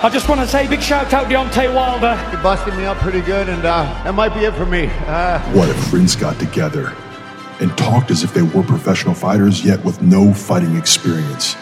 I 0.00 0.08
just 0.10 0.28
want 0.28 0.40
to 0.40 0.46
say 0.46 0.68
big 0.68 0.80
shout 0.80 1.12
out 1.12 1.26
Deontay 1.26 1.74
Wilder. 1.74 2.14
You 2.30 2.40
busted 2.42 2.74
me 2.76 2.84
up 2.84 2.98
pretty 2.98 3.20
good, 3.20 3.48
and 3.48 3.64
uh, 3.64 3.82
that 4.04 4.14
might 4.14 4.32
be 4.32 4.40
it 4.44 4.54
for 4.54 4.64
me. 4.64 4.86
Uh, 5.06 5.40
What 5.52 5.68
if 5.68 5.76
friends 5.88 6.14
got 6.14 6.38
together 6.38 6.94
and 7.60 7.76
talked 7.76 8.12
as 8.12 8.22
if 8.22 8.32
they 8.32 8.42
were 8.42 8.62
professional 8.62 9.12
fighters, 9.14 9.64
yet 9.64 9.84
with 9.84 10.00
no 10.00 10.32
fighting 10.32 10.76
experience? 10.76 11.56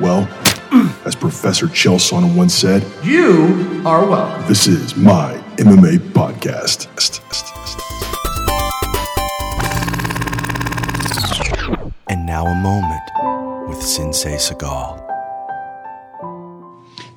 Well, 0.00 0.28
as 1.06 1.14
Professor 1.14 1.66
Chelson 1.66 2.36
once 2.36 2.52
said, 2.54 2.84
you 3.02 3.82
are 3.86 4.06
welcome. 4.06 4.46
this 4.48 4.66
is 4.66 4.94
my 4.94 5.32
MMA 5.56 5.96
podcast. 6.12 6.88
And 12.10 12.26
now 12.26 12.44
a 12.44 12.54
moment 12.54 13.68
with 13.68 13.82
Sensei 13.82 14.36
Seagal. 14.36 15.08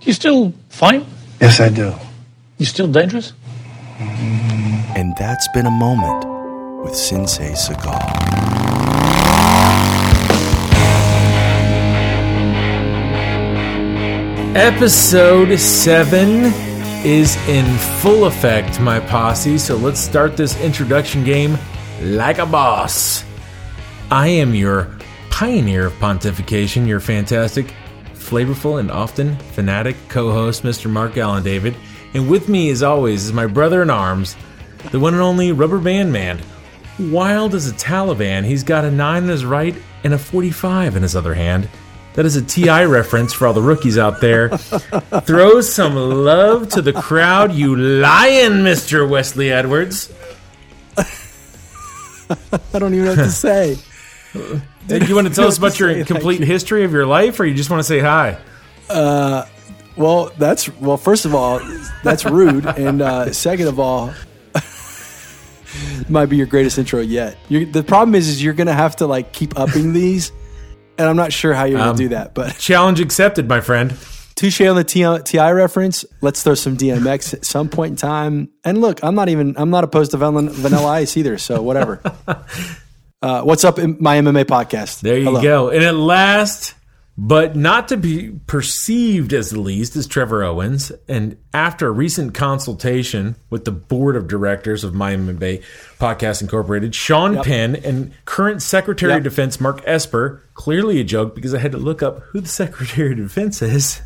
You 0.05 0.13
still 0.13 0.53
fight? 0.69 1.03
Yes, 1.41 1.59
I 1.59 1.69
do. 1.69 1.91
You 2.59 2.65
still 2.67 2.87
dangerous? 2.87 3.33
Mm. 3.97 4.95
And 4.95 5.17
that's 5.17 5.47
been 5.47 5.65
a 5.65 5.71
moment 5.71 6.83
with 6.83 6.95
Sensei 6.95 7.53
Seagal. 7.53 7.99
Episode 14.55 15.57
7 15.57 16.53
is 17.03 17.35
in 17.49 17.65
full 17.99 18.25
effect, 18.25 18.79
my 18.79 18.99
posse, 18.99 19.57
so 19.57 19.75
let's 19.75 19.99
start 19.99 20.37
this 20.37 20.55
introduction 20.61 21.23
game 21.23 21.57
like 22.01 22.37
a 22.37 22.45
boss. 22.45 23.25
I 24.11 24.27
am 24.27 24.53
your 24.53 24.87
pioneer 25.31 25.87
of 25.87 25.93
pontification, 25.93 26.87
your 26.87 26.99
fantastic, 26.99 27.73
flavorful, 28.25 28.79
and 28.79 28.89
often 28.91 29.35
fanatic 29.37 29.95
co 30.09 30.31
host, 30.31 30.63
Mr. 30.63 30.89
Mark 30.89 31.17
Allen 31.17 31.43
David. 31.43 31.75
And 32.13 32.29
with 32.29 32.47
me, 32.49 32.69
as 32.69 32.81
always, 32.81 33.25
is 33.25 33.33
my 33.33 33.45
brother 33.45 33.81
in 33.81 33.89
arms, 33.89 34.35
the 34.91 34.99
one 34.99 35.13
and 35.13 35.21
only 35.21 35.51
Rubber 35.51 35.79
Band 35.79 36.11
Man. 36.11 36.41
Wild 36.97 37.53
as 37.53 37.69
a 37.69 37.73
Taliban, 37.73 38.45
he's 38.45 38.63
got 38.63 38.85
a 38.85 38.91
9 38.91 39.23
in 39.23 39.29
his 39.29 39.43
right 39.43 39.75
and 40.03 40.13
a 40.13 40.17
45 40.17 40.95
in 40.95 41.03
his 41.03 41.15
other 41.15 41.33
hand. 41.33 41.67
That 42.13 42.25
is 42.25 42.37
a 42.37 42.41
TI 42.41 42.85
reference 42.85 43.33
for 43.33 43.45
all 43.45 43.53
the 43.53 43.61
rookies 43.61 43.97
out 43.97 44.21
there. 44.21 44.49
Throw 45.25 45.59
some 45.59 45.95
love 45.95 46.69
to 46.69 46.81
the 46.81 46.93
crowd, 46.93 47.53
you 47.53 47.75
lion, 47.75 48.63
Mr. 48.63 49.07
Wesley 49.07 49.51
Edwards. 49.51 50.13
I 50.97 52.79
don't 52.79 52.93
even 52.93 53.05
know 53.05 53.11
what 53.11 53.23
to 53.23 53.31
say. 53.31 53.77
Do 54.87 54.97
you 55.05 55.15
want 55.15 55.27
to 55.27 55.33
tell 55.33 55.47
us 55.47 55.57
about 55.57 55.79
your 55.79 56.05
complete 56.05 56.41
history 56.41 56.83
of 56.83 56.91
your 56.91 57.05
life, 57.07 57.39
or 57.39 57.45
you 57.45 57.55
just 57.55 57.69
want 57.69 57.79
to 57.79 57.83
say 57.83 57.99
hi? 57.99 58.37
Well, 59.97 60.31
that's 60.37 60.67
well. 60.79 60.97
First 60.97 61.25
of 61.25 61.33
all, 61.33 61.59
that's 62.03 62.25
rude, 62.25 62.65
and 62.65 63.01
uh, 63.01 63.31
second 63.31 63.67
of 63.67 63.79
all, 63.79 64.13
might 66.09 66.25
be 66.27 66.37
your 66.37 66.45
greatest 66.47 66.77
intro 66.77 66.99
yet. 66.99 67.37
you 67.49 67.65
the 67.65 67.83
problem 67.83 68.13
is, 68.15 68.27
is 68.27 68.43
you're 68.43 68.53
gonna 68.53 68.73
have 68.73 68.97
to 68.97 69.07
like 69.07 69.31
keep 69.31 69.57
upping 69.57 69.93
these, 69.93 70.31
and 70.97 71.07
I'm 71.07 71.15
not 71.15 71.31
sure 71.33 71.53
how 71.53 71.63
you're 71.63 71.79
gonna 71.79 71.91
Um, 71.91 71.97
do 71.97 72.09
that. 72.09 72.33
But 72.33 72.57
Challenge 72.59 72.99
accepted, 72.99 73.47
my 73.47 73.61
friend. 73.61 73.95
touche 74.35 74.59
on 74.61 74.75
the 74.75 74.83
Ti 74.83 75.19
TI 75.23 75.51
reference. 75.51 76.03
Let's 76.21 76.43
throw 76.43 76.55
some 76.55 76.75
DMX 76.75 77.33
at 77.33 77.45
some 77.45 77.69
point 77.69 77.91
in 77.91 77.95
time. 77.95 78.49
And 78.65 78.81
look, 78.81 79.01
I'm 79.03 79.15
not 79.15 79.29
even 79.29 79.55
I'm 79.57 79.69
not 79.69 79.83
opposed 79.85 80.11
to 80.11 80.17
vanilla 80.17 80.87
ice 80.87 81.15
either. 81.15 81.37
So 81.37 81.61
whatever. 81.61 82.01
Uh, 83.25 83.41
what's 83.41 83.63
up 83.63 83.79
in 83.79 83.97
my 83.99 84.17
MMA 84.17 84.45
podcast? 84.45 85.01
There 85.01 85.17
you 85.17 85.23
Hello. 85.23 85.41
go. 85.41 85.69
And 85.69 85.83
at 85.83 85.95
last, 85.95 86.75
but 87.17 87.55
not 87.55 87.87
to 87.87 87.97
be 87.97 88.29
perceived 88.45 89.33
as 89.33 89.49
the 89.49 89.59
least, 89.59 89.95
is 89.95 90.05
Trevor 90.05 90.43
Owens. 90.43 90.91
And 91.07 91.35
after 91.51 91.87
a 91.87 91.91
recent 91.91 92.35
consultation 92.35 93.35
with 93.49 93.65
the 93.65 93.71
board 93.71 94.15
of 94.15 94.27
directors 94.27 94.83
of 94.83 94.93
My 94.93 95.15
MMA 95.15 95.63
Podcast 95.97 96.43
Incorporated, 96.43 96.93
Sean 96.93 97.41
Penn 97.41 97.75
and 97.77 98.13
current 98.25 98.61
Secretary 98.61 99.11
Yep. 99.13 99.17
of 99.17 99.23
Defense 99.23 99.59
Mark 99.59 99.81
Esper, 99.87 100.43
clearly 100.53 100.99
a 100.99 101.03
joke 101.03 101.33
because 101.33 101.55
I 101.55 101.57
had 101.57 101.71
to 101.71 101.79
look 101.79 102.03
up 102.03 102.19
who 102.25 102.41
the 102.41 102.47
Secretary 102.47 103.13
of 103.13 103.17
Defense 103.17 103.59
is, 103.63 104.03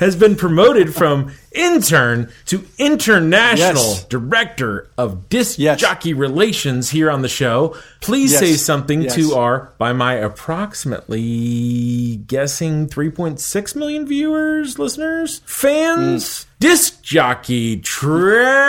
has 0.00 0.16
been 0.16 0.36
promoted 0.36 0.94
from 0.94 1.32
intern 1.52 2.28
to 2.46 2.64
international 2.78 3.82
Yes. 3.82 4.04
director 4.04 4.88
of 4.96 5.28
disc 5.28 5.58
Yes. 5.58 5.78
jockey 5.80 6.14
relations 6.14 6.90
here 6.90 7.10
on 7.10 7.20
the 7.22 7.28
show. 7.28 7.76
Please 8.00 8.32
Yes. 8.32 8.40
say 8.40 8.52
something 8.54 9.02
Yes. 9.02 9.14
to 9.16 9.34
our, 9.34 9.72
by 9.78 9.92
my 9.92 10.14
approximately 10.14 12.16
guessing 12.26 12.86
3.6 12.88 13.74
million 13.76 14.06
viewers, 14.06 14.78
listeners, 14.78 15.42
fans, 15.44 16.24
Mm. 16.24 16.44
disc 16.60 17.02
jockey 17.02 17.76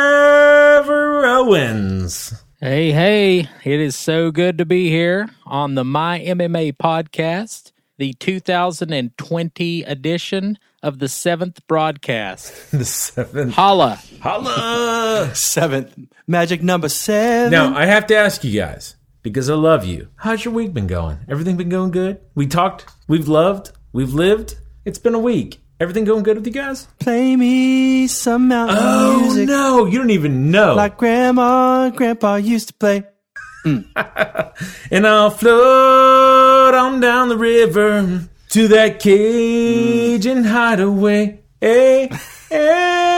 Trevor 0.04 1.26
Owens. 1.26 2.34
Hey, 2.60 2.92
hey, 2.94 3.40
it 3.66 3.80
is 3.82 3.96
so 3.96 4.32
good 4.32 4.58
to 4.58 4.66
be 4.66 4.90
here 4.90 5.28
on 5.46 5.76
the 5.76 5.84
My 5.84 6.20
MMA 6.22 6.72
podcast, 6.72 7.73
the 8.04 8.12
2020 8.16 9.84
edition 9.84 10.60
of 10.82 11.00
the 11.00 11.08
seventh 11.08 11.66
broadcast. 11.68 12.52
The 12.72 12.84
seventh. 12.84 13.54
Holla. 13.54 13.98
Holla! 14.22 15.32
Seventh 15.34 15.98
magic 16.28 16.62
number 16.62 16.90
seven. 16.90 17.52
now, 17.54 17.74
I 17.74 17.86
have 17.86 18.06
to 18.08 18.16
ask 18.18 18.44
you 18.44 18.60
guys, 18.60 18.98
because 19.22 19.50
I 19.50 19.54
love 19.56 19.86
you. 19.86 20.10
How's 20.18 20.44
your 20.44 20.54
week 20.54 20.74
been 20.74 20.88
going? 20.88 21.20
Everything 21.30 21.56
been 21.56 21.70
going 21.70 21.92
good? 21.92 22.20
We 22.36 22.46
talked, 22.46 22.88
we've 23.08 23.30
loved, 23.30 23.72
we've 23.94 24.14
lived. 24.14 24.56
It's 24.84 25.00
been 25.00 25.16
a 25.16 25.20
week. 25.20 25.62
Everything 25.80 26.04
going 26.04 26.24
good 26.24 26.36
with 26.36 26.46
you 26.46 26.52
guys? 26.52 26.88
play 27.00 27.38
me 27.38 28.08
some 28.08 28.50
mountain 28.50 28.78
Oh, 28.82 29.22
music. 29.22 29.48
no, 29.48 29.86
you 29.86 29.98
don't 29.98 30.10
even 30.10 30.52
know. 30.52 30.76
like 30.76 30.98
grandma 30.98 31.86
and 31.86 31.96
grandpa 31.96 32.36
used 32.36 32.68
to 32.68 32.74
play. 32.74 33.04
And 33.66 35.08
I'll 35.08 35.30
float 35.30 35.64
on 36.74 37.00
down 37.00 37.30
the 37.30 37.38
river 37.38 38.28
to 38.50 38.68
that 38.70 39.00
Cajun 39.00 40.44
hideaway. 40.44 41.40
Hey, 41.62 42.10
hey. 42.50 43.14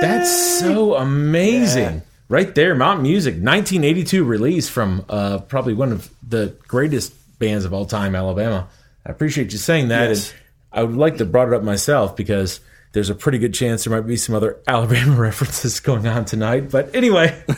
That's 0.00 0.58
so 0.58 0.96
amazing. 0.96 2.02
Right 2.28 2.54
there, 2.54 2.74
Mountain 2.74 3.02
Music, 3.02 3.34
1982 3.34 4.24
release 4.24 4.68
from 4.68 5.04
uh, 5.08 5.38
probably 5.38 5.74
one 5.74 5.92
of 5.92 6.10
the 6.26 6.56
greatest 6.66 7.12
bands 7.38 7.64
of 7.64 7.74
all 7.74 7.84
time, 7.84 8.14
Alabama. 8.14 8.68
I 9.04 9.10
appreciate 9.10 9.52
you 9.52 9.58
saying 9.58 9.88
that. 9.88 10.08
Yes. 10.08 10.30
And 10.30 10.40
I 10.72 10.82
would 10.84 10.96
like 10.96 11.18
to 11.18 11.24
brought 11.24 11.48
it 11.48 11.54
up 11.54 11.62
myself 11.62 12.16
because 12.16 12.60
there's 12.92 13.10
a 13.10 13.14
pretty 13.14 13.38
good 13.38 13.54
chance 13.54 13.84
there 13.84 13.92
might 13.94 14.06
be 14.06 14.16
some 14.16 14.34
other 14.34 14.58
Alabama 14.66 15.16
references 15.16 15.80
going 15.80 16.06
on 16.06 16.24
tonight. 16.24 16.70
But 16.70 16.94
anyway. 16.94 17.42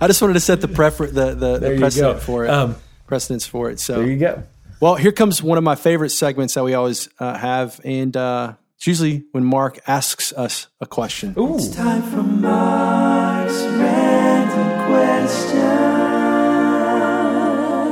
I 0.00 0.06
just 0.06 0.20
wanted 0.22 0.34
to 0.34 0.40
set 0.40 0.60
the 0.60 0.68
prefer 0.68 1.06
the 1.06 1.34
the, 1.34 1.58
the 1.58 1.76
precedent 1.78 2.20
for 2.22 2.44
it. 2.44 2.50
Um, 2.50 2.76
precedence 3.06 3.46
for 3.46 3.70
it. 3.70 3.80
So 3.80 3.96
There 4.00 4.06
you 4.06 4.18
go. 4.18 4.42
well, 4.80 4.94
here 4.96 5.12
comes 5.12 5.42
one 5.42 5.58
of 5.58 5.64
my 5.64 5.74
favorite 5.74 6.10
segments 6.10 6.54
that 6.54 6.62
we 6.64 6.74
always 6.74 7.08
uh, 7.18 7.36
have, 7.36 7.80
and 7.84 8.16
uh, 8.16 8.52
it's 8.76 8.86
usually 8.86 9.24
when 9.32 9.44
Mark 9.44 9.78
asks 9.86 10.32
us 10.34 10.68
a 10.80 10.86
question. 10.86 11.34
Ooh. 11.38 11.58
Time 11.72 12.02
for 12.02 12.22
Mark's 12.22 13.62
random 13.62 14.86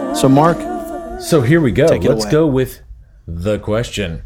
question. 0.06 0.15
So, 0.15 0.28
Mark, 0.31 0.56
So 1.21 1.41
here 1.43 1.61
we 1.61 1.72
go. 1.72 1.89
Take 1.89 2.05
it 2.05 2.09
Let's 2.09 2.25
away. 2.25 2.33
go 2.33 2.47
with 2.47 2.81
the 3.27 3.59
question. 3.59 4.22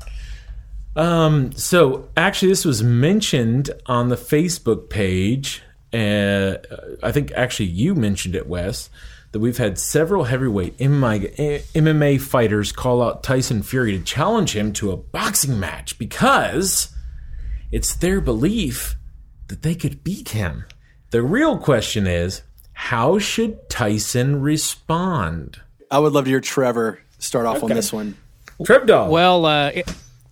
Um, 0.96 1.52
so 1.52 2.08
actually, 2.16 2.48
this 2.48 2.64
was 2.64 2.82
mentioned 2.82 3.70
on 3.86 4.08
the 4.08 4.16
Facebook 4.16 4.90
page. 4.90 5.62
Uh, 5.92 6.54
I 7.02 7.12
think 7.12 7.32
actually 7.32 7.66
you 7.66 7.94
mentioned 7.94 8.34
it, 8.34 8.46
Wes, 8.48 8.90
that 9.32 9.40
we've 9.40 9.58
had 9.58 9.78
several 9.78 10.24
heavyweight 10.24 10.76
MMA, 10.78 11.62
MMA 11.72 12.20
fighters 12.20 12.72
call 12.72 13.02
out 13.02 13.22
Tyson 13.22 13.62
Fury 13.62 13.96
to 13.96 14.04
challenge 14.04 14.56
him 14.56 14.72
to 14.74 14.90
a 14.90 14.96
boxing 14.96 15.58
match 15.60 15.98
because 15.98 16.94
it's 17.72 17.94
their 17.94 18.20
belief 18.20 18.96
that 19.48 19.62
they 19.62 19.74
could 19.74 20.02
beat 20.04 20.30
him. 20.30 20.64
The 21.10 21.22
real 21.22 21.58
question 21.58 22.06
is, 22.06 22.42
how 22.72 23.18
should 23.18 23.68
Tyson 23.68 24.40
respond? 24.40 25.60
I 25.90 25.98
would 25.98 26.12
love 26.12 26.24
to 26.24 26.30
hear 26.30 26.40
Trevor 26.40 27.00
start 27.18 27.46
off 27.46 27.62
on 27.62 27.70
this 27.70 27.92
one. 27.92 28.16
Trev 28.64 28.86
Dog. 28.86 29.10
Well, 29.10 29.44
uh, 29.44 29.70
i- 29.74 29.84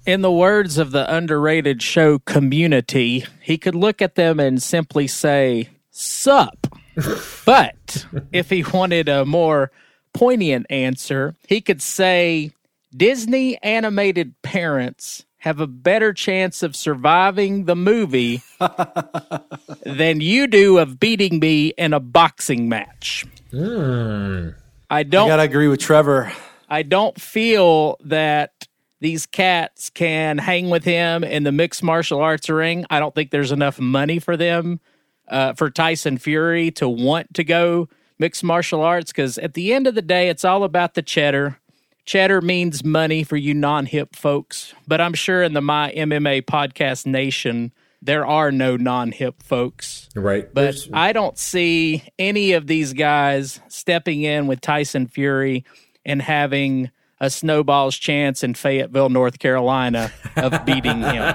in 0.09 0.23
the 0.23 0.33
words 0.33 0.79
of 0.79 0.91
the 0.91 1.15
underrated 1.15 1.83
show 1.83 2.19
community, 2.19 3.27
he 3.43 3.59
could 3.59 3.75
look 3.75 4.01
at 4.01 4.15
them 4.15 4.41
and 4.41 4.63
simply 4.63 5.07
say, 5.07 5.69
Sup. 5.91 6.67
but 7.45 8.07
if 8.33 8.49
he 8.49 8.63
wanted 8.63 9.11
a 9.11 9.27
more 9.27 9.71
poignant 10.15 10.65
answer, 10.71 11.35
he 11.47 11.61
could 11.61 11.83
say, 11.83 12.53
Disney 12.97 13.63
animated 13.63 14.41
parents 14.41 15.27
have 15.41 15.61
a 15.61 15.67
better 15.67 16.15
chance 16.15 16.63
of 16.63 16.75
surviving 16.75 17.67
the 17.67 17.77
movie 17.77 18.41
than 19.85 20.23
you 20.23 20.47
do 20.47 20.79
of 20.79 20.99
beating 20.99 21.39
me 21.39 21.75
in 21.77 21.93
a 21.93 22.01
boxing 22.01 22.67
match. 22.67 23.27
I 23.53 24.53
I 24.89 25.03
don't 25.03 25.29
gotta 25.29 25.43
agree 25.43 25.69
with 25.69 25.81
Trevor. 25.81 26.33
I 26.67 26.83
don't 26.83 27.21
feel 27.21 27.99
that 28.05 28.68
these 29.01 29.27
cats 29.27 29.91
can 29.91 30.39
hang 30.39 30.71
with 30.71 30.85
him 30.85 31.23
in 31.25 31.45
the 31.45 31.53
mixed 31.53 31.83
martial 31.83 32.21
arts 32.21 32.49
ring. 32.49 32.85
I 32.91 32.99
don't 33.01 33.15
think 33.15 33.31
there's 33.31 33.53
enough 33.53 33.79
money 33.79 34.19
for 34.19 34.37
them, 34.37 34.81
uh, 35.29 35.53
for 35.55 35.71
Tyson 35.71 36.19
Fury 36.19 36.71
to 36.73 36.89
want 36.89 37.35
to 37.35 37.45
go 37.45 37.89
mixed 38.19 38.43
martial 38.43 38.83
arts 38.83 39.13
because 39.13 39.39
at 39.39 39.55
the 39.55 39.73
end 39.73 39.87
of 39.87 39.95
the 39.95 40.03
day, 40.03 40.29
it's 40.29 40.45
all 40.45 40.65
about 40.65 40.95
the 40.95 41.03
cheddar. 41.03 41.59
Cheddar 42.05 42.41
means 42.41 42.83
money 42.83 43.23
for 43.23 43.37
you 43.37 43.53
non 43.55 43.87
hip 43.87 44.17
folks, 44.17 44.75
but 44.87 45.01
I'm 45.01 45.15
sure 45.15 45.43
in 45.43 45.53
the 45.53 45.61
My 45.61 45.93
MMA 45.95 46.43
podcast 46.43 47.05
nation, 47.07 47.71
there 48.01 48.25
are 48.27 48.51
no 48.51 48.77
non 48.77 49.13
hip 49.13 49.43
folks. 49.43 50.09
Right. 50.17 50.53
But 50.53 50.63
There's- 50.63 50.89
I 50.93 51.13
don't 51.13 51.37
see 51.39 52.03
any 52.19 52.53
of 52.53 52.67
these 52.67 52.95
guys 52.95 53.61
stepping 53.69 54.23
in 54.23 54.47
with 54.47 54.61
Tyson 54.63 55.07
Fury 55.07 55.65
and 56.07 56.23
having 56.23 56.91
a 57.21 57.31
snowball's 57.31 57.97
chance 57.97 58.43
in 58.45 58.55
Fayetteville, 58.55 59.09
North 59.09 59.39
Carolina 59.39 60.13
of 60.37 60.53
beating 60.67 61.03
him. 61.03 61.35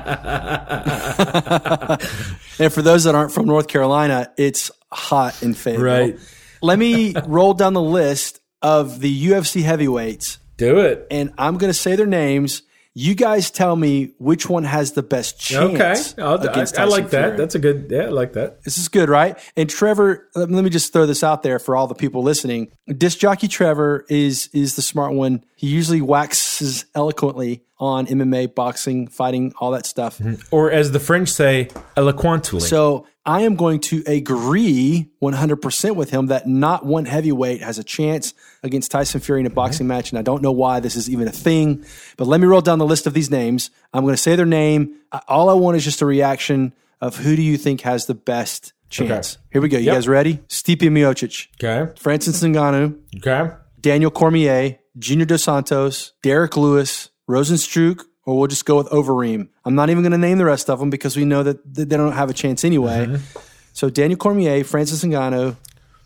And 2.59 2.71
for 2.71 2.81
those 2.81 3.03
that 3.05 3.15
aren't 3.15 3.31
from 3.31 3.45
North 3.45 3.67
Carolina, 3.67 4.31
it's 4.37 4.71
hot 4.91 5.41
in 5.43 5.53
Fayetteville. 5.53 5.85
Right. 5.85 6.19
Let 6.61 6.79
me 6.79 7.13
roll 7.25 7.53
down 7.53 7.73
the 7.73 7.81
list 7.81 8.39
of 8.61 8.99
the 9.01 9.27
UFC 9.27 9.63
heavyweights, 9.63 10.37
do 10.57 10.79
it. 10.79 11.07
and 11.11 11.33
I'm 11.37 11.57
going 11.57 11.69
to 11.69 11.77
say 11.77 11.95
their 11.95 12.05
names. 12.05 12.61
You 12.95 13.15
guys 13.15 13.49
tell 13.49 13.75
me 13.75 14.13
which 14.19 14.47
one 14.47 14.65
has 14.65 14.91
the 14.91 15.01
best 15.01 15.51
Okay. 15.51 15.77
chance. 15.77 16.13
I'll, 16.19 16.39
I, 16.39 16.51
against 16.51 16.77
I 16.77 16.83
like 16.83 17.09
that. 17.09 17.23
Fury. 17.23 17.37
That's 17.37 17.55
a 17.55 17.59
good, 17.59 17.87
yeah, 17.89 18.03
I 18.03 18.09
like 18.09 18.33
that. 18.33 18.63
This 18.63 18.77
is 18.77 18.87
good, 18.87 19.09
right? 19.09 19.35
And 19.57 19.67
Trevor, 19.67 20.29
let 20.35 20.51
let 20.51 20.63
me 20.63 20.69
just 20.69 20.93
throw 20.93 21.07
this 21.07 21.23
out 21.23 21.41
there 21.41 21.57
for 21.57 21.75
all 21.75 21.87
the 21.87 21.95
people 21.95 22.21
listening. 22.21 22.71
Disc 22.95 23.17
jockey 23.17 23.47
Trevor 23.47 24.05
is 24.09 24.47
is 24.53 24.75
the 24.75 24.83
smart 24.83 25.13
one. 25.13 25.43
He 25.55 25.67
usually 25.67 26.01
waxes 26.01 26.85
eloquently 26.93 27.63
on 27.83 28.07
MMA, 28.07 28.55
boxing, 28.55 29.07
fighting, 29.07 29.53
all 29.59 29.71
that 29.71 29.85
stuff. 29.85 30.17
Mm-hmm. 30.19 30.41
Or 30.55 30.71
as 30.71 30.91
the 30.91 30.99
French 30.99 31.29
say, 31.29 31.67
eloquently. 31.97 32.61
So 32.61 33.05
I 33.25 33.41
am 33.41 33.55
going 33.55 33.79
to 33.81 34.03
agree 34.07 35.09
100% 35.21 35.95
with 35.95 36.09
him 36.09 36.27
that 36.27 36.47
not 36.47 36.85
one 36.85 37.05
heavyweight 37.05 37.61
has 37.61 37.77
a 37.77 37.83
chance 37.83 38.33
against 38.63 38.91
Tyson 38.91 39.19
Fury 39.19 39.41
in 39.41 39.45
a 39.45 39.49
boxing 39.49 39.87
match. 39.87 40.11
And 40.11 40.19
I 40.19 40.21
don't 40.21 40.41
know 40.41 40.51
why 40.51 40.79
this 40.79 40.95
is 40.95 41.09
even 41.09 41.27
a 41.27 41.31
thing, 41.31 41.85
but 42.17 42.25
let 42.27 42.39
me 42.39 42.47
roll 42.47 42.61
down 42.61 42.79
the 42.79 42.85
list 42.85 43.05
of 43.07 43.13
these 43.13 43.29
names. 43.29 43.69
I'm 43.93 44.03
going 44.03 44.15
to 44.15 44.21
say 44.21 44.35
their 44.35 44.45
name. 44.45 44.95
All 45.27 45.49
I 45.49 45.53
want 45.53 45.75
is 45.77 45.83
just 45.83 46.01
a 46.01 46.05
reaction 46.05 46.73
of 47.01 47.17
who 47.17 47.35
do 47.35 47.41
you 47.41 47.57
think 47.57 47.81
has 47.81 48.05
the 48.05 48.15
best 48.15 48.71
chance. 48.89 49.37
Here 49.51 49.61
we 49.61 49.67
go. 49.69 49.77
You 49.77 49.85
Yep. 49.87 49.95
guys 49.95 50.07
ready? 50.07 50.37
Stipe 50.47 50.77
Miocic, 50.89 51.47
okay. 51.61 51.91
Francis 51.99 52.41
Ngannou, 52.41 52.97
Okay. 53.17 53.53
Daniel 53.81 54.11
Cormier, 54.11 54.77
Junior 54.97 55.25
Dos 55.25 55.43
Santos, 55.43 56.13
Derrick 56.21 56.55
Lewis, 56.55 57.09
Rozenstruik, 57.29 58.01
or 58.25 58.37
we'll 58.37 58.47
just 58.47 58.65
go 58.65 58.77
with 58.77 58.87
Overeem. 58.89 59.49
I'm 59.65 59.75
not 59.75 59.89
even 59.89 60.03
going 60.03 60.11
to 60.11 60.17
name 60.17 60.37
the 60.37 60.45
rest 60.45 60.69
of 60.69 60.79
them 60.79 60.89
because 60.89 61.15
we 61.15 61.25
know 61.25 61.43
that 61.43 61.59
they 61.73 61.85
don't 61.85 62.13
have 62.13 62.29
a 62.29 62.33
chance 62.33 62.63
anyway. 62.63 63.05
Mm-hmm. 63.05 63.39
So 63.73 63.89
Daniel 63.89 64.17
Cormier, 64.17 64.63
Francis 64.63 65.03
Ngannou, 65.03 65.55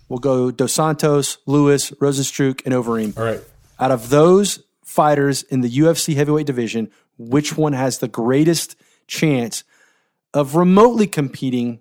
we'll 0.10 0.20
go 0.20 0.52
Dos 0.52 0.74
Santos, 0.74 1.38
Lewis, 1.46 1.92
Rozenstruik, 1.92 2.62
and 2.66 2.74
Overeem. 2.74 3.18
All 3.18 3.24
right. 3.24 3.42
Out 3.80 3.92
of 3.92 4.10
those 4.10 4.64
fighters 4.84 5.44
in 5.44 5.62
the 5.62 5.70
UFC 5.70 6.16
heavyweight 6.16 6.48
division, 6.48 6.90
which 7.18 7.58
one 7.58 7.74
has 7.74 8.00
the 8.00 8.08
greatest 8.08 8.76
chance 9.08 9.64
of 10.34 10.56
remotely 10.56 11.08
competing 11.08 11.80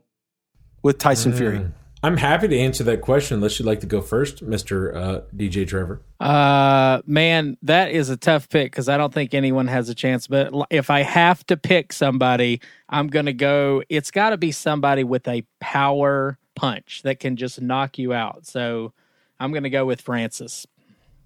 with 0.83 0.99
Tyson 0.99 1.33
mm. 1.33 1.39
Fury? 1.39 1.67
I'm 2.07 2.17
happy 2.17 2.47
to 2.47 2.57
answer 2.57 2.85
that 2.85 3.01
question 3.01 3.35
unless 3.35 3.59
you'd 3.59 3.67
like 3.67 3.81
to 3.81 3.87
go 3.89 4.01
first, 4.01 4.49
Mr. 4.49 4.95
Uh, 4.95 5.21
DJ 5.35 5.67
Trevor. 5.67 6.01
Uh, 6.21 7.03
man, 7.05 7.57
that 7.63 7.91
is 7.91 8.11
a 8.11 8.17
tough 8.17 8.49
pick 8.49 8.71
because 8.71 8.89
I 8.89 8.97
don't 8.97 9.13
think 9.13 9.35
anyone 9.35 9.67
has 9.67 9.89
a 9.89 9.95
chance. 9.95 10.29
But 10.29 10.55
if 10.71 10.89
I 10.89 11.01
have 11.01 11.45
to 11.47 11.57
pick 11.57 11.93
somebody, 11.93 12.61
I'm 12.89 13.09
going 13.09 13.27
to 13.27 13.33
go, 13.33 13.83
it's 13.89 14.13
got 14.13 14.31
to 14.31 14.37
be 14.37 14.53
somebody 14.53 15.03
with 15.03 15.27
a 15.27 15.43
power 15.59 16.39
punch 16.55 17.03
that 17.03 17.19
can 17.19 17.35
just 17.35 17.61
knock 17.61 17.99
you 17.99 18.13
out. 18.13 18.47
So 18.47 18.93
I'm 19.41 19.51
going 19.51 19.65
to 19.65 19.71
go 19.71 19.85
with 19.85 20.01
Francis. 20.01 20.65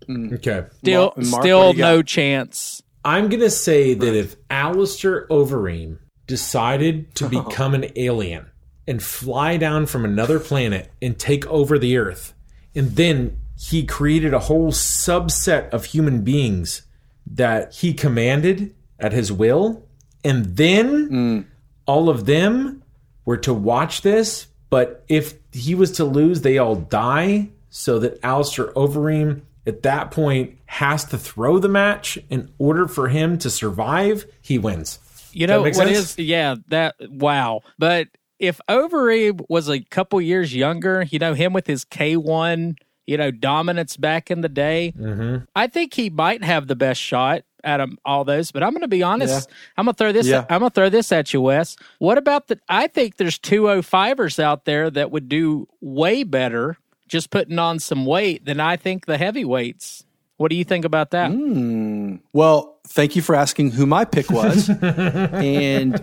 Okay. 0.09 0.65
Still, 0.79 1.13
and 1.15 1.31
Mark, 1.31 1.43
still 1.43 1.59
what 1.59 1.73
do 1.73 1.77
you 1.77 1.83
got? 1.83 1.93
no 1.93 2.03
chance. 2.03 2.83
I'm 3.05 3.29
going 3.29 3.41
to 3.41 3.51
say 3.51 3.93
that 3.93 4.15
if 4.15 4.35
Alistair 4.49 5.27
Overeem 5.29 5.99
decided 6.27 7.15
to 7.17 7.29
become 7.29 7.75
an 7.75 7.85
alien 7.97 8.50
and 8.91 9.01
fly 9.01 9.57
down 9.57 9.87
from 9.87 10.05
another 10.05 10.41
planet 10.41 10.91
and 11.01 11.17
take 11.17 11.47
over 11.47 11.79
the 11.79 11.97
Earth, 11.97 12.35
and 12.75 12.97
then 12.97 13.39
he 13.57 13.87
created 13.87 14.35
a 14.35 14.41
whole 14.41 14.73
subset 14.73 15.71
of 15.71 15.85
human 15.85 16.23
beings 16.23 16.83
that 17.25 17.73
he 17.73 17.95
commanded 17.95 18.75
at 18.99 19.13
his 19.13 19.31
will, 19.31 19.87
and 20.25 20.57
then 20.57 21.47
all 21.87 22.09
of 22.09 22.27
them 22.27 22.83
were 23.25 23.37
to 23.37 23.55
watch 23.55 24.03
this, 24.03 24.49
but 24.71 25.05
if 25.09 25.35
he 25.53 25.75
was 25.75 25.93
to 25.93 26.05
lose, 26.05 26.41
they 26.41 26.59
all 26.59 26.75
die, 26.75 27.49
so 27.69 28.01
that 28.01 28.19
Alistair 28.25 28.73
Overeem 28.73 29.43
at 29.67 29.85
that 29.85 30.11
point 30.11 30.59
has 30.67 31.05
to 31.05 31.17
throw 31.19 31.61
the 31.61 31.69
match 31.69 32.19
in 32.29 32.51
order 32.59 32.89
for 32.89 33.07
him 33.09 33.39
to 33.39 33.51
survive, 33.51 34.27
he 34.43 34.59
wins. 34.59 34.99
You 35.33 35.47
know 35.47 35.63
what 35.63 35.75
sense? 35.77 35.97
is 35.97 36.19
yeah 36.19 36.57
that 36.69 36.97
wow. 37.09 37.61
But 37.79 38.09
if 38.41 38.61
Overeem 38.69 39.45
was 39.49 39.69
a 39.69 39.81
couple 39.81 40.21
years 40.21 40.55
younger, 40.55 41.03
you 41.09 41.19
know 41.21 41.35
him 41.35 41.53
with 41.53 41.67
his 41.69 41.85
K 41.85 42.17
one, 42.17 42.75
you 43.07 43.17
know 43.17 43.31
dominance 43.31 43.97
back 43.97 44.31
in 44.31 44.41
the 44.41 44.49
day, 44.49 44.93
Mm-hmm. 44.99 45.45
I 45.55 45.67
think 45.69 45.95
he 45.95 46.11
might 46.11 46.43
have 46.43 46.67
the 46.67 46.75
best 46.75 47.01
shot 47.01 47.43
out 47.63 47.81
of 47.81 47.91
all 48.05 48.25
those. 48.25 48.51
But 48.51 48.63
I'm 48.63 48.71
going 48.71 48.81
to 48.81 48.89
be 48.89 49.03
honest. 49.03 49.51
I'm 49.77 49.85
going 49.85 49.95
to 49.95 49.99
throw 49.99 50.13
this. 50.13 50.27
Yeah. 50.27 50.47
I'm 50.49 50.61
going 50.61 50.71
to 50.71 50.75
throw 50.75 50.89
this 50.89 51.13
at 51.13 51.33
you, 51.33 51.43
Wes. 51.43 51.77
What 51.99 52.17
about 52.19 52.49
the? 52.49 52.59
I 52.69 52.87
think 52.87 53.19
there's 53.19 53.39
205ers 53.39 54.39
out 54.39 54.65
there 54.65 54.91
that 54.91 55.11
would 55.11 55.29
do 55.29 55.69
way 55.81 56.23
better 56.25 56.79
just 57.07 57.31
putting 57.31 57.59
on 57.59 57.79
some 57.79 58.07
weight 58.07 58.45
than 58.47 58.61
I 58.61 58.77
think 58.77 59.07
the 59.07 59.19
heavyweights. 59.19 60.05
What 60.37 60.49
do 60.49 60.57
you 60.57 60.65
think 60.65 60.87
about 60.87 61.11
that? 61.11 61.31
Well, 62.33 62.79
thank 62.87 63.15
you 63.15 63.21
for 63.21 63.35
asking 63.35 63.73
who 63.73 63.85
my 63.85 64.07
pick 64.07 64.31
was. 64.31 64.71
and 64.83 66.01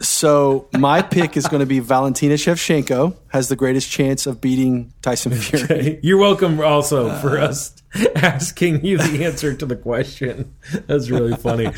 so 0.00 0.68
my 0.72 1.02
pick 1.02 1.36
is 1.36 1.46
going 1.46 1.60
to 1.60 1.66
be 1.66 1.78
Valentina 1.80 2.34
Shevchenko, 2.34 3.16
has 3.28 3.48
the 3.48 3.56
greatest 3.56 3.90
chance 3.90 4.26
of 4.26 4.40
beating 4.40 4.92
Tyson 5.02 5.32
Fury. 5.32 6.00
You're 6.02 6.18
welcome 6.18 6.60
also 6.60 7.14
for 7.20 7.38
us 7.38 7.74
asking 8.16 8.84
you 8.84 8.98
the 8.98 9.24
answer 9.24 9.54
to 9.54 9.66
the 9.66 9.76
question. 9.76 10.54
That's 10.86 11.08
really 11.10 11.36
funny. 11.36 11.72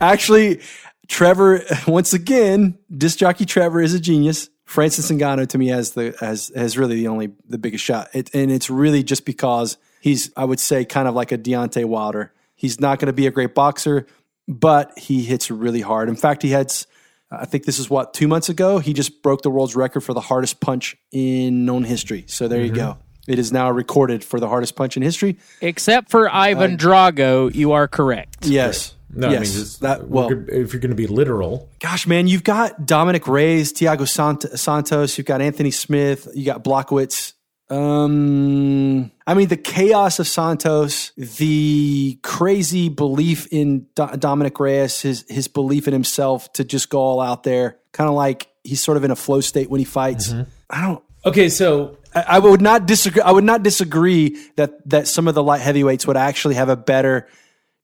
Actually, 0.00 0.60
Trevor, 1.08 1.62
once 1.86 2.12
again, 2.12 2.78
disc 2.94 3.18
jockey 3.18 3.46
Trevor 3.46 3.80
is 3.80 3.94
a 3.94 4.00
genius. 4.00 4.50
Francis 4.64 5.10
Ngannou 5.10 5.48
to 5.48 5.58
me 5.58 5.68
has 5.68 5.92
the 5.92 6.14
has 6.20 6.50
has 6.54 6.76
really 6.76 6.96
the 6.96 7.06
only 7.06 7.30
the 7.48 7.56
biggest 7.56 7.84
shot, 7.84 8.08
it, 8.12 8.34
and 8.34 8.50
it's 8.50 8.68
really 8.68 9.04
just 9.04 9.24
because 9.24 9.78
he's 10.00 10.32
I 10.36 10.44
would 10.44 10.58
say 10.58 10.84
kind 10.84 11.06
of 11.06 11.14
like 11.14 11.30
a 11.30 11.38
Deontay 11.38 11.84
Wilder. 11.84 12.32
He's 12.56 12.80
not 12.80 12.98
going 12.98 13.06
to 13.06 13.12
be 13.12 13.28
a 13.28 13.30
great 13.30 13.54
boxer, 13.54 14.06
but 14.48 14.98
he 14.98 15.22
hits 15.22 15.50
really 15.50 15.82
hard. 15.82 16.08
In 16.08 16.16
fact, 16.16 16.42
he 16.42 16.50
had 16.50 16.72
I 17.40 17.44
think 17.44 17.64
this 17.64 17.78
is 17.78 17.88
what 17.90 18.14
two 18.14 18.28
months 18.28 18.48
ago 18.48 18.78
he 18.78 18.92
just 18.92 19.22
broke 19.22 19.42
the 19.42 19.50
world's 19.50 19.76
record 19.76 20.00
for 20.00 20.14
the 20.14 20.20
hardest 20.20 20.60
punch 20.60 20.96
in 21.12 21.64
known 21.64 21.84
history. 21.84 22.24
So 22.26 22.48
there 22.48 22.64
you 22.64 22.72
go. 22.72 22.98
It 23.26 23.38
is 23.38 23.52
now 23.52 23.70
recorded 23.70 24.22
for 24.22 24.38
the 24.38 24.48
hardest 24.48 24.76
punch 24.76 24.96
in 24.96 25.02
history. 25.02 25.38
Except 25.60 26.10
for 26.10 26.32
Ivan 26.32 26.76
Drago, 26.76 27.52
you 27.52 27.72
are 27.72 27.88
correct. 27.88 28.46
Yes. 28.46 28.94
No, 29.12 29.30
yes. 29.30 29.36
I 29.36 29.40
mean, 29.40 29.52
just, 29.52 29.80
that 29.80 30.08
well, 30.08 30.30
if 30.30 30.72
you're 30.72 30.80
going 30.80 30.90
to 30.90 30.94
be 30.96 31.06
literal, 31.06 31.70
gosh, 31.80 32.06
man, 32.06 32.28
you've 32.28 32.44
got 32.44 32.86
Dominic 32.86 33.26
Reyes, 33.26 33.72
Thiago 33.72 34.06
Sant- 34.06 34.58
Santos, 34.58 35.16
you've 35.16 35.26
got 35.26 35.40
Anthony 35.40 35.70
Smith, 35.70 36.28
you 36.34 36.44
got 36.44 36.62
Blachowicz. 36.62 37.32
Um, 37.70 39.10
I 39.26 39.34
mean, 39.34 39.48
the 39.48 39.56
chaos 39.56 40.20
of 40.20 40.28
Santos, 40.28 41.10
the 41.16 42.18
crazy 42.22 42.88
belief 42.88 43.48
in 43.50 43.86
Do- 43.96 44.16
Dominic 44.16 44.60
Reyes, 44.60 45.00
his 45.00 45.24
his 45.28 45.48
belief 45.48 45.88
in 45.88 45.92
himself 45.92 46.52
to 46.54 46.64
just 46.64 46.88
go 46.90 47.00
all 47.00 47.20
out 47.20 47.42
there, 47.42 47.78
kind 47.92 48.08
of 48.08 48.14
like 48.14 48.48
he's 48.62 48.80
sort 48.80 48.96
of 48.96 49.04
in 49.04 49.10
a 49.10 49.16
flow 49.16 49.40
state 49.40 49.68
when 49.68 49.80
he 49.80 49.84
fights. 49.84 50.32
Mm-hmm. 50.32 50.50
I 50.70 50.80
don't. 50.82 51.04
okay. 51.24 51.48
So 51.48 51.98
I 52.14 52.24
I 52.28 52.38
would 52.38 52.62
not 52.62 52.86
disagree. 52.86 53.22
I 53.22 53.32
would 53.32 53.44
not 53.44 53.64
disagree 53.64 54.38
that 54.54 54.88
that 54.90 55.08
some 55.08 55.26
of 55.26 55.34
the 55.34 55.42
light 55.42 55.60
heavyweights 55.60 56.06
would 56.06 56.16
actually 56.16 56.54
have 56.54 56.68
a 56.68 56.76
better 56.76 57.26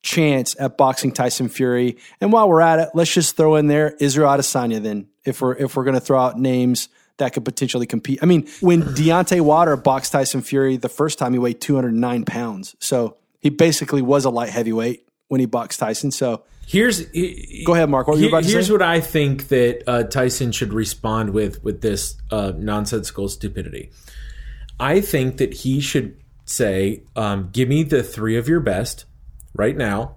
chance 0.03 0.55
at 0.61 0.77
boxing 0.77 1.13
Tyson 1.13 1.49
Fury. 1.49 1.97
And 2.21 2.33
while 2.33 2.49
we're 2.49 2.61
at 2.61 2.79
it, 2.79 2.89
let's 2.95 3.13
just 3.13 3.37
throw 3.37 3.57
in 3.57 3.67
there 3.67 3.97
Israel 3.99 4.29
Adesanya. 4.29 4.81
Then, 4.81 5.09
if 5.25 5.41
we're 5.41 5.57
if 5.57 5.75
we're 5.75 5.85
going 5.85 5.95
to 5.95 6.01
throw 6.01 6.21
out 6.21 6.39
names 6.39 6.89
that 7.19 7.33
could 7.33 7.45
potentially 7.45 7.87
compete. 7.87 8.19
I 8.23 8.27
mean, 8.27 8.49
when 8.61 8.83
Deontay 8.83 9.41
Wilder 9.41 9.77
boxed 9.77 10.13
Tyson 10.13 10.43
Fury 10.43 10.77
the 10.77 10.89
first 10.89 11.19
time, 11.19 11.33
he 11.33 11.39
weighed 11.39 11.61
209 11.61 12.25
pounds. 12.25 12.75
So 12.81 13.17
he 13.41 13.51
basically 13.51 14.03
was 14.03 14.25
a 14.25 14.31
light 14.31 14.51
heavyweight 14.51 15.07
when 15.29 15.41
he 15.41 15.47
boxed 15.47 15.79
Tyson. 15.81 16.11
So 16.11 16.43
here's 16.67 17.05
go 17.65 17.75
ahead, 17.75 17.89
Mark. 17.91 18.07
What 18.07 18.15
were 18.15 18.19
you 18.19 18.29
Here- 18.29 18.37
about 18.37 18.45
to 18.45 18.51
here's 18.51 18.67
say? 18.67 18.73
what 18.73 18.83
I 18.83 19.01
think 19.01 19.49
that 19.49 19.83
uh, 19.87 20.03
Tyson 20.05 20.53
should 20.53 20.73
respond 20.73 21.31
with 21.31 21.63
with 21.63 21.81
this 21.83 22.17
uh, 22.31 22.53
nonsensical 22.57 23.29
stupidity. 23.29 23.91
I 24.81 25.01
think 25.01 25.37
that 25.37 25.53
he 25.55 25.81
should 25.81 26.17
say, 26.45 27.03
um, 27.15 27.51
"Give 27.53 27.69
me 27.69 27.83
the 27.83 28.03
three 28.03 28.37
of 28.37 28.49
your 28.49 28.61
best, 28.61 29.05
right 29.55 29.77
now, 29.77 30.17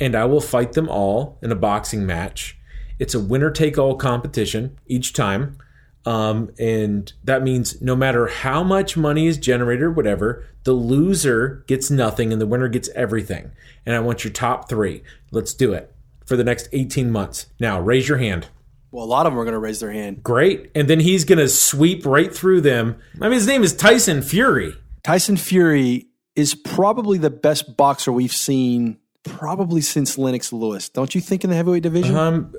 and 0.00 0.14
I 0.14 0.24
will 0.26 0.40
fight 0.40 0.72
them 0.72 0.88
all 0.88 1.38
in 1.42 1.50
a 1.52 1.56
boxing 1.56 2.04
match. 2.04 2.58
It's 2.98 3.14
a 3.14 3.20
winner 3.20 3.50
take 3.50 3.78
all 3.78 3.96
competition 3.96 4.78
each 4.86 5.12
time. 5.14 5.58
Um, 6.06 6.50
and 6.58 7.12
that 7.24 7.42
means 7.42 7.80
no 7.80 7.96
matter 7.96 8.26
how 8.26 8.62
much 8.62 8.96
money 8.96 9.26
is 9.26 9.38
generated 9.38 9.84
or 9.84 9.90
whatever, 9.90 10.46
the 10.64 10.72
loser 10.72 11.64
gets 11.66 11.90
nothing 11.90 12.32
and 12.32 12.40
the 12.40 12.46
winner 12.46 12.68
gets 12.68 12.88
everything. 12.90 13.50
And 13.86 13.94
I 13.94 14.00
want 14.00 14.24
your 14.24 14.32
top 14.32 14.68
three. 14.68 15.02
Let's 15.30 15.54
do 15.54 15.72
it 15.72 15.94
for 16.26 16.36
the 16.36 16.44
next 16.44 16.68
18 16.72 17.10
months. 17.10 17.46
Now, 17.58 17.80
raise 17.80 18.08
your 18.08 18.18
hand. 18.18 18.48
Well, 18.90 19.04
a 19.04 19.06
lot 19.06 19.26
of 19.26 19.32
them 19.32 19.40
are 19.40 19.44
going 19.44 19.54
to 19.54 19.58
raise 19.58 19.80
their 19.80 19.90
hand. 19.90 20.22
Great. 20.22 20.70
And 20.74 20.88
then 20.88 21.00
he's 21.00 21.24
going 21.24 21.38
to 21.38 21.48
sweep 21.48 22.06
right 22.06 22.32
through 22.32 22.60
them. 22.60 22.96
I 23.20 23.24
mean, 23.24 23.32
his 23.32 23.46
name 23.46 23.64
is 23.64 23.74
Tyson 23.74 24.22
Fury. 24.22 24.74
Tyson 25.02 25.36
Fury 25.36 26.06
is 26.36 26.54
probably 26.54 27.18
the 27.18 27.30
best 27.30 27.76
boxer 27.76 28.12
we've 28.12 28.32
seen 28.32 28.98
probably 29.24 29.80
since 29.80 30.16
Lennox 30.16 30.52
Lewis. 30.52 30.88
Don't 30.88 31.14
you 31.14 31.20
think 31.20 31.44
in 31.44 31.50
the 31.50 31.56
heavyweight 31.56 31.82
division? 31.82 32.16
Um, 32.16 32.54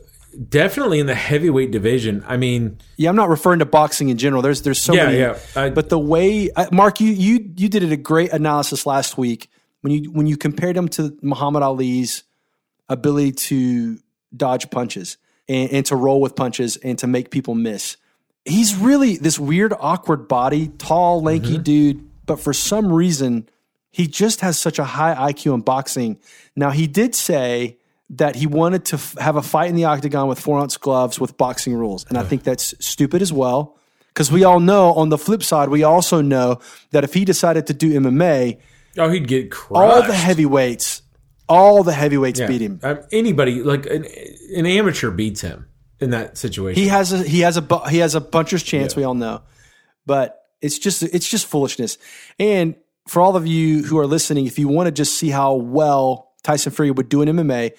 definitely 0.50 1.00
in 1.00 1.06
the 1.08 1.15
heavyweight 1.15 1.72
division. 1.72 2.24
I 2.27 2.38
mean, 2.38 2.77
yeah, 2.98 3.10
I'm 3.10 3.15
not 3.15 3.30
referring 3.30 3.60
to 3.60 3.65
boxing 3.65 4.10
in 4.10 4.18
general. 4.18 4.42
There's 4.42 4.62
there's 4.62 4.82
so 4.82 4.94
Yeah, 4.94 5.06
many. 5.06 5.18
yeah. 5.20 5.38
I- 5.56 5.70
but 5.70 5.89
the 5.89 6.00
way 6.00 6.50
uh, 6.56 6.68
Mark, 6.72 7.00
you 7.00 7.12
you 7.12 7.51
you 7.56 7.70
did 7.70 7.84
it 7.84 7.92
a 7.92 7.98
great 7.98 8.32
analysis 8.34 8.86
last 8.86 9.18
week 9.18 9.50
when 9.82 9.94
you 9.94 10.12
when 10.12 10.27
you 10.27 10.38
compared 10.38 10.75
him 10.77 10.88
to 10.89 11.18
Muhammad 11.22 11.63
Ali's 11.63 12.24
ability 12.89 13.32
to 13.32 13.98
dodge 14.36 14.70
punches 14.70 15.18
and, 15.48 15.72
and 15.72 15.86
to 15.88 15.96
roll 15.96 16.22
with 16.22 16.36
punches 16.36 16.75
and 16.77 16.98
to 17.00 17.08
make 17.08 17.32
people 17.32 17.56
miss. 17.56 17.98
He's 18.46 18.75
really 18.75 19.18
this 19.18 19.39
weird, 19.39 19.74
awkward 19.80 20.27
body, 20.27 20.68
tall, 20.77 21.22
lanky 21.24 21.54
Mm-hmm. 21.54 21.63
dude, 21.63 22.10
but 22.25 22.39
for 22.39 22.54
some 22.54 22.92
reason, 22.92 23.50
he 23.92 24.08
just 24.08 24.42
has 24.42 24.60
such 24.60 24.77
a 24.77 24.84
high 24.84 25.32
IQ 25.32 25.56
in 25.56 25.62
boxing. 25.62 26.20
Now, 26.56 26.70
he 26.70 26.86
did 26.86 27.15
say 27.15 27.77
that 28.12 28.35
he 28.35 28.45
wanted 28.47 28.85
to 28.85 28.95
f- 28.97 29.15
have 29.19 29.35
a 29.35 29.41
fight 29.41 29.69
in 29.69 29.75
the 29.75 29.85
octagon 29.85 30.27
with 30.27 30.39
four 30.39 30.59
ounce 30.59 30.77
gloves 30.77 31.19
with 31.19 31.38
boxing 31.38 31.74
rules. 31.74 32.05
And 32.09 32.17
I 32.17 32.24
think 32.24 32.43
that's 32.43 32.74
stupid 32.79 33.21
as 33.21 33.33
well. 33.33 33.77
Because 34.09 34.31
we 34.31 34.43
all 34.43 34.59
know 34.59 34.93
on 34.93 35.09
the 35.09 35.17
flip 35.17 35.43
side, 35.43 35.69
we 35.69 35.83
also 35.83 36.21
know 36.21 36.59
that 36.91 37.03
if 37.03 37.13
he 37.13 37.25
decided 37.25 37.67
to 37.67 37.74
do 37.74 38.00
MMA, 38.00 38.59
oh, 38.97 39.09
he'd 39.09 39.27
get 39.27 39.51
crushed. 39.51 39.81
all 39.81 40.03
the 40.03 40.13
heavyweights, 40.13 41.01
all 41.50 41.83
the 41.83 41.91
heavyweights 41.93 42.39
Yeah. 42.39 42.47
beat 42.47 42.62
him. 42.62 42.79
Um, 42.83 43.00
anybody, 43.12 43.62
like 43.62 43.85
an, 43.88 44.05
an 44.55 44.65
amateur 44.65 45.12
beats 45.12 45.41
him 45.41 45.67
in 46.00 46.12
that 46.12 46.38
situation. 46.38 46.81
He 46.81 46.88
has 46.89 47.12
a 47.12 47.24
he 47.24 47.39
has 47.41 47.57
a 47.57 47.62
bu- 47.62 47.88
he 47.89 47.97
has 47.97 48.15
a 48.15 48.21
puncher's 48.21 48.63
chance. 48.63 48.95
We 48.95 49.03
all 49.03 49.15
know, 49.15 49.41
but 50.05 50.43
it's 50.62 50.79
just 50.79 51.03
it's 51.03 51.27
just 51.29 51.45
foolishness. 51.47 51.97
And 52.39 52.75
for 53.07 53.21
all 53.21 53.35
of 53.35 53.45
you 53.45 53.83
who 53.83 53.97
are 54.00 54.07
listening, 54.07 54.45
if 54.47 54.57
you 54.57 54.67
want 54.69 54.88
to 54.88 54.91
just 54.91 55.15
see 55.17 55.29
how 55.29 55.55
well 55.55 56.25
Tyson 56.46 56.72
Fury 56.72 56.92
would 56.92 57.10
do 57.10 57.22
in 57.22 57.30
MMA, 57.30 57.72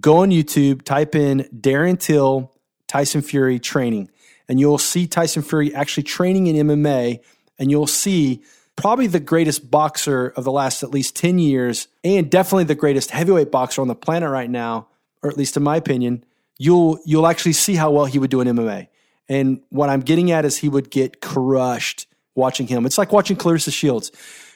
go 0.00 0.18
on 0.18 0.30
YouTube, 0.30 0.82
type 0.82 1.14
in 1.14 1.48
Darren 1.54 1.98
Till 1.98 2.52
Tyson 2.86 3.22
Fury 3.22 3.58
training, 3.58 4.10
and 4.48 4.60
you'll 4.60 4.78
see 4.78 5.06
Tyson 5.06 5.42
Fury 5.42 5.74
actually 5.74 6.04
training 6.04 6.46
in 6.46 6.68
MMA, 6.68 7.20
and 7.58 7.70
you'll 7.70 7.86
see 7.86 8.42
probably 8.76 9.06
the 9.06 9.20
greatest 9.20 9.70
boxer 9.70 10.28
of 10.28 10.44
the 10.44 10.52
last 10.52 10.82
at 10.82 10.90
least 10.90 11.16
10 11.16 11.38
years 11.38 11.88
and 12.04 12.30
definitely 12.30 12.64
the 12.64 12.74
greatest 12.74 13.10
heavyweight 13.10 13.50
boxer 13.50 13.82
on 13.82 13.88
the 13.88 13.94
planet 13.94 14.30
right 14.30 14.48
now 14.48 14.88
or 15.22 15.28
at 15.28 15.36
least 15.36 15.58
in 15.58 15.62
my 15.62 15.76
opinion 15.76 16.24
you'll 16.58 16.98
you'll 17.04 17.26
actually 17.26 17.52
see 17.52 17.74
how 17.74 17.90
well 17.90 18.06
he 18.06 18.18
would 18.18 18.30
do 18.30 18.40
in 18.40 18.48
MMA 18.48 18.88
and 19.28 19.60
what 19.68 19.90
I'm 19.90 20.00
getting 20.00 20.30
at 20.30 20.46
is 20.46 20.56
he 20.56 20.70
would 20.70 20.90
get 20.90 21.20
crushed 21.20 22.06
watching 22.34 22.66
him. 22.66 22.86
It's 22.86 22.98
like 22.98 23.12
watching 23.12 23.36
Claressa 23.36 23.72
Shields 23.72 24.10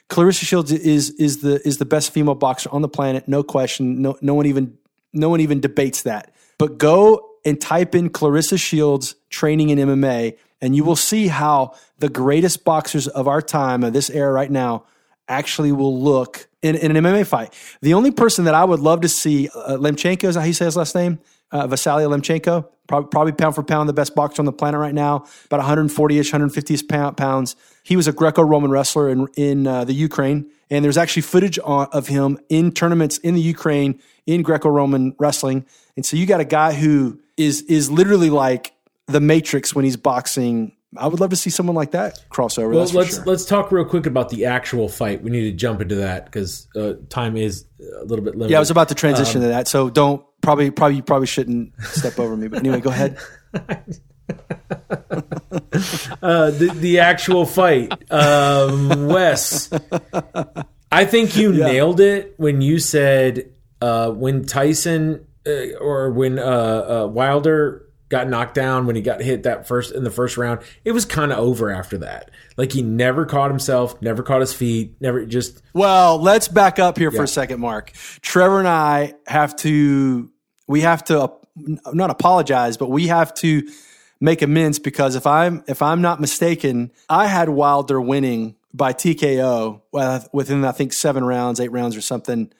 Claressa 0.09 0.45
Shields 0.45 0.73
is 0.73 1.11
is 1.11 1.39
the 1.41 1.67
is 1.67 1.79
the 1.79 1.85
best 1.85 2.13
female 2.13 2.35
boxer 2.35 2.71
on 2.71 2.83
the 2.83 2.89
planet 2.89 3.27
no 3.27 3.43
question 3.43 4.01
no 4.03 4.17
no 4.21 4.35
one 4.35 4.47
even 4.47 4.77
no 5.13 5.29
one 5.29 5.41
even 5.41 5.61
debates 5.61 6.03
that 6.03 6.33
but 6.59 6.79
go 6.79 7.29
and 7.45 7.61
type 7.61 7.95
in 7.95 8.11
Claressa 8.11 8.59
Shields 8.59 9.15
training 9.31 9.71
in 9.71 9.79
MMA 9.79 10.37
and 10.61 10.75
you 10.75 10.85
will 10.85 10.97
see 10.97 11.29
how 11.29 11.75
the 11.99 12.09
greatest 12.09 12.65
boxers 12.65 13.09
of 13.09 13.29
our 13.29 13.43
time, 13.43 13.85
of 13.85 13.93
this 13.93 14.11
era 14.11 14.33
right 14.33 14.51
now, 14.51 14.85
actually 15.29 15.73
will 15.73 16.01
look 16.01 16.49
in, 16.63 16.77
in 16.77 16.97
an 16.97 17.05
MMA 17.05 17.27
fight. 17.27 17.53
The 17.83 17.95
only 17.95 18.11
person 18.11 18.45
that 18.47 18.55
I 18.55 18.65
would 18.65 18.81
love 18.81 19.03
to 19.03 19.09
see, 19.09 19.49
uh, 19.55 19.77
Lemchenko, 19.77 20.25
is 20.25 20.37
how 20.37 20.45
you 20.45 20.53
say 20.53 20.65
his 20.65 20.77
last 20.77 20.95
name? 20.95 21.19
Uh, 21.53 21.67
Vasily 21.67 22.05
Lemchenko, 22.05 22.67
probably, 22.89 23.09
probably 23.09 23.33
pound 23.33 23.55
for 23.55 23.63
pound 23.63 23.89
the 23.89 23.93
best 23.93 24.15
boxer 24.15 24.43
on 24.43 24.47
the 24.47 24.53
planet 24.53 24.81
right 24.81 24.95
now, 24.95 25.25
about 25.47 25.61
140-ish, 25.61 26.33
150-ish 26.33 27.17
pounds. 27.17 27.57
He 27.83 27.97
was 27.97 28.09
a 28.09 28.13
Greco-Roman 28.13 28.71
wrestler 28.71 29.09
in, 29.09 29.29
in 29.37 29.67
uh, 29.67 29.85
the 29.85 29.93
Ukraine, 29.93 30.51
and 30.71 30.85
there's 30.85 30.97
actually 30.97 31.23
footage 31.23 31.59
of 31.61 32.09
him 32.09 32.39
in 32.49 32.73
tournaments 32.73 33.19
in 33.19 33.35
the 33.35 33.41
Ukraine 33.41 34.01
in 34.27 34.43
Greco-Roman 34.43 35.15
wrestling. 35.19 35.65
And 35.97 36.05
so 36.05 36.17
you 36.17 36.27
got 36.27 36.41
a 36.41 36.45
guy 36.45 36.73
who 36.73 37.21
is 37.37 37.63
is 37.63 37.91
literally 37.91 38.31
like 38.31 38.73
the 39.07 39.21
Matrix 39.21 39.75
when 39.75 39.85
he's 39.85 39.97
boxing. 39.97 40.73
I 40.99 41.07
would 41.07 41.21
love 41.21 41.31
to 41.31 41.37
see 41.37 41.51
someone 41.51 41.77
like 41.77 41.93
that 41.93 42.25
crossover. 42.31 42.71
well, 42.71 42.81
that's 42.81 42.95
let's 42.95 43.15
sure. 43.17 43.25
let's 43.25 43.45
talk 43.45 43.71
real 43.73 43.85
quick 43.85 44.07
about 44.07 44.29
the 44.31 44.47
actual 44.47 44.89
fight. 44.89 45.23
We 45.23 45.31
need 45.31 45.51
to 45.51 45.53
jump 45.53 45.81
into 45.81 45.97
that 45.97 46.27
because 46.27 46.67
uh, 46.77 46.95
time 47.09 47.37
is 47.37 47.65
a 48.01 48.05
little 48.05 48.25
bit 48.25 48.35
limited. 48.35 48.51
yeah, 48.51 48.59
I 48.59 48.61
was 48.61 48.71
about 48.71 48.89
to 48.89 48.95
transition 48.95 49.39
Um, 49.39 49.43
to 49.43 49.49
that, 49.49 49.69
so 49.69 49.91
don't 49.91 50.25
probably 50.43 50.71
probably 50.71 50.97
you 50.97 51.03
probably 51.03 51.27
shouldn't 51.27 51.73
step 51.83 52.19
over 52.19 52.37
me. 52.37 52.49
But 52.49 52.61
anyway, 52.61 52.81
go 52.81 52.91
ahead. 52.91 53.19
uh, 56.23 56.51
the 56.51 56.73
the 56.75 56.99
actual 57.01 57.47
fight. 57.47 57.93
Um, 58.11 59.07
Wes, 59.07 59.71
I 60.91 61.05
think 61.05 61.37
you 61.37 61.53
nailed 61.53 62.01
it 62.01 62.35
when 62.37 62.61
you 62.61 62.79
said 62.79 63.51
uh, 63.81 64.11
when 64.11 64.45
Tyson 64.45 65.27
uh, 65.47 65.75
or 65.81 66.11
when 66.11 66.39
uh, 66.39 66.43
uh, 67.05 67.07
Wilder 67.07 67.86
got 68.09 68.29
knocked 68.29 68.55
down 68.55 68.87
when 68.87 68.97
he 68.97 69.03
got 69.03 69.21
hit 69.21 69.43
that 69.43 69.67
first 69.67 69.93
in 69.93 70.05
the 70.05 70.11
first 70.11 70.37
round. 70.37 70.61
It 70.85 70.93
was 70.93 71.05
kind 71.05 71.33
of 71.33 71.39
over 71.39 71.71
after 71.71 71.99
that. 71.99 72.31
Like 72.57 72.73
he 72.73 72.83
never 72.83 73.27
caught 73.27 73.51
himself, 73.51 74.01
never 74.01 74.23
caught 74.23 74.41
his 74.41 74.55
feet, 74.55 74.95
never 75.01 75.25
just 75.27 75.63
Well, 75.75 76.19
let's 76.19 76.49
back 76.49 76.79
up 76.79 76.99
here 76.99 77.11
for 77.11 77.25
a 77.25 77.29
second, 77.29 77.61
Mark. 77.61 77.93
Trevor 78.21 78.59
and 78.59 78.69
I 78.69 79.15
have 79.27 79.57
to 79.57 80.31
we 80.69 80.81
have 80.83 81.05
to 81.05 81.33
not 81.93 82.11
apologize, 82.11 82.77
but 82.77 82.91
we 82.91 83.07
have 83.09 83.33
to 83.35 83.69
make 84.21 84.43
amends 84.43 84.79
because 84.79 85.15
if 85.15 85.27
I'm 85.27 85.65
if 85.67 85.83
I'm 85.83 86.03
not 86.03 86.21
mistaken, 86.21 86.93
I 87.09 87.27
had 87.27 87.49
Wilder 87.49 88.01
winning 88.01 88.57
by 88.73 88.93
TKO 88.93 90.29
within 90.33 90.65
I 90.65 90.73
think 90.73 90.93
seven 90.93 91.25
rounds, 91.25 91.61
eight 91.61 91.73
rounds, 91.73 91.97
or 91.97 92.01
something. 92.01 92.53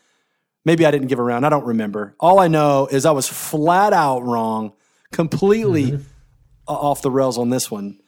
Maybe 0.65 0.85
I 0.85 0.91
didn't 0.91 1.07
give 1.07 1.21
a 1.21 1.23
round. 1.23 1.47
I 1.47 1.49
don't 1.49 1.65
remember. 1.65 2.17
All 2.19 2.41
I 2.41 2.49
know 2.49 2.89
is 2.91 3.07
I 3.07 3.13
was 3.13 3.29
flat 3.29 3.93
out 3.93 4.25
wrong, 4.25 4.73
completely 5.13 5.93
Mm-hmm. 5.93 6.03
off 6.69 7.03
the 7.03 7.11
rails 7.11 7.39
on 7.39 7.51
this 7.51 7.71
one. 7.71 7.99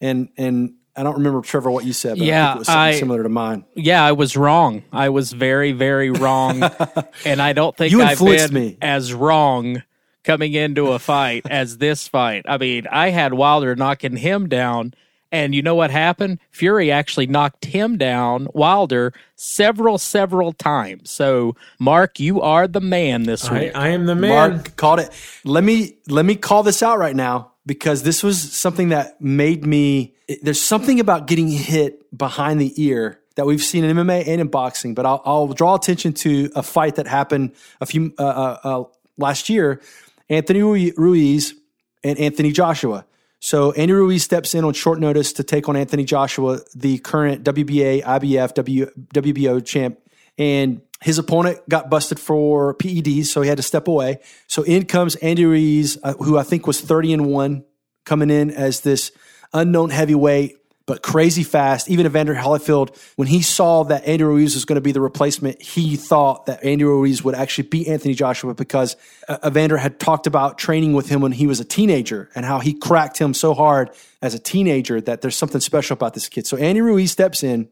And 0.00 0.28
and 0.36 0.74
I 0.96 1.02
don't 1.02 1.14
remember 1.14 1.40
Trevor 1.42 1.70
what 1.70 1.84
you 1.84 1.92
said, 1.92 2.18
but 2.18 2.24
I 2.24 2.26
Yeah, 2.26 2.46
think 2.46 2.56
it 2.56 2.58
was 2.60 2.66
something 2.68 2.80
I- 2.80 2.98
similar 2.98 3.22
to 3.22 3.28
mine. 3.28 3.64
Yeah, 3.74 4.04
I 4.04 4.12
was 4.12 4.36
wrong. 4.36 4.82
I 4.92 5.08
was 5.10 5.32
very, 5.32 5.72
very 5.72 6.10
wrong, 6.10 6.62
and 7.24 7.40
I 7.42 7.52
don't 7.52 7.76
think 7.76 7.92
You 7.92 8.02
I've 8.02 8.18
been 8.18 8.52
me. 8.54 8.78
as 8.82 9.12
wrong 9.14 9.82
coming 10.24 10.54
into 10.54 10.88
a 10.92 10.98
fight 10.98 11.46
as 11.48 11.78
this 11.78 12.06
fight. 12.08 12.44
I 12.48 12.58
mean, 12.58 12.86
I 12.90 13.10
had 13.10 13.32
Wilder 13.34 13.74
knocking 13.76 14.16
him 14.16 14.48
down, 14.48 14.92
and 15.30 15.54
you 15.54 15.62
know 15.62 15.74
what 15.74 15.90
happened? 15.90 16.38
Fury 16.50 16.90
actually 16.90 17.26
knocked 17.26 17.66
him 17.66 17.98
down, 17.98 18.48
Wilder, 18.54 19.12
several, 19.36 19.98
several 19.98 20.52
times. 20.52 21.10
So, 21.10 21.54
Mark, 21.78 22.18
you 22.18 22.40
are 22.40 22.66
the 22.66 22.80
man 22.80 23.24
this 23.24 23.46
I, 23.46 23.60
week. 23.60 23.72
I 23.74 23.88
am 23.88 24.06
the 24.06 24.14
man. 24.14 24.52
Mark 24.52 24.76
called 24.76 25.00
it. 25.00 25.10
Let 25.44 25.64
me 25.64 25.96
let 26.08 26.24
me 26.24 26.34
call 26.34 26.62
this 26.62 26.82
out 26.82 26.98
right 26.98 27.16
now 27.16 27.52
because 27.66 28.02
this 28.02 28.22
was 28.22 28.40
something 28.40 28.88
that 28.88 29.20
made 29.20 29.66
me. 29.66 30.14
There's 30.42 30.60
something 30.60 31.00
about 31.00 31.26
getting 31.26 31.48
hit 31.48 32.16
behind 32.16 32.60
the 32.60 32.72
ear 32.82 33.20
that 33.36 33.46
we've 33.46 33.62
seen 33.62 33.84
in 33.84 33.96
MMA 33.96 34.26
and 34.26 34.40
in 34.40 34.48
boxing. 34.48 34.94
But 34.94 35.06
I'll, 35.06 35.22
I'll 35.24 35.48
draw 35.48 35.74
attention 35.76 36.12
to 36.14 36.50
a 36.56 36.62
fight 36.62 36.96
that 36.96 37.06
happened 37.06 37.52
a 37.80 37.86
few 37.86 38.12
uh, 38.18 38.22
uh, 38.22 38.58
uh, 38.64 38.84
last 39.16 39.48
year. 39.48 39.80
Anthony 40.28 40.92
Ruiz 40.92 41.54
and 42.02 42.18
Anthony 42.18 42.50
Joshua. 42.50 43.04
So 43.40 43.72
Andy 43.72 43.92
Ruiz 43.92 44.24
steps 44.24 44.54
in 44.54 44.64
on 44.64 44.74
short 44.74 44.98
notice 44.98 45.32
to 45.34 45.44
take 45.44 45.68
on 45.68 45.76
Anthony 45.76 46.04
Joshua, 46.04 46.60
the 46.74 46.98
current 46.98 47.44
WBA, 47.44 48.02
IBF, 48.02 48.54
w, 48.54 48.90
WBO 49.14 49.64
champ, 49.64 49.98
and 50.36 50.80
his 51.00 51.18
opponent 51.18 51.60
got 51.68 51.88
busted 51.88 52.18
for 52.18 52.74
PEDs, 52.74 53.26
so 53.26 53.42
he 53.42 53.48
had 53.48 53.56
to 53.58 53.62
step 53.62 53.86
away. 53.86 54.18
So 54.48 54.62
in 54.62 54.86
comes 54.86 55.14
Andy 55.16 55.44
Ruiz, 55.44 55.96
uh, 56.02 56.14
who 56.14 56.36
I 56.36 56.42
think 56.42 56.66
was 56.66 56.80
thirty 56.80 57.12
and 57.12 57.26
one, 57.26 57.64
coming 58.04 58.30
in 58.30 58.50
as 58.50 58.80
this 58.80 59.12
unknown 59.52 59.90
heavyweight, 59.90 60.56
but 60.88 61.02
crazy 61.02 61.42
fast. 61.42 61.90
Even 61.90 62.06
Evander 62.06 62.34
Holyfield, 62.34 62.96
when 63.16 63.28
he 63.28 63.42
saw 63.42 63.84
that 63.84 64.06
Andy 64.06 64.24
Ruiz 64.24 64.54
was 64.54 64.64
going 64.64 64.76
to 64.76 64.80
be 64.80 64.90
the 64.90 65.02
replacement, 65.02 65.60
he 65.60 65.96
thought 65.96 66.46
that 66.46 66.64
Andy 66.64 66.82
Ruiz 66.82 67.22
would 67.22 67.34
actually 67.34 67.68
beat 67.68 67.86
Anthony 67.88 68.14
Joshua 68.14 68.54
because 68.54 68.96
uh, 69.28 69.36
Evander 69.46 69.76
had 69.76 70.00
talked 70.00 70.26
about 70.26 70.56
training 70.56 70.94
with 70.94 71.10
him 71.10 71.20
when 71.20 71.32
he 71.32 71.46
was 71.46 71.60
a 71.60 71.64
teenager 71.64 72.30
and 72.34 72.46
how 72.46 72.58
he 72.58 72.72
cracked 72.72 73.18
him 73.18 73.34
so 73.34 73.52
hard 73.52 73.90
as 74.22 74.32
a 74.32 74.38
teenager 74.38 74.98
that 75.02 75.20
there's 75.20 75.36
something 75.36 75.60
special 75.60 75.92
about 75.92 76.14
this 76.14 76.26
kid. 76.26 76.46
So 76.46 76.56
Andy 76.56 76.80
Ruiz 76.80 77.12
steps 77.12 77.42
in, 77.42 77.68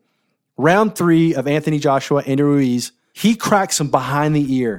round 0.59 0.95
three 0.95 1.35
of 1.35 1.49
Anthony 1.49 1.79
Joshua, 1.79 2.23
Andy 2.27 2.43
Ruiz. 2.43 2.93
he 3.15 3.35
cracks 3.35 3.81
him 3.81 3.89
behind 3.89 4.37
the 4.37 4.55
ear. 4.57 4.79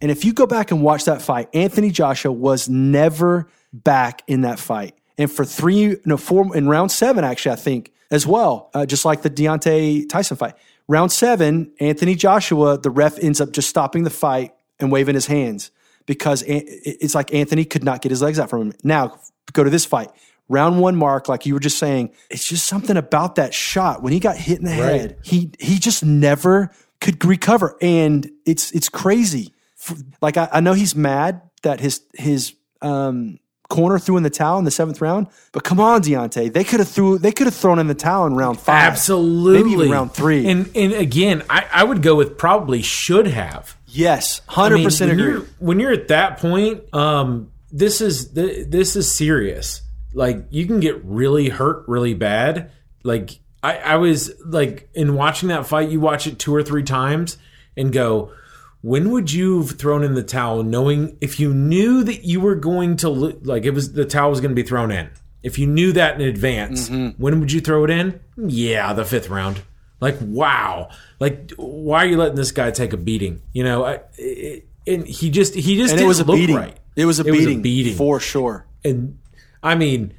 And 0.00 0.10
if 0.10 0.24
you 0.24 0.32
go 0.32 0.46
back 0.46 0.70
and 0.70 0.80
watch 0.80 1.04
that 1.04 1.20
fight, 1.20 1.50
Anthony 1.52 1.90
Joshua 1.90 2.32
was 2.32 2.70
never 2.70 3.50
back 3.70 4.22
in 4.26 4.40
that 4.42 4.58
fight. 4.58 4.94
And 5.20 5.30
for 5.30 5.44
three, 5.44 5.96
no, 6.06 6.16
four, 6.16 6.56
in 6.56 6.66
round 6.66 6.90
seven, 6.90 7.24
actually, 7.24 7.52
I 7.52 7.56
think 7.56 7.92
as 8.10 8.26
well, 8.26 8.70
uh, 8.72 8.86
just 8.86 9.04
like 9.04 9.20
the 9.20 9.28
Deontay 9.28 10.08
Tyson 10.08 10.38
fight. 10.38 10.54
Round 10.88 11.12
seven, 11.12 11.72
Anthony 11.78 12.14
Joshua, 12.14 12.78
the 12.78 12.88
ref 12.88 13.22
ends 13.22 13.38
up 13.38 13.52
just 13.52 13.68
stopping 13.68 14.04
the 14.04 14.10
fight 14.10 14.54
and 14.80 14.90
waving 14.90 15.14
his 15.14 15.26
hands 15.26 15.72
because 16.06 16.42
it's 16.46 17.14
like 17.14 17.34
Anthony 17.34 17.66
could 17.66 17.84
not 17.84 18.00
get 18.00 18.08
his 18.08 18.22
legs 18.22 18.38
out 18.38 18.48
from 18.48 18.62
him. 18.62 18.72
Now, 18.82 19.20
go 19.52 19.62
to 19.62 19.68
this 19.68 19.84
fight. 19.84 20.10
Round 20.48 20.80
one 20.80 20.96
mark, 20.96 21.28
like 21.28 21.44
you 21.44 21.52
were 21.52 21.60
just 21.60 21.76
saying, 21.76 22.14
it's 22.30 22.48
just 22.48 22.66
something 22.66 22.96
about 22.96 23.34
that 23.34 23.52
shot. 23.52 24.02
When 24.02 24.14
he 24.14 24.20
got 24.20 24.38
hit 24.38 24.58
in 24.58 24.64
the 24.64 24.70
head, 24.70 25.18
he 25.22 25.52
he 25.60 25.78
just 25.78 26.02
never 26.02 26.70
could 27.02 27.22
recover. 27.26 27.76
And 27.82 28.28
it's 28.46 28.72
it's 28.72 28.88
crazy. 28.88 29.52
Like 30.22 30.38
I, 30.38 30.48
I 30.50 30.60
know 30.60 30.72
he's 30.72 30.96
mad 30.96 31.42
that 31.62 31.78
his 31.78 32.00
his 32.14 32.54
um 32.80 33.38
corner 33.70 33.98
threw 33.98 34.18
in 34.18 34.22
the 34.22 34.28
towel 34.30 34.58
in 34.58 34.66
the 34.66 34.70
seventh 34.70 35.00
round, 35.00 35.28
but 35.52 35.64
come 35.64 35.80
on, 35.80 36.02
Deontay. 36.02 36.52
They 36.52 36.64
could 36.64 36.80
have 36.80 36.88
threw 36.88 37.16
they 37.16 37.32
could 37.32 37.46
have 37.46 37.54
thrown 37.54 37.78
in 37.78 37.86
the 37.86 37.94
towel 37.94 38.26
in 38.26 38.34
round 38.34 38.60
five. 38.60 38.92
Absolutely. 38.92 39.62
Maybe 39.62 39.70
even 39.70 39.90
round 39.90 40.12
three. 40.12 40.46
And 40.46 40.70
and 40.76 40.92
again, 40.92 41.42
I, 41.48 41.64
I 41.72 41.84
would 41.84 42.02
go 42.02 42.14
with 42.16 42.36
probably 42.36 42.82
should 42.82 43.26
have. 43.28 43.76
yes, 43.86 44.42
I 44.46 44.52
hundred 44.52 44.76
mean, 44.76 44.84
percent 44.84 45.12
agree. 45.12 45.24
You're, 45.24 45.40
when 45.58 45.80
you're 45.80 45.92
at 45.92 46.08
that 46.08 46.36
point, 46.38 46.92
um, 46.94 47.50
this 47.72 48.02
is 48.02 48.28
th- 48.32 48.66
this 48.68 48.96
is 48.96 49.10
serious. 49.10 49.80
Like 50.12 50.44
you 50.50 50.66
can 50.66 50.80
get 50.80 51.02
really 51.04 51.48
hurt 51.48 51.84
really 51.88 52.14
bad. 52.14 52.72
Like 53.04 53.38
I, 53.62 53.76
I 53.76 53.96
was 53.96 54.32
like 54.44 54.90
in 54.94 55.14
watching 55.14 55.48
that 55.50 55.66
fight, 55.66 55.88
you 55.88 56.00
watch 56.00 56.26
it 56.26 56.38
two 56.38 56.54
or 56.54 56.62
three 56.62 56.82
times 56.82 57.38
and 57.76 57.92
go, 57.92 58.32
when 58.82 59.10
would 59.10 59.32
you 59.32 59.60
have 59.62 59.72
thrown 59.78 60.02
in 60.02 60.14
the 60.14 60.22
towel, 60.22 60.62
knowing 60.62 61.16
if 61.20 61.38
you 61.38 61.52
knew 61.52 62.02
that 62.04 62.24
you 62.24 62.40
were 62.40 62.54
going 62.54 62.96
to 62.98 63.08
like 63.10 63.64
it 63.64 63.70
was 63.72 63.92
the 63.92 64.04
towel 64.04 64.30
was 64.30 64.40
going 64.40 64.50
to 64.54 64.62
be 64.62 64.66
thrown 64.66 64.90
in. 64.90 65.10
If 65.42 65.58
you 65.58 65.66
knew 65.66 65.92
that 65.92 66.20
in 66.20 66.26
advance, 66.28 66.88
Mm-hmm. 66.90 67.22
when 67.22 67.40
would 67.40 67.50
you 67.52 67.60
throw 67.60 67.84
it 67.84 67.90
in? 67.90 68.20
Yeah, 68.36 68.92
the 68.92 69.04
fifth 69.04 69.28
round. 69.30 69.62
Like 70.00 70.16
wow, 70.20 70.90
like 71.18 71.52
why 71.56 72.04
are 72.04 72.08
you 72.08 72.16
letting 72.16 72.36
this 72.36 72.52
guy 72.52 72.70
take 72.70 72.92
a 72.92 72.96
beating? 72.96 73.42
You 73.52 73.64
know, 73.64 73.84
I, 73.84 74.00
it, 74.16 74.66
and 74.86 75.06
he 75.06 75.30
just 75.30 75.54
he 75.54 75.76
just 75.76 75.92
and 75.92 75.98
didn't 75.98 76.04
it 76.04 76.08
was 76.08 76.20
a 76.20 76.24
beating. 76.24 76.56
right. 76.56 76.76
It 76.96 77.04
was 77.04 77.20
a 77.20 77.24
It 77.26 77.30
was 77.32 77.40
a 77.40 77.46
beating, 77.46 77.62
beating. 77.62 77.94
for 77.96 78.18
sure. 78.20 78.66
and 78.84 79.18
I 79.62 79.74
mean, 79.74 80.14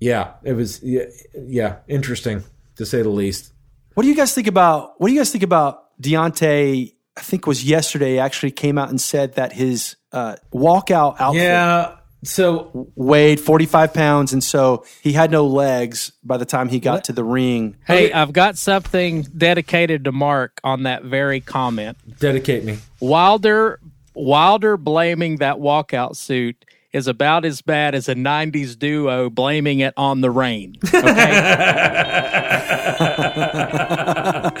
yeah, 0.00 0.34
it 0.44 0.52
was 0.52 0.82
yeah, 0.82 1.04
yeah, 1.34 1.76
interesting 1.88 2.44
to 2.76 2.84
say 2.84 3.00
the 3.02 3.08
least. 3.08 3.52
What 3.94 4.02
do 4.02 4.08
you 4.10 4.14
guys 4.16 4.34
think 4.34 4.46
about? 4.48 5.00
What 5.00 5.08
do 5.08 5.14
you 5.14 5.20
guys 5.20 5.30
think 5.32 5.44
about 5.44 5.98
Deontay? 6.00 6.94
I 7.16 7.20
think 7.20 7.46
was 7.46 7.64
yesterday. 7.64 8.18
Actually, 8.18 8.52
came 8.52 8.78
out 8.78 8.88
and 8.88 9.00
said 9.00 9.34
that 9.34 9.52
his 9.52 9.96
uh, 10.12 10.36
walkout 10.52 11.20
outfit 11.20 11.42
Yeah. 11.42 11.96
So 12.24 12.88
weighed 12.94 13.40
forty 13.40 13.66
five 13.66 13.92
pounds, 13.92 14.32
and 14.32 14.44
so 14.44 14.84
he 15.02 15.12
had 15.12 15.32
no 15.32 15.44
legs 15.46 16.12
by 16.22 16.36
the 16.36 16.44
time 16.44 16.68
he 16.68 16.78
got 16.78 17.04
to 17.04 17.12
the 17.12 17.24
ring. 17.24 17.76
Hey, 17.84 18.12
I've 18.12 18.32
got 18.32 18.56
something 18.56 19.22
dedicated 19.22 20.04
to 20.04 20.12
Mark 20.12 20.60
on 20.62 20.84
that 20.84 21.02
very 21.02 21.40
comment. 21.40 21.98
dedicate 22.20 22.64
me. 22.64 22.78
Wilder 23.00 23.80
Wilder 24.14 24.76
blaming 24.76 25.38
that 25.38 25.56
walkout 25.56 26.14
suit 26.14 26.64
is 26.92 27.08
about 27.08 27.44
as 27.44 27.62
bad 27.62 27.94
as 27.94 28.08
a 28.08 28.14
90s 28.14 28.78
duo 28.78 29.30
blaming 29.30 29.80
it 29.80 29.94
on 29.96 30.20
the 30.20 30.30
rain. 30.30 30.76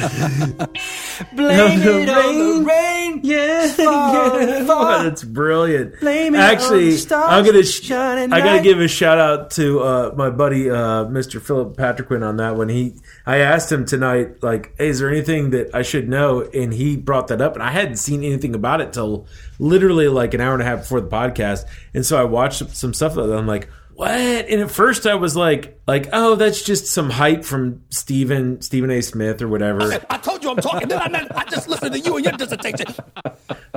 Blame 1.32 1.80
it 1.80 2.08
on 2.08 2.38
the 2.38 2.64
rain. 2.66 3.20
Yeah, 3.22 3.72
yeah. 3.78 4.64
that's 5.02 5.22
brilliant. 5.22 6.00
Blame 6.00 6.34
Actually, 6.34 6.96
I'm 7.12 7.44
gonna 7.44 7.62
sh- 7.62 7.90
I 7.90 8.26
gotta 8.26 8.62
give 8.62 8.80
a 8.80 8.88
shout 8.88 9.18
out 9.18 9.52
to 9.52 9.80
uh, 9.80 10.14
my 10.16 10.30
buddy 10.30 10.68
uh, 10.68 11.04
Mr. 11.04 11.40
Philip 11.40 11.76
Patrickman 11.76 12.26
on 12.26 12.36
that 12.38 12.56
one. 12.56 12.68
He, 12.68 12.94
I 13.26 13.38
asked 13.38 13.70
him 13.70 13.84
tonight, 13.84 14.42
like, 14.42 14.74
hey, 14.76 14.88
is 14.88 14.98
there 14.98 15.08
anything 15.08 15.50
that 15.50 15.74
I 15.74 15.82
should 15.82 16.08
know? 16.08 16.40
And 16.42 16.72
he 16.72 16.96
brought 16.96 17.28
that 17.28 17.40
up, 17.40 17.54
and 17.54 17.62
I 17.62 17.70
hadn't 17.70 17.96
seen 17.96 18.24
anything 18.24 18.54
about 18.54 18.80
it 18.80 18.92
till 18.92 19.26
literally 19.58 20.08
like 20.08 20.34
an 20.34 20.40
hour 20.40 20.54
and 20.54 20.62
a 20.62 20.66
half 20.66 20.80
before 20.80 21.00
the 21.00 21.08
podcast. 21.08 21.64
And 21.94 22.04
so 22.04 22.20
I 22.20 22.24
watched 22.24 22.68
some 22.70 22.92
stuff. 22.92 23.14
That 23.14 23.32
I'm 23.32 23.46
like. 23.46 23.68
What? 23.94 24.10
And 24.10 24.60
at 24.60 24.70
first 24.70 25.06
I 25.06 25.14
was 25.14 25.36
like, 25.36 25.80
like, 25.86 26.08
oh, 26.12 26.34
that's 26.34 26.62
just 26.62 26.86
some 26.86 27.10
hype 27.10 27.44
from 27.44 27.82
Stephen 27.90 28.62
Stephen 28.62 28.90
A. 28.90 29.02
Smith 29.02 29.42
or 29.42 29.48
whatever. 29.48 30.00
I 30.08 30.18
told 30.18 30.42
you 30.42 30.50
I'm 30.50 30.56
talking. 30.56 30.88
Then 30.88 31.00
I, 31.00 31.08
meant, 31.08 31.30
I 31.34 31.44
just 31.44 31.68
listened 31.68 31.92
to 31.92 32.00
you 32.00 32.16
and 32.16 32.24
your 32.24 32.32
dissertation. 32.32 32.86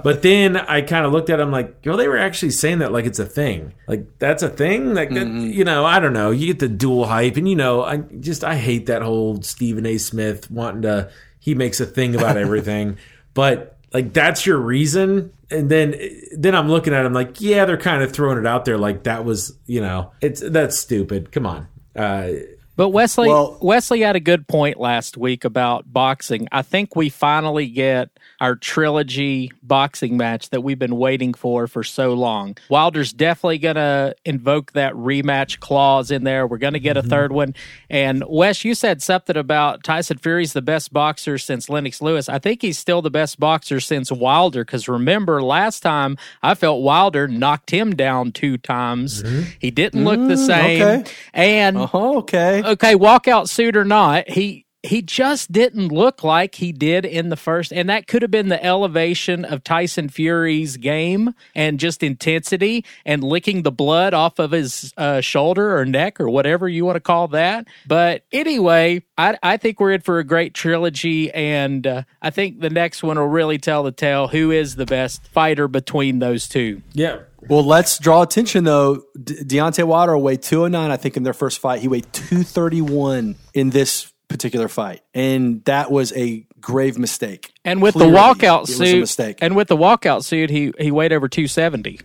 But 0.04 0.22
then 0.22 0.56
I 0.56 0.82
kind 0.82 1.06
of 1.06 1.12
looked 1.12 1.30
at 1.30 1.40
him 1.40 1.52
like, 1.52 1.78
yo, 1.84 1.98
they 1.98 2.08
were 2.08 2.18
actually 2.18 2.52
saying 2.52 2.80
that 2.80 2.92
like 2.92 3.06
it's 3.06 3.20
a 3.20 3.26
thing. 3.26 3.74
Like 3.88 4.20
that's 4.20 4.44
a 4.44 4.50
thing. 4.50 4.94
Like 4.94 5.10
that, 5.10 5.26
mm-hmm. 5.26 5.50
you 5.50 5.64
know, 5.64 5.86
I 5.86 6.00
don't 6.00 6.14
know. 6.14 6.32
You 6.32 6.48
get 6.48 6.60
the 6.60 6.68
dual 6.68 7.06
hype, 7.06 7.38
and 7.38 7.48
you 7.50 7.56
know, 7.56 7.84
I 7.84 7.98
just 7.98 8.44
I 8.44 8.56
hate 8.56 8.86
that 8.86 9.02
whole 9.02 9.42
Stephen 9.42 9.86
A. 9.86 9.98
Smith 9.98 10.50
wanting 10.50 10.84
to. 10.84 11.10
He 11.40 11.56
makes 11.56 11.80
a 11.80 11.86
thing 11.86 12.16
about 12.16 12.38
everything, 12.46 12.98
but 13.34 13.75
like 13.96 14.12
that's 14.12 14.46
your 14.46 14.58
reason. 14.58 15.32
And 15.50 15.70
then 15.70 15.96
then 16.38 16.54
I'm 16.54 16.68
looking 16.68 16.94
at 16.94 17.06
him 17.06 17.14
like, 17.14 17.40
yeah, 17.40 17.64
they're 17.64 17.78
kind 17.78 18.04
of 18.04 18.12
throwing 18.12 18.38
it 18.38 18.46
out 18.46 18.66
there 18.66 18.78
like 18.78 19.04
that 19.04 19.24
was, 19.24 19.58
you 19.68 19.80
know, 19.80 20.12
it's 20.20 20.42
that's 20.42 20.78
stupid. 20.78 21.32
Come 21.32 21.46
on. 21.46 21.68
Uh, 21.96 22.32
But 22.76 22.90
Wesley 22.90 23.30
Well- 23.30 23.58
Wesley 23.62 24.02
had 24.02 24.18
a 24.18 24.20
good 24.20 24.50
point 24.50 24.78
last 24.78 25.16
week 25.18 25.46
about 25.46 25.92
boxing. 25.94 26.50
I 26.52 26.62
think 26.62 26.96
we 26.98 27.08
finally 27.08 27.68
get 27.68 28.10
our 28.46 28.56
trilogy 28.56 29.52
boxing 29.64 30.18
match 30.18 30.52
that 30.52 30.62
we've 30.62 30.78
been 30.78 30.98
waiting 30.98 31.34
for 31.34 31.66
for 31.66 31.84
so 31.84 32.14
long. 32.14 32.56
Wilder's 32.70 33.12
definitely 33.12 33.58
going 33.58 33.76
to 33.76 34.16
invoke 34.24 34.74
that 34.74 34.94
rematch 34.94 35.60
clause 35.60 36.12
in 36.12 36.24
there. 36.26 36.46
We're 36.46 36.60
going 36.60 36.74
to 36.74 36.80
get 36.80 36.96
a 36.96 37.00
mm-hmm. 37.00 37.10
third 37.10 37.32
one. 37.32 37.56
And 37.90 38.24
Wes, 38.28 38.64
you 38.64 38.76
said 38.76 39.02
something 39.02 39.36
about 39.36 39.84
Tyson 39.84 40.20
Fury's 40.20 40.54
the 40.54 40.62
best 40.62 40.94
boxer 40.94 41.40
since 41.40 41.70
Lennox 41.70 42.04
Lewis. 42.04 42.30
I 42.30 42.38
think 42.38 42.62
he's 42.62 42.78
still 42.78 43.02
the 43.02 43.10
best 43.10 43.40
boxer 43.40 43.80
since 43.80 44.12
Wilder 44.12 44.64
cuz 44.64 44.88
remember 44.88 45.42
last 45.42 45.80
time 45.80 46.16
I 46.44 46.54
felt 46.54 46.84
Wilder 46.84 47.28
knocked 47.28 47.72
him 47.72 47.96
down 47.96 48.32
two 48.32 48.60
times. 48.60 49.24
He 49.58 49.72
didn't 49.72 50.04
look 50.04 50.20
the 50.20 50.36
mm, 50.36 50.46
same. 50.46 50.82
okay. 50.84 51.12
And 51.34 51.78
Oh, 51.78 52.20
okay. 52.20 52.62
okay, 52.64 52.94
walkout 52.94 53.50
suit 53.50 53.76
or 53.76 53.86
not, 53.86 54.30
he 54.30 54.65
he 54.86 55.02
just 55.02 55.52
didn't 55.52 55.90
look 55.90 56.24
like 56.24 56.56
he 56.56 56.72
did 56.72 57.06
in 57.06 57.30
the 57.30 57.36
first, 57.36 57.74
and 57.74 57.90
that 57.90 58.08
could 58.08 58.22
have 58.22 58.32
been 58.32 58.50
the 58.50 58.64
elevation 58.64 59.44
of 59.44 59.64
Tyson 59.64 60.10
Fury's 60.10 60.78
game 60.78 61.34
and 61.54 61.80
just 61.80 62.04
intensity 62.04 62.86
and 63.06 63.24
licking 63.24 63.64
the 63.64 63.72
blood 63.72 64.14
off 64.14 64.40
of 64.40 64.52
his 64.52 64.94
uh, 64.98 65.22
shoulder 65.22 65.78
or 65.78 65.86
neck 65.86 66.20
or 66.20 66.30
whatever 66.30 66.70
you 66.70 66.86
want 66.86 66.96
to 66.96 67.02
call 67.02 67.28
that. 67.30 67.68
But 67.88 68.24
anyway, 68.32 69.04
I, 69.18 69.38
I 69.42 69.58
think 69.58 69.80
we're 69.80 69.94
in 69.94 70.02
for 70.02 70.20
a 70.20 70.24
great 70.24 70.54
trilogy, 70.54 71.32
and 71.32 71.86
uh, 71.86 72.04
I 72.22 72.30
think 72.30 72.60
the 72.60 72.70
next 72.70 73.04
one 73.04 73.18
will 73.18 73.28
really 73.28 73.58
tell 73.58 73.84
the 73.84 73.92
tale 73.92 74.28
who 74.28 74.52
is 74.52 74.76
the 74.76 74.86
best 74.86 75.28
fighter 75.28 75.68
between 75.68 76.20
those 76.20 76.48
two. 76.48 76.82
yeah. 76.94 77.20
Well, 77.48 77.64
let's 77.64 78.00
draw 78.00 78.24
attention 78.24 78.64
though. 78.64 79.04
De- 79.24 79.46
Deontay 79.46 79.84
Wilder 79.84 80.18
weighed 80.18 80.42
209, 80.42 80.90
I 80.90 80.98
think, 80.98 81.16
in 81.16 81.22
their 81.22 81.32
first 81.34 81.60
fight. 81.60 81.80
He 81.80 81.88
weighed 81.88 82.12
231 82.12 83.36
in 83.54 83.70
this 83.70 84.12
particular 84.28 84.68
fight. 84.68 85.02
And 85.14 85.64
that 85.66 85.92
was 85.92 86.12
a 86.14 86.46
grave 86.60 86.98
mistake. 86.98 87.54
And 87.64 87.82
with 87.82 87.94
Clearly, 87.94 88.12
the 88.14 88.18
walkout 88.18 88.58
it 88.64 88.70
was 88.70 88.82
a 88.82 88.86
suit, 88.88 89.00
mistake. 89.02 89.38
and 89.42 89.56
with 89.56 89.68
the 89.68 89.78
walkout 89.78 90.24
suit, 90.24 90.50
he 90.50 90.72
he 90.80 90.92
weighed 90.92 91.14
over 91.14 91.28
two 91.28 91.48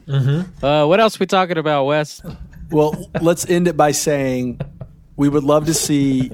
Mm-hmm. 0.07 0.65
Uh, 0.65 0.87
what 0.87 1.01
else 1.01 1.19
we 1.19 1.27
talking 1.27 1.59
about, 1.59 1.85
Wes? 1.85 2.23
Well, 2.71 3.11
let's 3.21 3.49
end 3.49 3.69
it 3.69 3.77
by 3.77 3.93
saying 3.93 4.61
we 5.17 5.29
would 5.29 5.45
love 5.45 5.67
to 5.67 5.75
see 5.75 6.31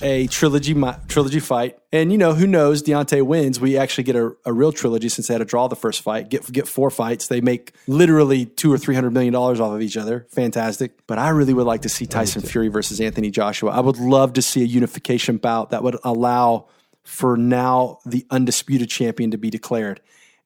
a 0.00 0.26
trilogy 0.28 0.74
trilogy 1.08 1.40
fight, 1.40 1.78
and 1.96 2.12
you 2.12 2.18
know 2.18 2.34
who 2.34 2.46
knows? 2.46 2.82
Deontay 2.82 3.22
wins. 3.22 3.58
We 3.60 3.76
actually 3.76 4.04
get 4.04 4.16
a, 4.16 4.36
a 4.44 4.52
real 4.52 4.72
trilogy 4.72 5.08
since 5.08 5.28
they 5.28 5.34
had 5.34 5.38
to 5.38 5.44
draw 5.44 5.68
the 5.68 5.76
first 5.76 6.02
fight. 6.02 6.28
Get 6.28 6.50
get 6.52 6.68
four 6.68 6.90
fights. 6.90 7.28
They 7.28 7.40
make 7.40 7.72
literally 7.86 8.46
two 8.46 8.72
or 8.72 8.78
three 8.78 8.94
hundred 8.94 9.12
million 9.12 9.32
dollars 9.32 9.60
off 9.60 9.72
of 9.72 9.82
each 9.82 9.96
other. 9.96 10.26
Fantastic. 10.30 11.06
But 11.06 11.18
I 11.18 11.30
really 11.30 11.54
would 11.54 11.66
like 11.66 11.82
to 11.82 11.88
see 11.88 12.06
Tyson 12.06 12.42
Fury 12.42 12.68
versus 12.68 13.00
Anthony 13.00 13.30
Joshua. 13.30 13.70
I 13.72 13.80
would 13.80 13.98
love 13.98 14.34
to 14.34 14.42
see 14.42 14.62
a 14.62 14.66
unification 14.66 15.36
bout 15.38 15.70
that 15.70 15.82
would 15.82 15.96
allow 16.04 16.68
for 17.02 17.36
now 17.36 17.98
the 18.04 18.26
undisputed 18.30 18.88
champion 18.88 19.30
to 19.30 19.38
be 19.38 19.50
declared, 19.50 20.00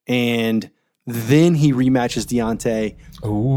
and 0.06 0.70
then 1.06 1.54
he 1.54 1.72
rematches 1.72 2.26
Deontay. 2.26 2.96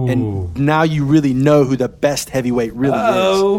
And 0.10 0.58
now 0.58 0.84
you 0.84 1.06
really 1.06 1.34
know 1.34 1.66
who 1.66 1.76
the 1.76 1.90
best 1.90 2.30
heavyweight 2.30 2.74
really 2.74 2.98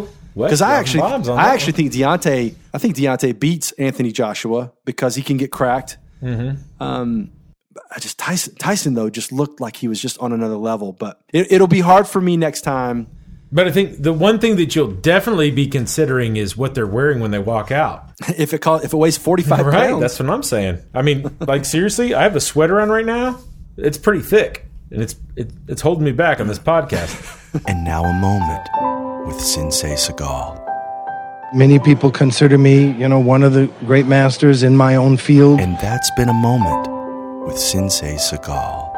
is. 0.04 0.08
Because 0.34 0.60
I 0.62 0.74
actually, 0.74 1.02
I 1.02 1.54
actually 1.54 1.72
think 1.74 1.92
Deontay, 1.92 2.54
I 2.72 2.78
think 2.78 2.96
Deontay 2.96 3.38
beats 3.38 3.72
Anthony 3.72 4.10
Joshua 4.12 4.72
because 4.84 5.14
he 5.14 5.22
can 5.22 5.36
get 5.36 5.50
cracked. 5.52 5.96
Um, 6.80 7.30
I 7.90 7.98
just 8.00 8.18
Tyson, 8.18 8.54
Tyson 8.56 8.94
though, 8.94 9.10
just 9.10 9.30
looked 9.32 9.60
like 9.60 9.76
he 9.76 9.88
was 9.88 10.00
just 10.00 10.18
on 10.18 10.32
another 10.32 10.56
level. 10.56 10.92
But 10.92 11.20
it, 11.32 11.52
it'll 11.52 11.66
be 11.68 11.80
hard 11.80 12.06
for 12.08 12.20
me 12.20 12.36
next 12.36 12.62
time 12.62 13.06
But 13.52 13.68
I 13.68 13.70
think 13.70 14.02
the 14.02 14.12
one 14.12 14.38
thing 14.40 14.56
that 14.56 14.74
you'll 14.74 14.90
definitely 14.92 15.50
be 15.50 15.66
considering 15.68 16.36
is 16.36 16.56
what 16.56 16.74
they're 16.74 16.86
wearing 16.86 17.20
when 17.20 17.30
they 17.30 17.38
walk 17.38 17.70
out. 17.70 18.10
if 18.36 18.52
it 18.54 18.58
call, 18.60 18.76
if 18.76 18.92
it 18.92 18.96
weighs 18.96 19.16
45 19.18 19.66
Right, 19.66 19.88
pounds. 19.90 20.00
that's 20.00 20.18
what 20.18 20.30
I'm 20.30 20.42
saying. 20.42 20.78
I 20.94 21.02
mean, 21.02 21.36
like 21.40 21.64
seriously, 21.64 22.14
I 22.14 22.22
have 22.22 22.34
a 22.36 22.40
sweater 22.40 22.80
on 22.80 22.88
right 22.88 23.06
now. 23.06 23.38
It's 23.76 23.98
pretty 23.98 24.22
thick, 24.22 24.66
and 24.90 25.02
it's 25.02 25.14
it, 25.36 25.50
it's 25.68 25.82
holding 25.82 26.04
me 26.04 26.12
back 26.12 26.40
on 26.40 26.46
this 26.48 26.58
podcast. 26.58 27.12
And 27.68 27.84
now 27.84 28.02
a 28.04 28.12
moment 28.14 28.93
with 29.26 29.40
Sensei 29.40 29.94
Seagal. 29.94 30.60
Many 31.54 31.78
people 31.78 32.10
consider 32.10 32.58
me, 32.58 32.92
you 32.92 33.08
know, 33.08 33.18
one 33.18 33.42
of 33.42 33.52
the 33.52 33.66
great 33.86 34.06
masters 34.06 34.62
in 34.62 34.76
my 34.76 34.96
own 34.96 35.16
field. 35.16 35.60
And 35.60 35.78
that's 35.78 36.10
been 36.16 36.28
a 36.28 36.34
moment 36.34 37.46
with 37.46 37.58
Sensei 37.58 38.16
Seagal. 38.16 38.92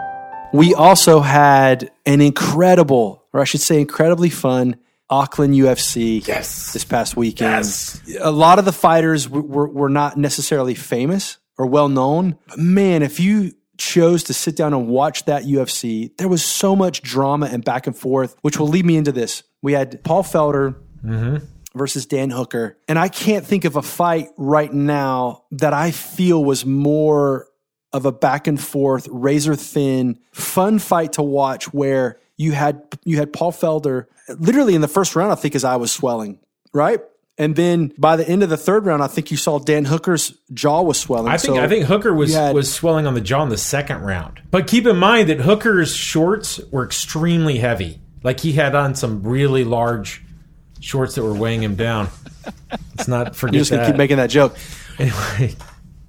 We 0.53 0.75
also 0.75 1.21
had 1.21 1.91
an 2.07 2.21
incredible, 2.21 3.25
or 3.33 3.41
I 3.41 3.45
should 3.45 3.61
say, 3.61 3.81
incredibly 3.81 4.31
fun 4.31 4.77
Auckland 5.11 5.55
UFC. 5.55 6.27
Yes. 6.27 6.73
This 6.73 6.85
past 6.85 7.17
weekend. 7.17 7.51
Yes. 7.51 8.01
A 8.21 8.31
lot 8.31 8.59
of 8.59 8.65
the 8.65 8.73
fighters 8.73 9.27
w- 9.27 9.47
were, 9.47 9.69
were 9.69 9.89
not 9.91 10.17
necessarily 10.17 10.75
famous 10.75 11.39
or 11.59 11.67
well 11.67 11.89
known. 11.89 12.39
But 12.49 12.59
man, 12.59 13.03
if 13.03 13.21
you 13.21 13.53
chose 13.79 14.25
to 14.25 14.35
sit 14.35 14.57
down 14.57 14.73
and 14.75 14.89
watch 14.89 15.25
that 15.25 15.45
UFC, 15.45 16.17
there 16.17 16.29
was 16.29 16.45
so 16.45 16.77
much 16.77 17.03
drama 17.03 17.47
and 17.47 17.65
back 17.65 17.87
and 17.87 17.97
forth, 17.97 18.37
which 18.43 18.59
will 18.59 18.69
lead 18.69 18.85
me 18.87 18.97
into 18.97 19.13
this. 19.13 19.43
We 19.63 19.73
had 19.73 20.03
Paul 20.05 20.23
Felder 20.23 20.77
mm-hmm. 21.05 21.45
versus 21.75 22.07
Dan 22.07 22.31
Hooker. 22.31 22.79
And 22.89 22.99
I 22.99 23.09
can't 23.09 23.45
think 23.45 23.65
of 23.65 23.77
a 23.77 23.83
fight 23.83 24.29
right 24.37 24.73
now 24.73 25.45
that 25.53 25.73
I 25.73 25.91
feel 25.91 26.45
was 26.45 26.65
more 26.65 27.49
of 27.93 28.05
a 28.05 28.13
back 28.13 28.47
and 28.47 28.61
forth, 28.61 29.09
razor 29.11 29.57
thin, 29.57 30.19
fun 30.33 30.79
fight 30.79 31.15
to 31.15 31.23
watch 31.23 31.73
where 31.73 32.19
you 32.37 32.53
had 32.53 32.83
you 33.05 33.17
had 33.17 33.33
Paul 33.33 33.53
Felder 33.53 34.07
literally 34.39 34.75
in 34.75 34.81
the 34.81 34.89
first 34.89 35.17
round, 35.17 35.33
I 35.33 35.35
think 35.37 35.55
his 35.55 35.65
eye 35.65 35.77
was 35.77 35.93
swelling, 35.93 36.39
right? 36.73 37.01
And 37.39 37.55
then 37.55 37.93
by 37.99 38.17
the 38.17 38.27
end 38.27 38.43
of 38.43 38.49
the 38.49 38.57
third 38.57 38.87
round, 38.87 39.03
I 39.03 39.09
think 39.09 39.31
you 39.31 39.37
saw 39.37 39.59
Dan 39.59 39.85
Hooker's 39.85 40.33
jaw 40.55 40.81
was 40.83 40.99
swelling. 40.99 41.29
I 41.29 41.37
think 41.37 41.57
So 41.57 41.63
I 41.63 41.69
think 41.69 41.85
Hooker 41.85 42.15
was 42.15 42.33
had- 42.35 42.55
was 42.55 42.73
swelling 42.73 43.07
on 43.07 43.13
the 43.15 43.21
jaw 43.21 43.43
in 43.43 43.51
the 43.51 43.59
second 43.59 44.01
round. 44.01 44.41
But 44.51 44.67
keep 44.67 44.87
in 44.87 44.97
mind 44.97 45.29
that 45.29 45.41
Hooker's 45.41 45.95
shorts 45.95 46.61
were 46.71 46.85
extremely 46.85 47.59
heavy. 47.59 48.01
Like 48.23 48.41
he 48.41 48.53
had 48.53 48.75
on 48.75 48.95
some 48.95 49.23
really 49.23 49.65
large 49.65 50.23
shorts 50.81 51.15
that 51.17 51.23
were 51.23 51.35
weighing 51.35 51.63
him 51.63 51.75
down. 51.75 52.09
Let's 52.97 53.07
not 53.09 53.41
You're 53.43 53.51
just 53.51 53.71
gonna 53.71 53.83
that. 53.83 53.89
keep 53.91 53.97
making 53.97 54.17
that 54.17 54.31
joke. 54.31 54.57
anyway, 54.99 55.55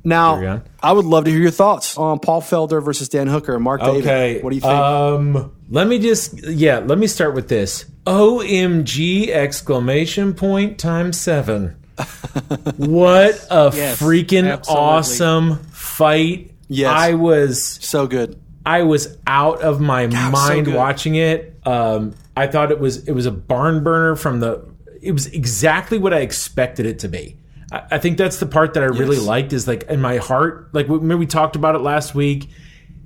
Now, 0.08 0.62
I 0.82 0.92
would 0.94 1.06
love 1.06 1.26
to 1.26 1.32
hear 1.32 1.40
your 1.40 1.52
thoughts 1.52 1.98
on 1.98 2.20
Paul 2.20 2.42
Felder 2.42 2.84
versus 2.84 3.10
Dan 3.10 3.28
Hooker 3.28 3.54
and 3.56 3.64
Mark 3.64 3.82
David. 3.82 4.04
okay. 4.04 4.42
What 4.42 4.52
do 4.52 4.56
you 4.56 4.62
think? 4.62 4.74
Um, 4.74 5.52
let 5.70 5.86
me 5.88 6.00
just 6.00 6.42
yeah. 6.48 6.80
Let 6.80 6.98
me 6.98 7.08
start 7.08 7.36
with 7.36 7.50
this. 7.50 7.86
OMG! 8.06 9.28
Exclamation 9.30 10.34
point 10.34 10.80
times 10.80 11.20
seven. 11.20 11.76
what 12.78 13.46
a 13.50 13.72
Yes, 13.76 14.00
freaking 14.02 14.50
absolutely. 14.52 14.86
awesome 14.86 15.58
fight! 15.72 16.52
Yes. 16.68 16.90
I 16.92 17.14
was 17.16 17.64
so 17.82 18.08
good. 18.08 18.40
I 18.66 18.84
was 18.84 19.18
out 19.26 19.62
of 19.62 19.80
my 19.82 20.10
so 20.10 20.30
mind 20.30 20.66
good. 20.66 20.76
watching 20.76 21.16
it. 21.16 21.60
Um, 21.66 22.14
I 22.36 22.48
thought 22.48 22.72
it 22.72 22.80
was 22.80 23.08
it 23.08 23.14
was 23.14 23.26
a 23.26 23.32
barn 23.32 23.84
burner 23.84 24.16
from 24.16 24.40
the. 24.40 24.64
It 25.02 25.12
was 25.12 25.28
exactly 25.28 25.98
what 25.98 26.14
I 26.14 26.20
expected 26.20 26.86
it 26.86 27.00
to 27.00 27.08
be. 27.08 27.38
I, 27.72 27.98
think 27.98 28.18
that's 28.18 28.38
the 28.40 28.46
part 28.46 28.76
that 28.76 28.84
I 28.84 28.88
really 28.88 29.18
Yes. 29.18 29.26
liked. 29.26 29.54
Is 29.54 29.68
like 29.68 29.84
in 29.84 30.00
my 30.02 30.18
heart, 30.18 30.70
like 30.74 30.88
remember 30.88 31.18
we 31.18 31.26
talked 31.26 31.56
about 31.56 31.76
it 31.76 31.80
last 31.82 32.16
week, 32.16 32.50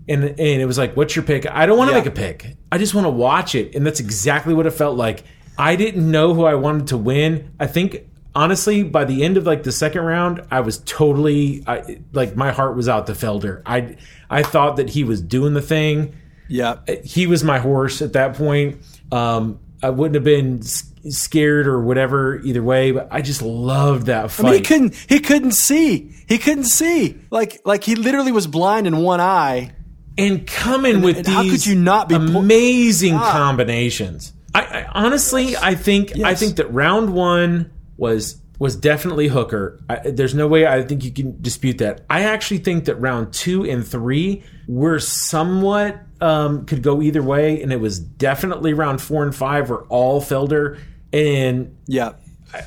and 0.07 0.23
and 0.23 0.39
it 0.39 0.65
was 0.65 0.77
like, 0.77 0.95
what's 0.95 1.15
your 1.15 1.23
pick? 1.23 1.49
I 1.49 1.65
don't 1.65 1.77
want 1.77 1.89
to 1.89 1.95
Yeah. 1.95 2.01
make 2.03 2.07
a 2.07 2.15
pick. 2.15 2.57
I 2.71 2.77
just 2.77 2.93
want 2.93 3.05
to 3.05 3.11
watch 3.11 3.55
it, 3.55 3.75
and 3.75 3.85
that's 3.85 3.99
exactly 3.99 4.53
what 4.53 4.65
it 4.67 4.71
felt 4.71 4.97
like. 4.97 5.23
I 5.57 5.75
didn't 5.75 6.09
know 6.09 6.33
who 6.33 6.45
I 6.45 6.55
wanted 6.55 6.87
to 6.87 6.97
win. 6.97 7.51
I 7.59 7.67
think 7.67 8.07
honestly, 8.33 8.83
by 8.83 9.03
the 9.03 9.23
end 9.23 9.37
of 9.37 9.45
like 9.45 9.63
the 9.63 9.71
second 9.71 10.01
round, 10.03 10.41
I 10.51 10.61
was 10.61 10.77
totally 10.85 11.63
I, 11.67 11.99
like 12.13 12.35
my 12.35 12.51
heart 12.51 12.75
was 12.75 12.87
out 12.87 13.07
to 13.07 13.13
Felder. 13.13 13.61
I 13.65 13.97
I 14.29 14.43
thought 14.43 14.77
that 14.77 14.89
he 14.91 15.03
was 15.03 15.21
doing 15.21 15.53
the 15.53 15.61
thing. 15.61 16.13
Yeah. 16.47 16.75
He 17.03 17.27
was 17.27 17.43
my 17.43 17.59
horse 17.59 18.01
at 18.01 18.13
that 18.13 18.35
point. 18.35 18.77
Um, 19.11 19.59
I 19.83 19.89
wouldn't 19.89 20.15
have 20.15 20.23
been 20.23 20.61
scared 20.63 21.67
or 21.67 21.81
whatever 21.81 22.37
either 22.43 22.61
way, 22.61 22.91
but 22.91 23.07
I 23.11 23.21
just 23.21 23.41
loved 23.41 24.05
that 24.07 24.25
I 24.25 24.27
fight. 24.27 24.43
mean, 24.43 24.53
he 24.53 24.61
couldn't. 24.61 24.95
He 25.09 25.19
couldn't 25.19 25.51
see. 25.53 26.13
He 26.27 26.37
couldn't 26.37 26.65
see. 26.65 27.17
Like, 27.31 27.61
like 27.65 27.83
he 27.83 27.95
literally 27.95 28.31
was 28.31 28.47
blind 28.47 28.87
in 28.87 28.97
one 28.97 29.19
eye. 29.19 29.73
and 30.17 30.45
coming 30.45 31.01
with 31.01 31.17
and 31.17 31.25
these 31.25 31.33
how 31.33 31.41
could 31.43 31.65
you 31.65 31.75
not 31.75 32.09
be 32.09 32.15
amazing 32.15 33.15
Ah. 33.15 33.31
combinations. 33.31 34.33
I, 34.53 34.61
I 34.61 34.85
honestly, 34.93 35.55
I 35.57 35.75
think, 35.75 36.19
I 36.19 36.35
think 36.35 36.57
that 36.57 36.71
round 36.73 37.13
one 37.13 37.71
was 37.97 38.37
was 38.59 38.75
definitely 38.75 39.27
Hooker. 39.27 39.79
I, 39.89 40.11
there's 40.11 40.35
no 40.35 40.47
way 40.47 40.67
I 40.67 40.83
think 40.83 41.03
you 41.03 41.09
can 41.11 41.41
dispute 41.41 41.79
that. 41.79 42.01
I 42.11 42.23
actually 42.23 42.59
think 42.59 42.85
that 42.85 42.95
round 42.95 43.33
two 43.33 43.63
and 43.65 43.87
three 43.87 44.43
were 44.67 44.99
somewhat 44.99 45.99
um, 46.21 46.65
could 46.65 46.83
go 46.83 47.01
either 47.01 47.21
way, 47.21 47.61
and 47.61 47.73
it 47.73 47.79
was 47.79 47.99
definitely 47.99 48.73
round 48.73 49.01
four 49.01 49.23
and 49.23 49.35
five 49.35 49.69
were 49.69 49.83
all 49.87 50.21
Felder. 50.21 50.79
And 51.11 51.77
Yeah. 51.87 52.13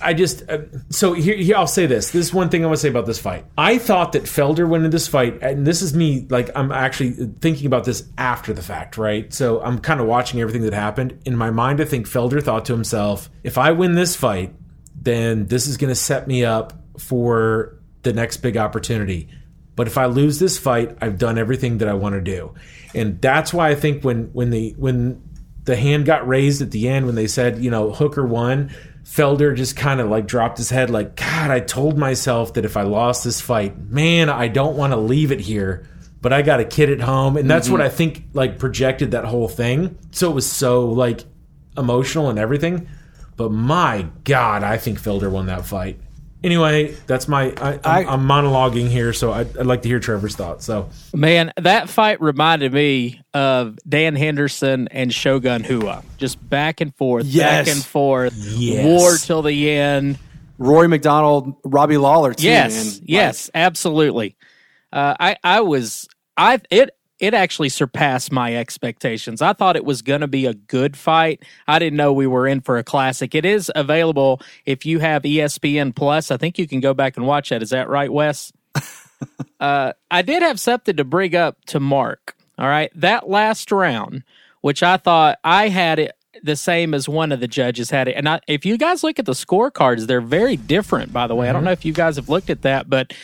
I 0.03 0.15
just 0.15 0.49
uh, 0.49 0.61
so 0.89 1.13
here, 1.13 1.37
here 1.37 1.57
I'll 1.57 1.67
say 1.67 1.85
this. 1.85 2.11
This 2.11 2.27
is 2.27 2.33
one 2.33 2.49
thing 2.49 2.65
I 2.65 2.67
want 2.69 2.79
to 2.79 2.81
say 2.81 2.89
about 2.89 3.05
this 3.05 3.19
fight. 3.19 3.45
I 3.59 3.77
thought 3.77 4.13
that 4.13 4.23
Felder 4.23 4.67
went 4.67 4.85
in 4.85 4.91
this 4.91 5.07
fight, 5.07 5.39
and 5.43 5.67
this 5.67 5.83
is 5.83 5.95
me. 5.95 6.27
Like 6.31 6.51
I'm 6.55 6.73
actually 6.73 7.13
thinking 7.41 7.67
about 7.67 7.85
this 7.85 8.09
after 8.17 8.55
the 8.55 8.63
fact, 8.63 8.97
right? 8.97 9.31
So 9.33 9.61
I'm 9.63 9.79
kind 9.79 10.01
of 10.01 10.07
watching 10.07 10.41
everything 10.41 10.63
that 10.63 10.73
happened 10.73 11.19
in 11.27 11.37
my 11.37 11.51
mind. 11.51 11.83
I 11.83 11.85
think 11.85 12.07
Felder 12.09 12.43
thought 12.43 12.65
to 12.67 12.73
himself, 12.73 13.29
"If 13.43 13.59
I 13.59 13.73
win 13.73 13.95
this 13.95 14.17
fight, 14.17 14.55
then 14.99 15.47
this 15.49 15.67
is 15.67 15.77
going 15.77 15.91
to 15.91 15.95
set 15.95 16.27
me 16.27 16.47
up 16.47 16.73
for 16.99 17.79
the 18.05 18.15
next 18.15 18.39
big 18.39 18.57
opportunity." 18.57 19.29
But 19.77 19.87
if 19.87 19.99
I 19.99 20.07
lose 20.07 20.39
this 20.39 20.57
fight, 20.59 20.97
I've 21.01 21.19
done 21.19 21.39
everything 21.39 21.79
that 21.79 21.89
I 21.89 21.95
want 21.95 22.15
to 22.15 22.21
do, 22.21 22.55
and 22.95 23.21
that's 23.21 23.53
why 23.53 23.71
I 23.71 23.75
think 23.75 24.05
when 24.05 24.33
when 24.33 24.51
the 24.51 24.75
when 24.77 25.23
the 25.65 25.77
hand 25.77 26.05
got 26.05 26.27
raised 26.27 26.63
at 26.63 26.71
the 26.71 26.89
end 26.89 27.07
when 27.07 27.15
they 27.15 27.27
said, 27.27 27.59
you 27.59 27.71
know, 27.71 27.91
Hooker 27.91 28.27
won, 28.27 28.71
Felder 29.05 29.55
just 29.57 29.77
kind 29.77 30.01
of 30.01 30.09
like 30.09 30.27
dropped 30.27 30.59
his 30.59 30.71
head, 30.71 30.91
like, 30.91 31.17
God, 31.17 31.51
I 31.51 31.61
told 31.61 31.99
myself 31.99 32.55
that 32.55 32.65
if 32.65 32.77
I 32.77 32.83
lost 32.83 33.25
this 33.25 33.41
fight, 33.41 33.79
man, 33.79 34.29
I 34.29 34.49
don't 34.49 34.77
want 34.77 34.93
to 34.93 34.97
leave 34.97 35.33
it 35.33 35.41
here, 35.41 35.89
but 36.21 36.33
I 36.33 36.43
got 36.43 36.61
a 36.61 36.65
kid 36.65 36.91
at 36.91 37.01
home. 37.01 37.37
And 37.37 37.51
that's 37.51 37.69
what 37.69 37.81
mm-hmm. 37.81 37.87
I 37.87 37.97
think 37.97 38.25
like 38.33 38.59
projected 38.59 39.13
that 39.13 39.25
whole 39.25 39.49
thing. 39.49 39.99
So 40.11 40.31
it 40.31 40.35
was 40.35 40.51
so 40.51 40.89
like 40.89 41.25
emotional 41.77 42.31
and 42.31 42.39
everything. 42.39 42.89
But 43.37 43.51
my 43.51 44.07
God, 44.23 44.63
I 44.63 44.77
think 44.77 45.01
Felder 45.01 45.31
won 45.31 45.47
that 45.47 45.67
fight. 45.67 46.01
Anyway, 46.45 46.95
that's 47.07 47.27
my. 47.27 47.53
I, 47.57 47.73
I'm, 47.73 47.81
I- 47.85 48.05
I'm 48.13 48.29
monologuing 48.29 48.89
here, 48.89 49.13
so 49.15 49.33
I'd, 49.33 49.57
I'd 49.57 49.67
like 49.67 49.83
to 49.83 49.89
hear 49.89 49.99
Trevor's 49.99 50.37
thoughts. 50.37 50.65
So 50.67 50.91
Man, 51.15 51.53
that 51.57 51.89
fight 51.89 52.21
reminded 52.21 52.73
me 52.73 53.23
of 53.33 53.79
Dan 53.89 54.15
Henderson 54.15 54.87
and 54.89 55.13
Shogun 55.13 55.63
Rua. 55.63 56.03
Just 56.19 56.47
back 56.49 56.81
and 56.83 56.95
forth, 56.95 57.25
Yes. 57.25 57.67
back 57.67 57.75
and 57.75 57.85
forth, 57.85 58.35
Yes. 58.37 58.85
war 58.85 59.17
till 59.17 59.41
the 59.43 59.71
end. 59.71 60.19
Rory 60.59 60.87
MacDonald, 60.87 61.55
Robbie 61.65 61.97
Lawler, 61.97 62.33
too. 62.35 62.47
yes, 62.47 62.99
man. 63.01 63.05
yes, 63.09 63.51
absolutely. 63.55 64.37
Uh, 64.93 65.15
I 65.19 65.37
I 65.43 65.61
was 65.63 66.07
I 66.37 66.61
it 66.71 66.91
it 67.25 67.33
actually 67.33 67.71
surpassed 67.71 68.31
my 68.31 68.55
expectations. 68.55 69.41
I 69.41 69.55
thought 69.55 69.77
it 69.77 69.85
was 69.85 70.03
going 70.03 70.21
to 70.21 70.29
be 70.29 70.45
a 70.45 70.53
good 70.53 70.95
fight. 70.95 71.43
I 71.67 71.79
didn't 71.79 71.97
know 71.97 72.13
we 72.13 72.27
were 72.27 72.47
in 72.47 72.61
for 72.61 72.77
a 72.77 72.85
classic. 72.85 73.35
It 73.35 73.47
is 73.47 73.73
available 73.75 74.43
if 74.67 74.85
you 74.85 74.99
have 74.99 75.23
ESPN 75.23 75.97
Plus. 75.97 76.31
I 76.31 76.37
think 76.37 76.59
you 76.59 76.69
can 76.69 76.81
go 76.81 76.93
back 76.93 77.17
and 77.17 77.27
watch 77.27 77.49
that. 77.49 77.63
Is 77.63 77.71
that 77.71 77.89
right, 77.89 78.13
Wes? 78.13 78.53
uh, 79.61 79.95
I 80.11 80.21
did 80.21 80.43
have 80.43 80.61
something 80.61 80.97
to 80.97 81.05
bring 81.05 81.35
up 81.35 81.65
to 81.67 81.81
Mark. 81.81 82.37
All 82.59 82.69
right, 82.69 82.93
that 82.95 83.29
last 83.29 83.73
round, 83.73 84.23
which 84.61 84.83
I 84.83 84.99
thought 84.99 85.39
I 85.43 85.71
had 85.71 85.99
it 85.99 86.13
the 86.43 86.57
same 86.57 86.93
as 86.93 87.09
one 87.09 87.33
of 87.33 87.41
the 87.41 87.49
judges 87.49 87.91
had 87.91 88.07
it. 88.07 88.13
And 88.13 88.29
I, 88.29 88.41
if 88.47 88.67
you 88.67 88.77
guys 88.77 89.03
look 89.03 89.19
at 89.19 89.25
the 89.25 89.33
scorecards, 89.33 90.07
they're 90.07 90.21
very 90.21 90.57
different. 90.57 91.13
By 91.13 91.27
the 91.27 91.35
way, 91.35 91.49
I 91.49 91.53
don't 91.53 91.65
know 91.65 91.73
if 91.73 91.87
you 91.87 91.93
guys 91.93 92.17
have 92.17 92.29
looked 92.29 92.51
at 92.51 92.63
that, 92.63 92.91
but 92.91 93.15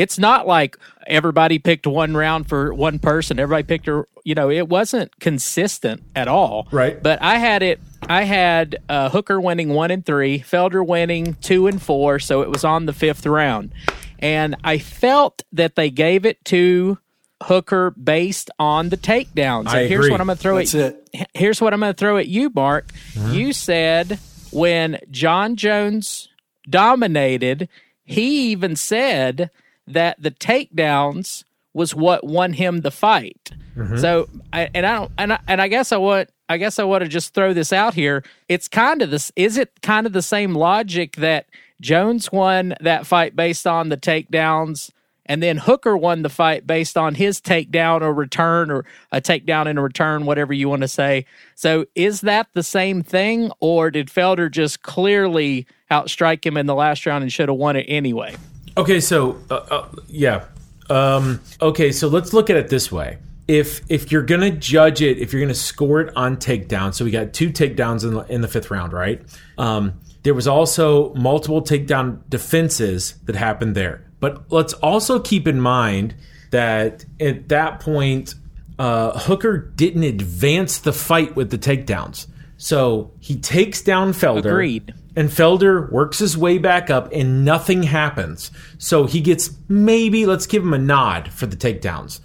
it's 0.00 0.18
not 0.18 0.46
like 0.46 0.78
everybody 1.06 1.58
picked 1.58 1.86
one 1.86 2.16
round 2.16 2.48
for 2.48 2.72
one 2.72 2.98
person. 2.98 3.38
Everybody 3.38 3.64
picked 3.64 3.86
a, 3.86 4.06
you 4.24 4.34
know, 4.34 4.48
it 4.50 4.66
wasn't 4.66 5.20
consistent 5.20 6.02
at 6.16 6.26
all. 6.26 6.68
Right. 6.72 7.02
But 7.02 7.20
I 7.20 7.36
had 7.36 7.62
it. 7.62 7.80
I 8.08 8.22
had 8.22 8.78
uh, 8.88 9.10
Hooker 9.10 9.38
winning 9.38 9.68
one 9.68 9.90
and 9.90 10.04
three, 10.04 10.38
Felder 10.38 10.84
winning 10.86 11.34
two 11.42 11.66
and 11.66 11.82
four, 11.82 12.18
so 12.18 12.40
it 12.40 12.48
was 12.48 12.64
on 12.64 12.86
the 12.86 12.94
fifth 12.94 13.26
round, 13.26 13.72
and 14.18 14.56
I 14.64 14.78
felt 14.78 15.42
that 15.52 15.76
they 15.76 15.90
gave 15.90 16.24
it 16.24 16.42
to 16.46 16.96
Hooker 17.42 17.90
based 17.90 18.50
on 18.58 18.88
the 18.88 18.96
takedowns. 18.96 19.66
I 19.66 19.80
and 19.80 19.88
here's 19.90 20.06
agree. 20.06 20.12
what 20.12 20.20
I'm 20.22 20.28
going 20.28 20.38
to 20.38 20.42
throw 20.42 20.56
That's 20.56 20.74
at 20.74 20.94
it. 21.12 21.28
here's 21.34 21.60
what 21.60 21.74
I'm 21.74 21.80
going 21.80 21.92
to 21.92 21.98
throw 21.98 22.16
at 22.16 22.26
you, 22.26 22.50
Mark. 22.54 22.90
You 23.28 23.52
said 23.52 24.18
when 24.50 24.98
Jon 25.10 25.56
Jones 25.56 26.28
dominated, 26.68 27.68
he 28.02 28.50
even 28.50 28.76
said 28.76 29.50
that 29.86 30.22
the 30.22 30.30
takedowns 30.30 31.44
was 31.72 31.94
what 31.94 32.24
won 32.24 32.52
him 32.52 32.80
the 32.80 32.90
fight. 32.90 33.50
Mm-hmm. 33.76 33.98
So, 33.98 34.28
I, 34.52 34.68
and 34.74 34.84
I 34.84 34.94
don't, 34.96 35.12
and 35.18 35.32
I, 35.32 35.40
and 35.46 35.62
I 35.62 35.68
guess 35.68 35.92
I 35.92 35.96
want, 35.96 36.30
I 36.48 36.56
guess 36.56 36.78
I 36.78 36.84
want 36.84 37.02
to 37.02 37.08
just 37.08 37.32
throw 37.32 37.52
this 37.52 37.72
out 37.72 37.94
here. 37.94 38.24
It's 38.48 38.66
kind 38.66 39.02
of 39.02 39.10
this. 39.10 39.30
Is 39.36 39.56
it 39.56 39.80
kind 39.82 40.06
of 40.06 40.12
the 40.12 40.22
same 40.22 40.54
logic 40.54 41.16
that 41.16 41.46
Jones 41.80 42.32
won 42.32 42.74
that 42.80 43.06
fight 43.06 43.36
based 43.36 43.66
on 43.66 43.88
the 43.88 43.96
takedowns? 43.96 44.90
And 45.26 45.40
then 45.40 45.58
Hooker 45.58 45.96
won 45.96 46.22
the 46.22 46.28
fight 46.28 46.66
based 46.66 46.96
on 46.96 47.14
his 47.14 47.40
takedown 47.40 48.00
or 48.00 48.12
return 48.12 48.68
or 48.68 48.84
a 49.12 49.20
takedown 49.20 49.68
and 49.68 49.78
a 49.78 49.82
return, 49.82 50.26
whatever 50.26 50.52
you 50.52 50.68
want 50.68 50.82
to 50.82 50.88
say. 50.88 51.24
So 51.54 51.86
is 51.94 52.22
that 52.22 52.48
the 52.52 52.64
same 52.64 53.04
thing, 53.04 53.52
or 53.60 53.92
did 53.92 54.08
Felder 54.08 54.50
just 54.50 54.82
clearly 54.82 55.68
outstrike 55.88 56.44
him 56.44 56.56
in 56.56 56.66
the 56.66 56.74
last 56.74 57.06
round 57.06 57.22
and 57.22 57.32
should 57.32 57.48
have 57.48 57.58
won 57.58 57.76
it 57.76 57.86
anyway? 57.86 58.34
Okay, 58.76 59.00
so 59.00 59.38
uh, 59.50 59.54
uh, 59.54 59.88
yeah. 60.08 60.44
Um, 60.88 61.40
okay, 61.60 61.92
so 61.92 62.08
let's 62.08 62.32
look 62.32 62.50
at 62.50 62.56
it 62.56 62.68
this 62.68 62.90
way. 62.90 63.18
If 63.48 63.80
if 63.88 64.12
you're 64.12 64.22
gonna 64.22 64.50
judge 64.50 65.02
it, 65.02 65.18
if 65.18 65.32
you're 65.32 65.42
gonna 65.42 65.54
score 65.54 66.00
it 66.00 66.16
on 66.16 66.36
takedown, 66.36 66.94
so 66.94 67.04
we 67.04 67.10
got 67.10 67.32
two 67.32 67.50
takedowns 67.50 68.04
in 68.04 68.14
the, 68.14 68.20
in 68.32 68.40
the 68.40 68.48
fifth 68.48 68.70
round, 68.70 68.92
right? 68.92 69.22
Um, 69.58 70.00
there 70.22 70.34
was 70.34 70.46
also 70.46 71.14
multiple 71.14 71.62
takedown 71.62 72.20
defenses 72.28 73.14
that 73.24 73.36
happened 73.36 73.74
there. 73.74 74.04
But 74.20 74.52
let's 74.52 74.74
also 74.74 75.18
keep 75.18 75.48
in 75.48 75.60
mind 75.60 76.14
that 76.50 77.04
at 77.18 77.48
that 77.48 77.80
point, 77.80 78.34
uh, 78.78 79.18
Hooker 79.18 79.56
didn't 79.58 80.04
advance 80.04 80.78
the 80.78 80.92
fight 80.92 81.36
with 81.36 81.50
the 81.50 81.58
takedowns. 81.58 82.26
So 82.58 83.12
he 83.20 83.36
takes 83.38 83.80
down 83.80 84.12
Felder. 84.12 84.38
Agreed. 84.50 84.94
And 85.16 85.28
Felder 85.28 85.90
works 85.90 86.18
his 86.18 86.36
way 86.36 86.58
back 86.58 86.90
up 86.90 87.10
and 87.12 87.44
nothing 87.44 87.82
happens. 87.82 88.50
So 88.78 89.06
he 89.06 89.20
gets 89.20 89.50
maybe, 89.68 90.26
let's 90.26 90.46
give 90.46 90.62
him 90.62 90.72
a 90.72 90.78
nod 90.78 91.32
for 91.32 91.46
the 91.46 91.56
takedowns. 91.56 92.20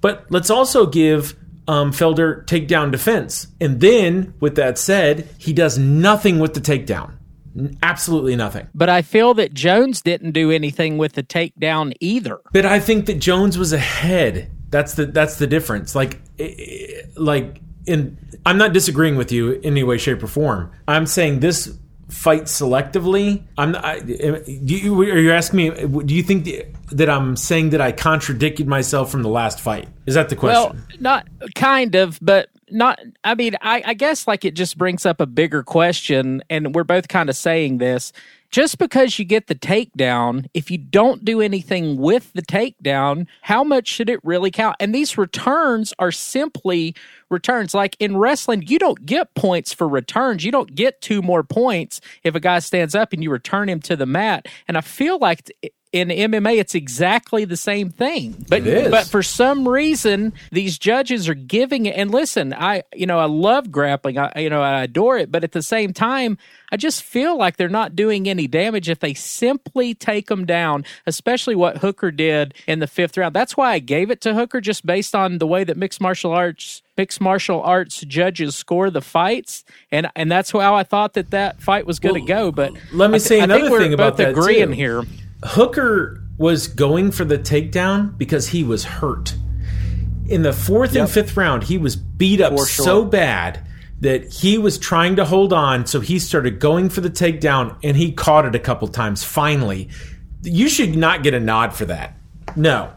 But 0.00 0.26
let's 0.30 0.50
also 0.50 0.86
give 0.86 1.36
um, 1.66 1.92
Felder 1.92 2.44
takedown 2.46 2.90
defense. 2.90 3.46
And 3.60 3.80
then, 3.80 4.34
with 4.40 4.56
that 4.56 4.78
said, 4.78 5.28
he 5.38 5.52
does 5.52 5.78
nothing 5.78 6.38
with 6.38 6.54
the 6.54 6.60
takedown. 6.60 7.12
Absolutely 7.82 8.36
nothing. 8.36 8.68
But 8.74 8.88
I 8.88 9.02
feel 9.02 9.34
that 9.34 9.52
Jones 9.52 10.00
didn't 10.00 10.32
do 10.32 10.50
anything 10.50 10.96
with 10.96 11.12
the 11.12 11.22
takedown 11.22 11.92
either. 12.00 12.40
But 12.52 12.66
I 12.66 12.80
think 12.80 13.06
that 13.06 13.18
Jones 13.18 13.58
was 13.58 13.72
ahead. 13.72 14.50
That's 14.70 14.94
the 14.94 15.06
that's 15.06 15.36
the 15.36 15.46
difference. 15.46 15.94
Like 15.94 16.20
like 17.16 17.60
in 17.86 18.18
I'm 18.46 18.58
not 18.58 18.72
disagreeing 18.72 19.16
with 19.16 19.32
you 19.32 19.52
in 19.52 19.64
any 19.64 19.82
way 19.82 19.98
shape 19.98 20.22
or 20.22 20.26
form. 20.26 20.70
I'm 20.86 21.06
saying 21.06 21.40
this 21.40 21.76
fight 22.08 22.44
selectively. 22.44 23.42
I'm 23.56 23.72
not, 23.72 23.84
I, 23.84 23.96
you, 24.46 25.00
are 25.02 25.18
you 25.18 25.32
asking 25.32 25.56
me 25.56 25.70
do 26.04 26.14
you 26.14 26.22
think 26.22 26.48
that 26.90 27.10
I'm 27.10 27.36
saying 27.36 27.70
that 27.70 27.80
I 27.80 27.92
contradicted 27.92 28.66
myself 28.66 29.10
from 29.10 29.22
the 29.22 29.28
last 29.28 29.60
fight? 29.60 29.88
Is 30.06 30.14
that 30.14 30.28
the 30.28 30.36
question? 30.36 30.76
Well, 30.76 30.98
not 31.00 31.28
kind 31.54 31.94
of, 31.94 32.18
but 32.22 32.48
not 32.70 32.98
i 33.24 33.34
mean 33.34 33.54
I, 33.62 33.82
I, 33.86 33.94
guess 33.94 34.26
like 34.26 34.44
it 34.44 34.52
just 34.52 34.76
brings 34.76 35.06
up 35.06 35.22
a 35.22 35.26
bigger 35.26 35.62
question 35.62 36.42
and 36.50 36.74
we're 36.74 36.84
both 36.84 37.08
kind 37.08 37.30
of 37.30 37.36
saying 37.36 37.78
this 37.78 38.12
just 38.50 38.78
because 38.78 39.18
you 39.18 39.24
get 39.24 39.46
the 39.46 39.54
takedown 39.54 40.46
if 40.54 40.70
you 40.70 40.78
don't 40.78 41.24
do 41.24 41.40
anything 41.40 41.96
with 41.96 42.32
the 42.32 42.42
takedown 42.42 43.26
how 43.42 43.62
much 43.62 43.88
should 43.88 44.08
it 44.08 44.20
really 44.24 44.50
count? 44.50 44.76
And 44.80 44.94
these 44.94 45.18
returns 45.18 45.92
are 45.98 46.12
simply 46.12 46.94
returns. 47.30 47.74
Like 47.74 47.96
in 47.98 48.16
wrestling 48.16 48.64
you 48.66 48.78
don't 48.78 49.04
get 49.04 49.34
points 49.34 49.72
for 49.72 49.88
returns. 49.88 50.44
You 50.44 50.52
don't 50.52 50.74
get 50.74 51.00
two 51.00 51.22
more 51.22 51.42
points 51.42 52.00
if 52.22 52.34
a 52.34 52.40
guy 52.40 52.58
stands 52.60 52.94
up 52.94 53.12
and 53.12 53.22
you 53.22 53.30
return 53.30 53.68
him 53.68 53.80
to 53.80 53.96
the 53.96 54.06
mat. 54.06 54.46
And 54.66 54.76
i 54.76 54.80
feel 54.80 55.18
like 55.18 55.50
in 55.92 56.08
MMA, 56.08 56.58
it's 56.58 56.74
exactly 56.74 57.44
the 57.44 57.56
same 57.56 57.90
thing. 57.90 58.44
But 58.48 58.64
but 58.90 59.06
for 59.06 59.22
some 59.22 59.66
reason, 59.66 60.34
these 60.52 60.78
judges 60.78 61.28
are 61.28 61.34
giving 61.34 61.86
it. 61.86 61.96
And 61.96 62.10
listen, 62.10 62.52
I 62.52 62.82
you 62.94 63.06
know 63.06 63.18
I 63.18 63.24
love 63.24 63.70
grappling. 63.70 64.18
I 64.18 64.32
you 64.38 64.50
know 64.50 64.60
I 64.60 64.82
adore 64.82 65.16
it. 65.16 65.32
But 65.32 65.44
at 65.44 65.52
the 65.52 65.62
same 65.62 65.92
time, 65.92 66.36
I 66.70 66.76
just 66.76 67.02
feel 67.02 67.38
like 67.38 67.56
they're 67.56 67.68
not 67.68 67.96
doing 67.96 68.28
any 68.28 68.46
damage 68.46 68.88
if 68.90 69.00
they 69.00 69.14
simply 69.14 69.94
take 69.94 70.26
them 70.26 70.44
down. 70.44 70.84
Especially 71.06 71.54
what 71.54 71.78
Hooker 71.78 72.10
did 72.10 72.54
in 72.66 72.80
the 72.80 72.86
fifth 72.86 73.16
round. 73.16 73.34
That's 73.34 73.56
why 73.56 73.72
I 73.72 73.78
gave 73.78 74.10
it 74.10 74.20
to 74.22 74.34
Hooker, 74.34 74.60
just 74.60 74.84
based 74.84 75.14
on 75.14 75.38
the 75.38 75.46
way 75.46 75.64
that 75.64 75.76
mixed 75.76 76.00
martial 76.00 76.32
arts 76.32 76.82
mixed 76.98 77.20
martial 77.20 77.62
arts 77.62 78.00
judges 78.00 78.56
score 78.56 78.90
the 78.90 79.00
fights, 79.00 79.64
and 79.90 80.10
and 80.14 80.30
that's 80.30 80.50
how 80.50 80.74
I 80.74 80.82
thought 80.82 81.14
that 81.14 81.30
that 81.30 81.62
fight 81.62 81.86
was 81.86 81.98
going 81.98 82.16
to 82.16 82.20
well, 82.20 82.50
go. 82.50 82.52
But 82.52 82.72
let 82.92 83.10
me 83.10 83.18
say 83.18 83.40
another 83.40 83.78
thing 83.78 83.94
about 83.94 84.18
that 84.18 84.30
agreeing 84.30 84.68
too. 84.68 84.74
here. 84.74 85.04
Hooker 85.42 86.22
was 86.36 86.68
going 86.68 87.10
for 87.10 87.24
the 87.24 87.38
takedown 87.38 88.16
because 88.16 88.48
he 88.48 88.62
was 88.62 88.84
hurt. 88.84 89.34
In 90.28 90.42
the 90.42 90.52
fourth 90.52 90.94
yep. 90.94 91.04
and 91.04 91.10
fifth 91.10 91.36
round, 91.36 91.64
he 91.64 91.78
was 91.78 91.96
beat 91.96 92.40
up 92.40 92.52
sure. 92.52 92.66
so 92.66 93.04
bad 93.04 93.66
that 94.00 94.32
he 94.32 94.58
was 94.58 94.78
trying 94.78 95.16
to 95.16 95.24
hold 95.24 95.52
on, 95.52 95.86
so 95.86 96.00
he 96.00 96.18
started 96.18 96.60
going 96.60 96.88
for 96.88 97.00
the 97.00 97.10
takedown 97.10 97.76
and 97.82 97.96
he 97.96 98.12
caught 98.12 98.44
it 98.44 98.54
a 98.54 98.58
couple 98.58 98.86
times 98.88 99.24
finally. 99.24 99.88
You 100.42 100.68
should 100.68 100.96
not 100.96 101.24
get 101.24 101.34
a 101.34 101.40
nod 101.40 101.74
for 101.74 101.86
that. 101.86 102.14
No. 102.54 102.92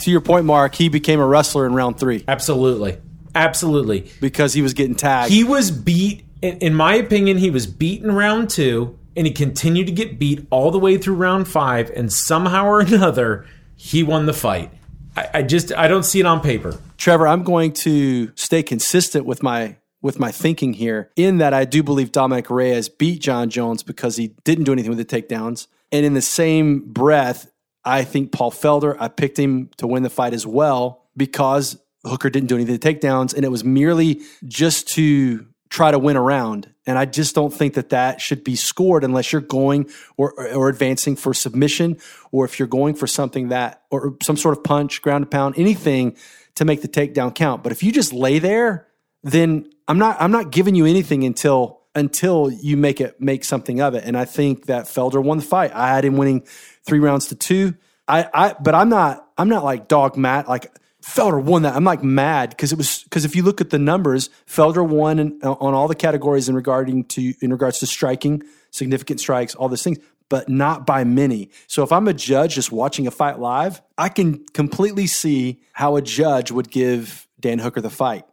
To 0.00 0.10
your 0.10 0.20
point, 0.20 0.44
Mark, 0.44 0.74
he 0.74 0.90
became 0.90 1.20
a 1.20 1.26
wrestler 1.26 1.64
in 1.66 1.72
round 1.72 1.98
three. 1.98 2.24
Absolutely. 2.28 2.98
Absolutely. 3.34 4.10
Because 4.20 4.52
he 4.52 4.60
was 4.60 4.74
getting 4.74 4.94
tagged. 4.94 5.32
He 5.32 5.44
was 5.44 5.70
beat, 5.70 6.24
in 6.42 6.74
my 6.74 6.96
opinion, 6.96 7.38
he 7.38 7.50
was 7.50 7.66
beaten 7.66 8.12
round 8.12 8.50
two 8.50 8.98
and 9.16 9.26
he 9.26 9.32
continued 9.32 9.86
to 9.86 9.92
get 9.92 10.18
beat 10.18 10.46
all 10.50 10.70
the 10.70 10.78
way 10.78 10.98
through 10.98 11.14
round 11.14 11.48
five, 11.48 11.90
and 11.90 12.12
somehow 12.12 12.66
or 12.66 12.80
another, 12.80 13.46
he 13.76 14.02
won 14.02 14.26
the 14.26 14.32
fight. 14.32 14.70
I, 15.16 15.28
I 15.34 15.42
just 15.42 15.72
I 15.72 15.88
don't 15.88 16.04
see 16.04 16.20
it 16.20 16.26
on 16.26 16.40
paper. 16.40 16.78
Trevor, 16.96 17.26
I'm 17.26 17.42
going 17.42 17.72
to 17.72 18.32
stay 18.36 18.62
consistent 18.62 19.26
with 19.26 19.42
my 19.42 19.76
with 20.04 20.18
my 20.18 20.30
thinking 20.30 20.74
here 20.74 21.10
in 21.16 21.38
that 21.38 21.54
I 21.54 21.64
do 21.64 21.82
believe 21.82 22.12
Dominic 22.12 22.50
Reyes 22.50 22.90
beat 22.90 23.22
Jon 23.22 23.48
Jones 23.48 23.82
because 23.82 24.16
he 24.16 24.34
didn't 24.44 24.64
do 24.64 24.72
anything 24.72 24.94
with 24.94 24.98
the 24.98 25.22
takedowns. 25.22 25.66
And 25.90 26.04
in 26.04 26.12
the 26.12 26.20
same 26.20 26.80
breath, 26.80 27.50
I 27.86 28.04
think 28.04 28.30
Paul 28.30 28.50
Felder, 28.50 28.96
I 29.00 29.08
picked 29.08 29.38
him 29.38 29.70
to 29.78 29.86
win 29.86 30.02
the 30.02 30.10
fight 30.10 30.34
as 30.34 30.46
well 30.46 31.06
because 31.16 31.78
Hooker 32.04 32.28
didn't 32.28 32.48
do 32.48 32.56
anything 32.56 32.72
with 32.72 32.82
the 32.82 32.94
takedowns. 32.94 33.34
And 33.34 33.46
it 33.46 33.48
was 33.48 33.64
merely 33.64 34.20
just 34.44 34.88
to 34.88 35.46
try 35.70 35.90
to 35.90 35.98
win 35.98 36.18
around. 36.18 36.73
And 36.86 36.98
I 36.98 37.06
just 37.06 37.34
don't 37.34 37.52
think 37.52 37.74
that 37.74 37.90
that 37.90 38.20
should 38.20 38.44
be 38.44 38.56
scored 38.56 39.04
unless 39.04 39.32
you're 39.32 39.40
going 39.40 39.88
or, 40.16 40.32
or 40.54 40.68
advancing 40.68 41.16
for 41.16 41.32
submission 41.32 41.98
or 42.30 42.44
if 42.44 42.58
you're 42.58 42.68
going 42.68 42.94
for 42.94 43.06
something 43.06 43.48
that, 43.48 43.82
or 43.90 44.16
some 44.22 44.36
sort 44.36 44.56
of 44.56 44.64
punch, 44.64 45.00
ground 45.00 45.24
to 45.24 45.28
pound, 45.28 45.54
anything 45.56 46.16
to 46.56 46.64
make 46.64 46.82
the 46.82 46.88
takedown 46.88 47.34
count. 47.34 47.62
But 47.62 47.72
if 47.72 47.82
you 47.82 47.90
just 47.90 48.12
lay 48.12 48.38
there, 48.38 48.86
then 49.22 49.70
I'm 49.88 49.98
not, 49.98 50.20
I'm 50.20 50.30
not 50.30 50.50
giving 50.50 50.74
you 50.74 50.84
anything 50.84 51.24
until, 51.24 51.80
until 51.94 52.50
you 52.50 52.76
make 52.76 53.00
it, 53.00 53.20
make 53.20 53.44
something 53.44 53.80
of 53.80 53.94
it. 53.94 54.04
And 54.04 54.16
I 54.16 54.26
think 54.26 54.66
that 54.66 54.84
Felder 54.84 55.22
won 55.22 55.38
the 55.38 55.44
fight. 55.44 55.72
I 55.74 55.88
had 55.88 56.04
him 56.04 56.16
winning 56.16 56.46
three 56.84 56.98
rounds 56.98 57.28
to 57.28 57.34
two. 57.34 57.74
I, 58.06 58.28
I, 58.34 58.54
but 58.60 58.74
I'm 58.74 58.90
not, 58.90 59.26
I'm 59.38 59.48
not 59.48 59.64
like 59.64 59.88
dog 59.88 60.16
Matt. 60.18 60.48
Like 60.48 60.70
Felder 61.04 61.42
won 61.42 61.62
that. 61.62 61.76
I'm 61.76 61.84
like 61.84 62.02
mad 62.02 62.50
because 62.50 62.72
it 62.72 62.78
was 62.78 63.02
because 63.04 63.24
if 63.24 63.36
you 63.36 63.42
look 63.42 63.60
at 63.60 63.70
the 63.70 63.78
numbers, 63.78 64.30
Felder 64.46 64.86
won 64.86 65.18
in, 65.18 65.42
on 65.42 65.74
all 65.74 65.86
the 65.86 65.94
categories 65.94 66.48
in 66.48 66.54
regarding 66.54 67.04
to 67.04 67.34
in 67.42 67.50
regards 67.50 67.80
to 67.80 67.86
striking, 67.86 68.42
significant 68.70 69.20
strikes, 69.20 69.54
all 69.54 69.68
those 69.68 69.82
things, 69.82 69.98
but 70.30 70.48
not 70.48 70.86
by 70.86 71.04
many. 71.04 71.50
So 71.66 71.82
if 71.82 71.92
I'm 71.92 72.08
a 72.08 72.14
judge 72.14 72.54
just 72.54 72.72
watching 72.72 73.06
a 73.06 73.10
fight 73.10 73.38
live, 73.38 73.82
I 73.98 74.08
can 74.08 74.46
completely 74.54 75.06
see 75.06 75.60
how 75.72 75.96
a 75.96 76.02
judge 76.02 76.50
would 76.50 76.70
give 76.70 77.28
Dan 77.38 77.58
Hooker 77.58 77.82
the 77.82 77.90
fight. 77.90 78.24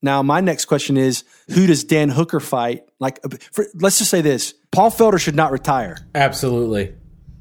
Now, 0.00 0.22
my 0.22 0.40
next 0.40 0.66
question 0.66 0.96
is 0.96 1.24
who 1.48 1.66
does 1.66 1.82
Dan 1.84 2.08
Hooker 2.08 2.40
fight? 2.40 2.88
Like, 3.00 3.20
for, 3.52 3.66
let's 3.74 3.98
just 3.98 4.10
say 4.10 4.20
this 4.20 4.54
Paul 4.70 4.90
Felder 4.90 5.18
should 5.18 5.36
not 5.36 5.50
retire. 5.50 5.98
Absolutely. 6.14 6.94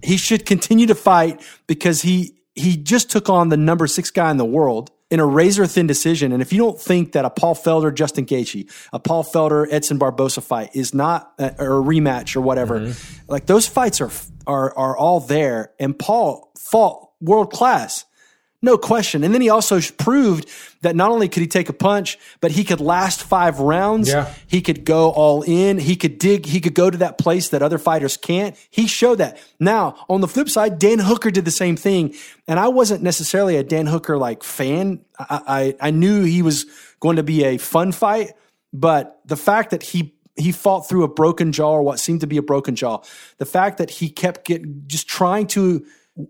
He 0.04 0.18
should 0.18 0.48
continue 0.48 0.88
to 0.88 0.96
fight 0.96 1.42
because 1.68 2.02
he 2.02 2.41
he 2.56 2.78
just 2.78 3.10
took 3.10 3.30
on 3.30 3.50
the 3.50 3.58
number 3.58 3.88
six 3.88 4.12
guy 4.12 4.30
in 4.32 4.38
the 4.38 4.46
world 4.46 4.92
in 5.10 5.20
a 5.20 5.26
razor 5.26 5.68
thin 5.68 5.88
decision. 5.88 6.32
And 6.32 6.42
if 6.42 6.54
you 6.54 6.60
don't 6.60 6.80
think 6.80 7.12
that 7.12 7.26
a 7.26 7.30
Paul 7.30 7.54
Felder, 7.54 7.94
Justin 7.94 8.26
Gaethje, 8.26 8.70
a 8.94 9.00
Paul 9.00 9.24
Felder, 9.24 9.68
Edson 9.70 10.00
Barbosa 10.00 10.42
fight 10.42 10.70
is 10.74 10.94
not 10.94 11.34
a, 11.38 11.54
or 11.60 11.80
a 11.80 11.84
rematch 11.84 12.36
or 12.36 12.42
whatever, 12.42 12.80
mm-hmm. 12.80 13.32
like 13.32 13.46
those 13.46 13.68
fights 13.68 14.02
are 14.02 14.12
are 14.48 14.76
are 14.78 14.98
all 14.98 15.20
there. 15.20 15.74
And 15.80 15.98
Paul 15.98 16.52
fought 16.58 17.10
world 17.20 17.52
class. 17.52 18.06
No 18.64 18.78
question. 18.78 19.24
And 19.24 19.34
then 19.34 19.42
he 19.42 19.50
also 19.50 19.80
proved 19.98 20.48
that 20.82 20.96
not 20.96 21.10
only 21.10 21.28
could 21.28 21.42
he 21.42 21.48
take 21.48 21.70
a 21.70 21.74
punch, 21.74 22.20
but 22.42 22.52
he 22.52 22.64
could 22.64 22.80
last 22.80 23.24
five 23.24 23.60
rounds. 23.60 24.10
Yeah. 24.10 24.32
He 24.46 24.62
could 24.62 24.86
go 24.86 25.10
all 25.10 25.42
in. 25.42 25.80
He 25.80 25.96
could 25.96 26.20
dig. 26.20 26.46
He 26.46 26.62
could 26.62 26.76
go 26.76 26.90
to 26.90 26.98
that 27.00 27.18
place 27.18 27.50
that 27.50 27.64
other 27.64 27.80
fighters 27.80 28.18
can't. 28.18 28.56
He 28.70 28.86
showed 28.86 29.18
that. 29.18 29.40
Now, 29.60 29.96
on 30.10 30.22
the 30.22 30.28
flip 30.28 30.48
side, 30.48 30.78
Dan 30.78 31.00
Hooker 31.00 31.32
did 31.32 31.46
the 31.46 31.52
same 31.52 31.76
thing. 31.76 32.14
And 32.48 32.60
I 32.60 32.68
wasn't 32.68 33.02
necessarily 33.02 33.58
a 33.58 33.64
Dan 33.64 33.88
Hooker 33.88 34.18
like 34.18 34.44
fan. 34.44 35.04
I, 35.18 35.76
I, 35.80 35.88
I 35.88 35.92
knew 35.92 36.24
he 36.24 36.44
was 36.44 36.66
going 37.00 37.16
to 37.16 37.24
be 37.24 37.44
a 37.44 37.58
fun 37.58 37.92
fight, 37.92 38.34
but 38.72 39.22
the 39.26 39.38
fact 39.38 39.72
that 39.72 39.82
he 39.82 40.14
he 40.38 40.52
fought 40.52 40.88
through 40.88 41.04
a 41.04 41.08
broken 41.08 41.52
jaw 41.52 41.72
or 41.74 41.84
what 41.84 42.00
seemed 42.00 42.22
to 42.22 42.28
be 42.28 42.38
a 42.38 42.42
broken 42.42 42.76
jaw. 42.76 43.02
The 43.38 43.46
fact 43.46 43.78
that 43.80 43.90
he 43.90 44.10
kept 44.10 44.46
getting 44.46 44.84
just 44.88 45.08
trying 45.08 45.48
to 45.48 45.86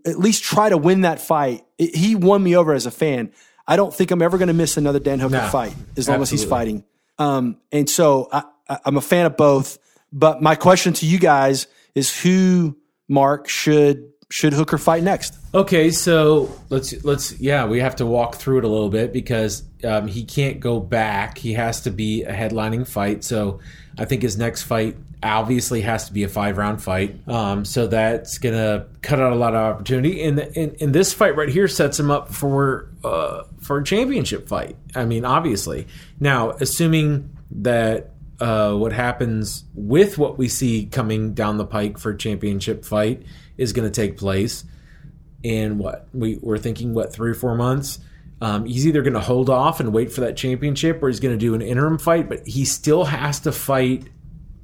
at 0.05 0.19
least 0.19 0.43
try 0.43 0.69
to 0.69 0.77
win 0.77 1.01
that 1.01 1.19
fight. 1.19 1.65
It, 1.77 1.95
he 1.95 2.15
won 2.15 2.41
me 2.43 2.55
over 2.55 2.73
as 2.73 2.85
a 2.85 2.91
fan. 2.91 3.31
I 3.67 3.75
don't 3.75 3.93
think 3.93 4.11
I'm 4.11 4.21
ever 4.21 4.37
going 4.37 4.47
to 4.47 4.53
miss 4.53 4.77
another 4.77 4.99
Dan 4.99 5.19
Hooker 5.19 5.35
no, 5.35 5.47
fight 5.47 5.73
as 5.97 6.07
long 6.07 6.19
absolutely. 6.19 6.21
as 6.21 6.29
he's 6.31 6.45
fighting. 6.45 6.83
Um, 7.17 7.57
and 7.71 7.89
so 7.89 8.27
I, 8.31 8.43
I, 8.67 8.79
I'm 8.85 8.97
a 8.97 9.01
fan 9.01 9.25
of 9.25 9.37
both. 9.37 9.77
But 10.11 10.41
my 10.41 10.55
question 10.55 10.93
to 10.93 11.05
you 11.05 11.19
guys 11.19 11.67
is 11.95 12.21
who, 12.21 12.77
Mark, 13.07 13.47
should 13.47 14.11
should 14.31 14.53
Hooker 14.53 14.77
fight 14.77 15.03
next? 15.03 15.37
Okay, 15.53 15.91
so 15.91 16.57
let's 16.69 17.03
let's 17.03 17.37
yeah, 17.39 17.65
we 17.65 17.81
have 17.81 17.97
to 17.97 18.05
walk 18.05 18.35
through 18.35 18.59
it 18.59 18.63
a 18.63 18.67
little 18.67 18.89
bit 18.89 19.11
because 19.11 19.63
um, 19.83 20.07
he 20.07 20.23
can't 20.23 20.61
go 20.61 20.79
back. 20.79 21.37
He 21.37 21.53
has 21.53 21.81
to 21.81 21.91
be 21.91 22.23
a 22.23 22.31
headlining 22.31 22.87
fight. 22.87 23.25
So 23.25 23.59
I 23.97 24.05
think 24.05 24.21
his 24.21 24.37
next 24.37 24.63
fight 24.63 24.95
obviously 25.21 25.81
has 25.81 26.05
to 26.07 26.13
be 26.13 26.23
a 26.23 26.29
five 26.29 26.57
round 26.57 26.81
fight. 26.81 27.15
Um, 27.27 27.65
so 27.65 27.87
that's 27.87 28.37
gonna 28.37 28.85
cut 29.01 29.19
out 29.19 29.33
a 29.33 29.35
lot 29.35 29.53
of 29.53 29.75
opportunity. 29.75 30.23
And, 30.23 30.39
and, 30.39 30.81
and 30.81 30.95
this 30.95 31.13
fight 31.13 31.35
right 31.35 31.49
here 31.49 31.67
sets 31.67 31.99
him 31.99 32.09
up 32.09 32.33
for 32.33 32.87
uh, 33.03 33.43
for 33.59 33.79
a 33.79 33.83
championship 33.83 34.47
fight. 34.47 34.77
I 34.95 35.03
mean, 35.03 35.25
obviously. 35.25 35.87
Now, 36.21 36.51
assuming 36.51 37.37
that 37.51 38.11
uh, 38.41 38.73
what 38.75 38.91
happens 38.91 39.63
with 39.75 40.17
what 40.17 40.37
we 40.37 40.49
see 40.49 40.87
coming 40.87 41.33
down 41.33 41.57
the 41.57 41.65
pike 41.65 41.97
for 41.97 42.13
championship 42.13 42.83
fight 42.83 43.23
is 43.57 43.71
going 43.71 43.89
to 43.89 43.93
take 43.93 44.17
place 44.17 44.65
in 45.43 45.77
what 45.77 46.07
we 46.13 46.37
we're 46.41 46.57
thinking 46.57 46.93
what 46.93 47.13
three 47.13 47.31
or 47.31 47.35
four 47.35 47.55
months. 47.55 47.99
Um, 48.41 48.65
he's 48.65 48.87
either 48.87 49.03
going 49.03 49.13
to 49.13 49.19
hold 49.19 49.49
off 49.51 49.79
and 49.79 49.93
wait 49.93 50.11
for 50.11 50.21
that 50.21 50.35
championship, 50.35 51.01
or 51.03 51.07
he's 51.07 51.19
going 51.19 51.33
to 51.35 51.39
do 51.39 51.53
an 51.53 51.61
interim 51.61 51.99
fight. 51.99 52.27
But 52.27 52.47
he 52.47 52.65
still 52.65 53.03
has 53.05 53.41
to 53.41 53.51
fight 53.51 54.07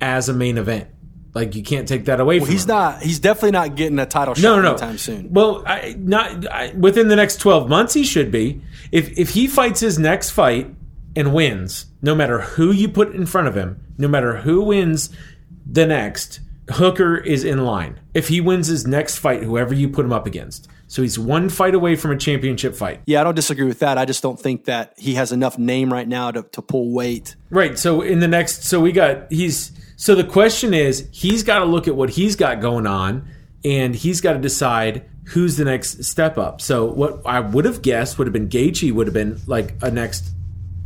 as 0.01 0.29
a 0.29 0.33
main 0.33 0.57
event. 0.57 0.89
Like 1.35 1.53
you 1.53 1.61
can't 1.61 1.87
take 1.87 2.05
that 2.05 2.19
away 2.19 2.39
Well, 2.39 2.47
from 2.47 2.53
he's 2.53 2.63
him. 2.63 2.69
not. 2.69 3.03
He's 3.03 3.19
definitely 3.19 3.51
not 3.51 3.75
getting 3.75 3.99
a 3.99 4.07
title 4.07 4.33
shot 4.33 4.41
No, 4.41 4.55
no, 4.55 4.61
no. 4.63 4.69
anytime 4.71 4.97
soon. 4.97 5.31
Well, 5.31 5.61
I, 5.67 5.95
not 5.99 6.47
I, 6.47 6.71
within 6.75 7.09
the 7.09 7.15
next 7.15 7.39
twelve 7.39 7.69
months. 7.69 7.93
He 7.93 8.03
should 8.03 8.31
be. 8.31 8.61
If 8.91 9.15
if 9.19 9.29
he 9.29 9.45
fights 9.45 9.79
his 9.81 9.99
next 9.99 10.31
fight 10.31 10.73
and 11.15 11.33
wins, 11.35 11.85
no 12.01 12.15
matter 12.15 12.41
who 12.41 12.71
you 12.71 12.89
put 12.89 13.13
in 13.13 13.25
front 13.25 13.47
of 13.47 13.55
him, 13.55 13.83
no 13.97 14.07
matter 14.07 14.37
who 14.37 14.61
wins 14.61 15.09
the 15.65 15.85
next, 15.85 16.39
Hooker 16.69 17.17
is 17.17 17.43
in 17.43 17.63
line. 17.63 17.99
If 18.13 18.27
he 18.27 18.41
wins 18.41 18.67
his 18.67 18.85
next 18.85 19.17
fight, 19.17 19.43
whoever 19.43 19.73
you 19.73 19.89
put 19.89 20.05
him 20.05 20.13
up 20.13 20.25
against, 20.25 20.67
so 20.87 21.01
he's 21.01 21.19
one 21.19 21.49
fight 21.49 21.75
away 21.75 21.95
from 21.95 22.11
a 22.11 22.17
championship 22.17 22.75
fight. 22.75 23.01
Yeah, 23.05 23.21
I 23.21 23.23
don't 23.25 23.35
disagree 23.35 23.65
with 23.65 23.79
that. 23.79 23.97
I 23.97 24.05
just 24.05 24.23
don't 24.23 24.39
think 24.39 24.65
that 24.65 24.93
he 24.97 25.15
has 25.15 25.31
enough 25.31 25.57
name 25.57 25.91
right 25.91 26.07
now 26.07 26.31
to, 26.31 26.43
to 26.43 26.61
pull 26.61 26.93
weight. 26.93 27.35
Right. 27.49 27.77
So 27.77 28.01
in 28.01 28.19
the 28.19 28.27
next, 28.27 28.63
so 28.63 28.79
we 28.79 28.91
got 28.91 29.31
he's. 29.31 29.71
So 29.99 30.13
the 30.13 30.23
question 30.23 30.73
is, 30.73 31.07
he's 31.11 31.43
got 31.43 31.59
to 31.59 31.65
look 31.65 31.87
at 31.87 31.95
what 31.95 32.11
he's 32.11 32.35
got 32.35 32.61
going 32.61 32.85
on, 32.85 33.27
and 33.65 33.95
he's 33.95 34.21
got 34.21 34.33
to 34.33 34.39
decide 34.39 35.09
who's 35.25 35.57
the 35.57 35.65
next 35.65 36.03
step 36.05 36.37
up. 36.37 36.61
So 36.61 36.85
what 36.85 37.21
I 37.25 37.39
would 37.41 37.65
have 37.65 37.81
guessed 37.81 38.17
would 38.17 38.27
have 38.27 38.33
been 38.33 38.47
Gaethje 38.47 38.93
would 38.93 39.07
have 39.07 39.13
been 39.13 39.41
like 39.45 39.75
a 39.81 39.91
next 39.91 40.31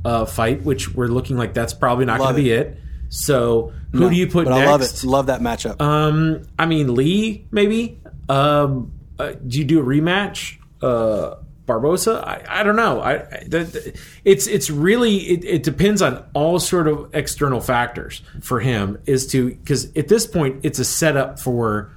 uh, 0.05 0.25
fight, 0.25 0.63
which 0.63 0.93
we're 0.93 1.07
looking 1.07 1.37
like 1.37 1.53
that's 1.53 1.73
probably 1.73 2.05
not 2.05 2.17
going 2.19 2.35
to 2.35 2.41
be 2.41 2.51
it. 2.51 2.77
So 3.09 3.73
who 3.91 3.99
No, 4.01 4.09
do 4.09 4.15
you 4.15 4.27
put 4.27 4.47
next? 4.47 4.59
I 4.59 4.65
love 4.71 4.81
it. 4.81 5.03
Love 5.03 5.25
that 5.27 5.41
matchup. 5.41 5.81
Um, 5.81 6.43
I 6.57 6.65
mean 6.65 6.95
Lee 6.95 7.45
maybe. 7.51 7.99
Um, 8.29 8.93
uh, 9.19 9.33
do 9.45 9.59
you 9.59 9.65
do 9.65 9.79
a 9.79 9.83
rematch? 9.83 10.57
Uh, 10.81 11.35
Barbosa? 11.67 12.23
I, 12.23 12.43
I 12.47 12.63
don't 12.63 12.75
know. 12.75 12.99
I, 13.01 13.13
I 13.15 13.43
the, 13.47 13.63
the- 13.65 13.99
it's 14.25 14.47
it's 14.47 14.69
really 14.69 15.17
it, 15.17 15.45
it 15.45 15.63
depends 15.63 16.01
on 16.01 16.25
all 16.33 16.59
sort 16.59 16.87
of 16.87 17.09
external 17.13 17.61
factors 17.61 18.21
for 18.41 18.59
him 18.59 18.97
is 19.05 19.27
to 19.27 19.49
because 19.51 19.85
at 19.95 20.07
this 20.07 20.25
point 20.25 20.61
it's 20.63 20.79
a 20.79 20.85
setup 20.85 21.39
for 21.39 21.91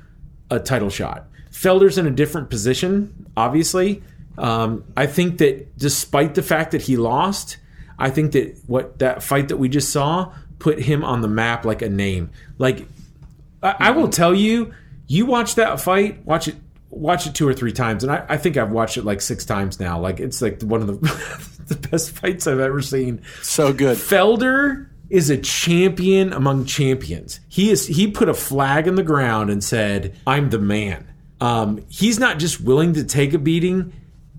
a 0.51 0.59
title 0.61 0.91
shot. 0.91 1.27
Felder's 1.51 1.97
in 1.99 2.07
a 2.07 2.11
different 2.11 2.51
position, 2.51 3.27
obviously. 3.37 4.03
Um, 4.37 4.85
I 4.97 5.07
think 5.07 5.39
that 5.39 5.79
despite 5.79 6.35
the 6.35 6.43
fact 6.43 6.73
that 6.73 6.83
he 6.83 6.97
lost, 6.97 7.57
I 7.99 8.11
think 8.11 8.33
that 8.33 8.59
what 8.67 8.99
that 8.99 9.23
fight 9.23 9.49
that 9.49 9.57
we 9.57 9.69
just 9.69 9.93
saw 9.93 10.33
put 10.59 10.79
him 10.81 11.05
on 11.05 11.21
the 11.21 11.29
map 11.29 11.65
like 11.65 11.83
a 11.83 11.89
name. 11.89 12.31
Like 12.59 12.87
I, 13.63 13.77
I 13.79 13.91
will 13.91 14.09
tell 14.09 14.35
you, 14.35 14.73
you 15.07 15.27
watch 15.27 15.57
that 15.57 15.81
fight, 15.81 16.25
watch 16.25 16.49
it, 16.49 16.57
watch 16.91 17.27
it 17.27 17.35
two 17.35 17.47
or 17.49 17.55
three 17.55 17.73
times, 17.73 18.03
and 18.05 18.13
I, 18.13 18.25
I 18.29 18.37
think 18.37 18.57
I've 18.57 18.71
watched 18.71 18.97
it 18.97 19.05
like 19.05 19.21
six 19.21 19.45
times 19.45 19.81
now. 19.81 19.99
Like 20.01 20.21
it's 20.21 20.41
like 20.41 20.63
one 20.63 20.81
of 20.81 20.87
the 20.87 20.95
the 21.67 21.89
best 21.89 22.13
fights 22.13 22.47
I've 22.47 22.61
ever 22.61 22.83
seen. 22.83 23.23
so 23.43 23.73
good. 23.73 23.97
Felder 23.97 24.89
is 25.11 25.31
a 25.31 25.37
champion 25.37 26.33
among 26.33 26.65
champions. 26.65 27.41
He 27.49 27.71
is 27.71 27.87
he 27.87 28.11
put 28.11 28.29
a 28.29 28.35
flag 28.35 28.87
in 28.87 28.95
the 28.95 29.03
ground 29.03 29.51
and 29.51 29.63
said, 29.63 30.17
"I'm 30.27 30.51
the 30.51 30.59
man." 30.59 31.11
Um, 31.41 31.85
he's 31.89 32.19
not 32.19 32.39
just 32.39 32.61
willing 32.61 32.95
to 32.95 33.05
take 33.05 33.35
a 33.35 33.39
beating. 33.39 33.93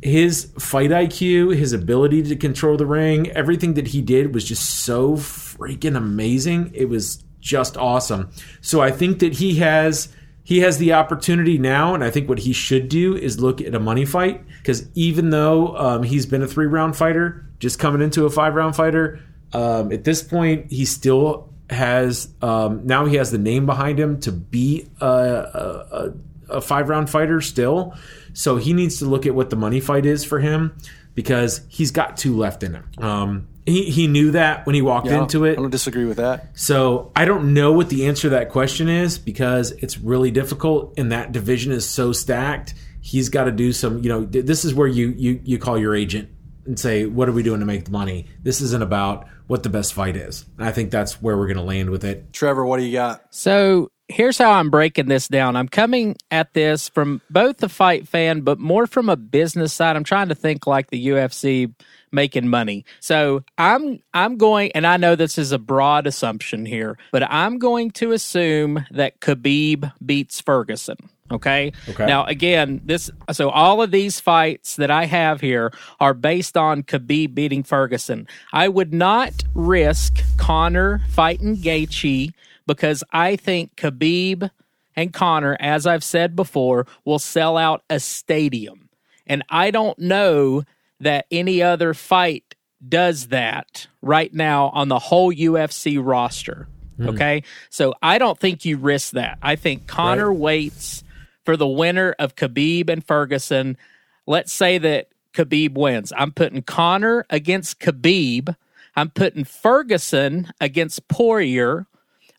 His 0.05 0.51
fight 0.59 0.91
IQ, 0.91 1.55
his 1.57 1.73
ability 1.73 2.21
to 2.21 2.35
control 2.35 2.77
the 2.77 2.85
ring, 2.85 3.31
everything 3.31 3.73
that 3.73 3.87
he 3.87 4.03
did 4.03 4.35
was 4.35 4.45
just 4.45 4.63
so 4.63 5.13
freaking 5.13 5.97
amazing. 5.97 6.69
It 6.75 6.89
was 6.89 7.23
just 7.39 7.75
awesome. 7.75 8.29
So 8.61 8.81
I 8.81 8.91
think 8.91 9.17
that 9.17 9.33
he 9.33 9.55
has 9.55 10.09
he 10.43 10.59
has 10.59 10.77
the 10.77 10.93
opportunity 10.93 11.57
now, 11.57 11.95
and 11.95 12.03
I 12.03 12.11
think 12.11 12.29
what 12.29 12.37
he 12.37 12.53
should 12.53 12.87
do 12.87 13.15
is 13.15 13.39
look 13.39 13.61
at 13.61 13.73
a 13.73 13.79
money 13.79 14.05
fight 14.05 14.45
because 14.59 14.87
even 14.93 15.31
though 15.31 15.75
um, 15.75 16.03
he's 16.03 16.27
been 16.27 16.43
a 16.43 16.47
three 16.47 16.67
round 16.67 16.95
fighter, 16.95 17.43
just 17.57 17.79
coming 17.79 18.03
into 18.03 18.27
a 18.27 18.29
five 18.29 18.53
round 18.53 18.75
fighter, 18.75 19.19
um, 19.53 19.91
at 19.91 20.03
this 20.03 20.21
point 20.21 20.71
he 20.71 20.85
still 20.85 21.51
has 21.71 22.29
um, 22.43 22.85
now 22.85 23.05
he 23.05 23.15
has 23.15 23.31
the 23.31 23.39
name 23.39 23.65
behind 23.65 23.99
him 23.99 24.19
to 24.19 24.31
be 24.31 24.87
a, 25.01 25.07
a, 25.07 25.87
a, 25.91 26.13
a 26.49 26.61
five 26.61 26.89
round 26.89 27.09
fighter 27.09 27.41
still. 27.41 27.95
So 28.33 28.57
he 28.57 28.73
needs 28.73 28.99
to 28.99 29.05
look 29.05 29.25
at 29.25 29.33
what 29.33 29.49
the 29.49 29.55
money 29.55 29.79
fight 29.79 30.05
is 30.05 30.23
for 30.23 30.39
him 30.39 30.77
because 31.13 31.61
he's 31.69 31.91
got 31.91 32.17
two 32.17 32.35
left 32.35 32.63
in 32.63 32.73
him. 32.73 32.89
Um, 32.97 33.47
he, 33.65 33.89
he 33.89 34.07
knew 34.07 34.31
that 34.31 34.65
when 34.65 34.75
he 34.75 34.81
walked 34.81 35.07
Yeah, 35.07 35.23
into 35.23 35.45
it. 35.45 35.53
I 35.53 35.61
don't 35.61 35.69
disagree 35.71 36.05
with 36.05 36.17
that. 36.17 36.49
So 36.57 37.11
I 37.15 37.25
don't 37.25 37.53
know 37.53 37.71
what 37.71 37.89
the 37.89 38.05
answer 38.07 38.23
to 38.23 38.29
that 38.29 38.49
question 38.49 38.89
is 38.89 39.17
because 39.17 39.71
it's 39.71 39.97
really 39.97 40.29
difficult 40.31 40.93
and 40.97 41.11
that 41.11 41.31
division 41.31 41.71
is 41.71 41.87
so 41.89 42.11
stacked. 42.11 42.75
He's 43.01 43.29
got 43.29 43.45
to 43.45 43.51
do 43.51 43.71
some, 43.71 44.03
you 44.03 44.09
know, 44.09 44.25
this 44.25 44.65
is 44.65 44.73
where 44.73 44.87
you 44.87 45.09
you 45.17 45.39
you 45.43 45.57
call 45.57 45.77
your 45.77 45.95
agent 45.95 46.29
and 46.65 46.79
say, 46.79 47.05
"What 47.05 47.29
are 47.29 47.31
we 47.31 47.43
doing 47.43 47.59
to 47.59 47.65
make 47.65 47.85
the 47.85 47.91
money?" 47.91 48.25
This 48.41 48.61
isn't 48.61 48.81
about 48.81 49.27
what 49.47 49.61
the 49.61 49.69
best 49.69 49.93
fight 49.93 50.15
is. 50.15 50.45
And 50.57 50.67
I 50.67 50.71
think 50.71 50.89
that's 50.89 51.21
where 51.21 51.37
we're 51.37 51.45
going 51.45 51.57
to 51.57 51.63
land 51.63 51.91
with 51.91 52.03
it. 52.03 52.33
Trevor, 52.33 52.65
what 52.65 52.77
do 52.77 52.83
you 52.83 52.93
got? 52.93 53.23
So 53.29 53.89
here's 54.07 54.37
how 54.37 54.51
I'm 54.51 54.69
breaking 54.69 55.07
this 55.07 55.27
down. 55.27 55.55
I'm 55.55 55.67
coming 55.67 56.15
at 56.31 56.53
this 56.53 56.89
from 56.89 57.21
both 57.29 57.57
the 57.57 57.69
fight 57.69 58.07
fan, 58.07 58.41
but 58.41 58.59
more 58.59 58.87
from 58.87 59.09
a 59.09 59.15
business 59.15 59.73
side. 59.73 59.95
I'm 59.95 60.03
trying 60.03 60.29
to 60.29 60.35
think 60.35 60.67
like 60.67 60.89
the 60.89 61.07
UFC 61.07 61.73
making 62.11 62.47
money. 62.47 62.85
So 62.99 63.43
I'm 63.57 63.99
I'm 64.13 64.37
going 64.37 64.71
and 64.73 64.87
I 64.87 64.97
know 64.97 65.15
this 65.15 65.37
is 65.37 65.51
a 65.51 65.59
broad 65.59 66.07
assumption 66.07 66.65
here, 66.65 66.97
but 67.11 67.23
I'm 67.23 67.57
going 67.57 67.91
to 67.91 68.11
assume 68.11 68.85
that 68.91 69.19
Khabib 69.19 69.91
beats 70.05 70.39
Ferguson. 70.39 70.97
Okay? 71.31 71.73
Okay. 71.89 72.05
Now 72.05 72.25
again, 72.25 72.81
this 72.85 73.09
so 73.31 73.49
all 73.49 73.81
of 73.81 73.91
these 73.91 74.19
fights 74.19 74.75
that 74.75 74.91
I 74.91 75.05
have 75.05 75.41
here 75.41 75.73
are 75.99 76.13
based 76.13 76.55
on 76.55 76.83
Khabib 76.83 77.33
beating 77.33 77.63
Ferguson. 77.63 78.27
I 78.53 78.67
would 78.67 78.93
not 78.93 79.33
risk 79.53 80.19
Conor 80.37 81.01
fighting 81.09 81.57
Gaethje 81.57 82.33
because 82.67 83.03
I 83.11 83.35
think 83.35 83.75
Khabib 83.75 84.49
and 84.95 85.13
Conor, 85.13 85.57
as 85.59 85.85
I've 85.85 86.03
said 86.03 86.35
before, 86.35 86.87
will 87.03 87.19
sell 87.19 87.57
out 87.57 87.83
a 87.89 87.99
stadium. 87.99 88.89
And 89.27 89.43
I 89.49 89.71
don't 89.71 89.97
know 89.99 90.63
that 90.99 91.25
any 91.31 91.61
other 91.61 91.93
fight 91.93 92.55
does 92.87 93.27
that 93.27 93.87
right 94.01 94.33
now 94.33 94.69
on 94.69 94.87
the 94.87 94.99
whole 94.99 95.33
UFC 95.33 95.99
roster. 96.01 96.67
Hmm. 96.97 97.09
Okay. 97.09 97.43
So 97.69 97.93
I 98.01 98.17
don't 98.17 98.39
think 98.39 98.65
you 98.65 98.77
risk 98.77 99.11
that. 99.11 99.37
I 99.41 99.55
think 99.55 99.87
Conor 99.87 100.31
waits 100.31 101.03
for 101.43 101.57
the 101.57 101.67
winner 101.67 102.15
of 102.17 102.35
Khabib 102.35 102.89
and 102.89 103.05
Ferguson. 103.05 103.77
Let's 104.25 104.53
say 104.53 104.77
that 104.77 105.09
Khabib 105.33 105.73
wins. 105.73 106.13
I'm 106.15 106.31
putting 106.31 106.61
Conor 106.61 107.25
against 107.29 107.79
Khabib. 107.79 108.55
I'm 108.95 109.09
putting 109.09 109.43
Ferguson 109.43 110.51
against 110.61 111.07
Poirier 111.07 111.85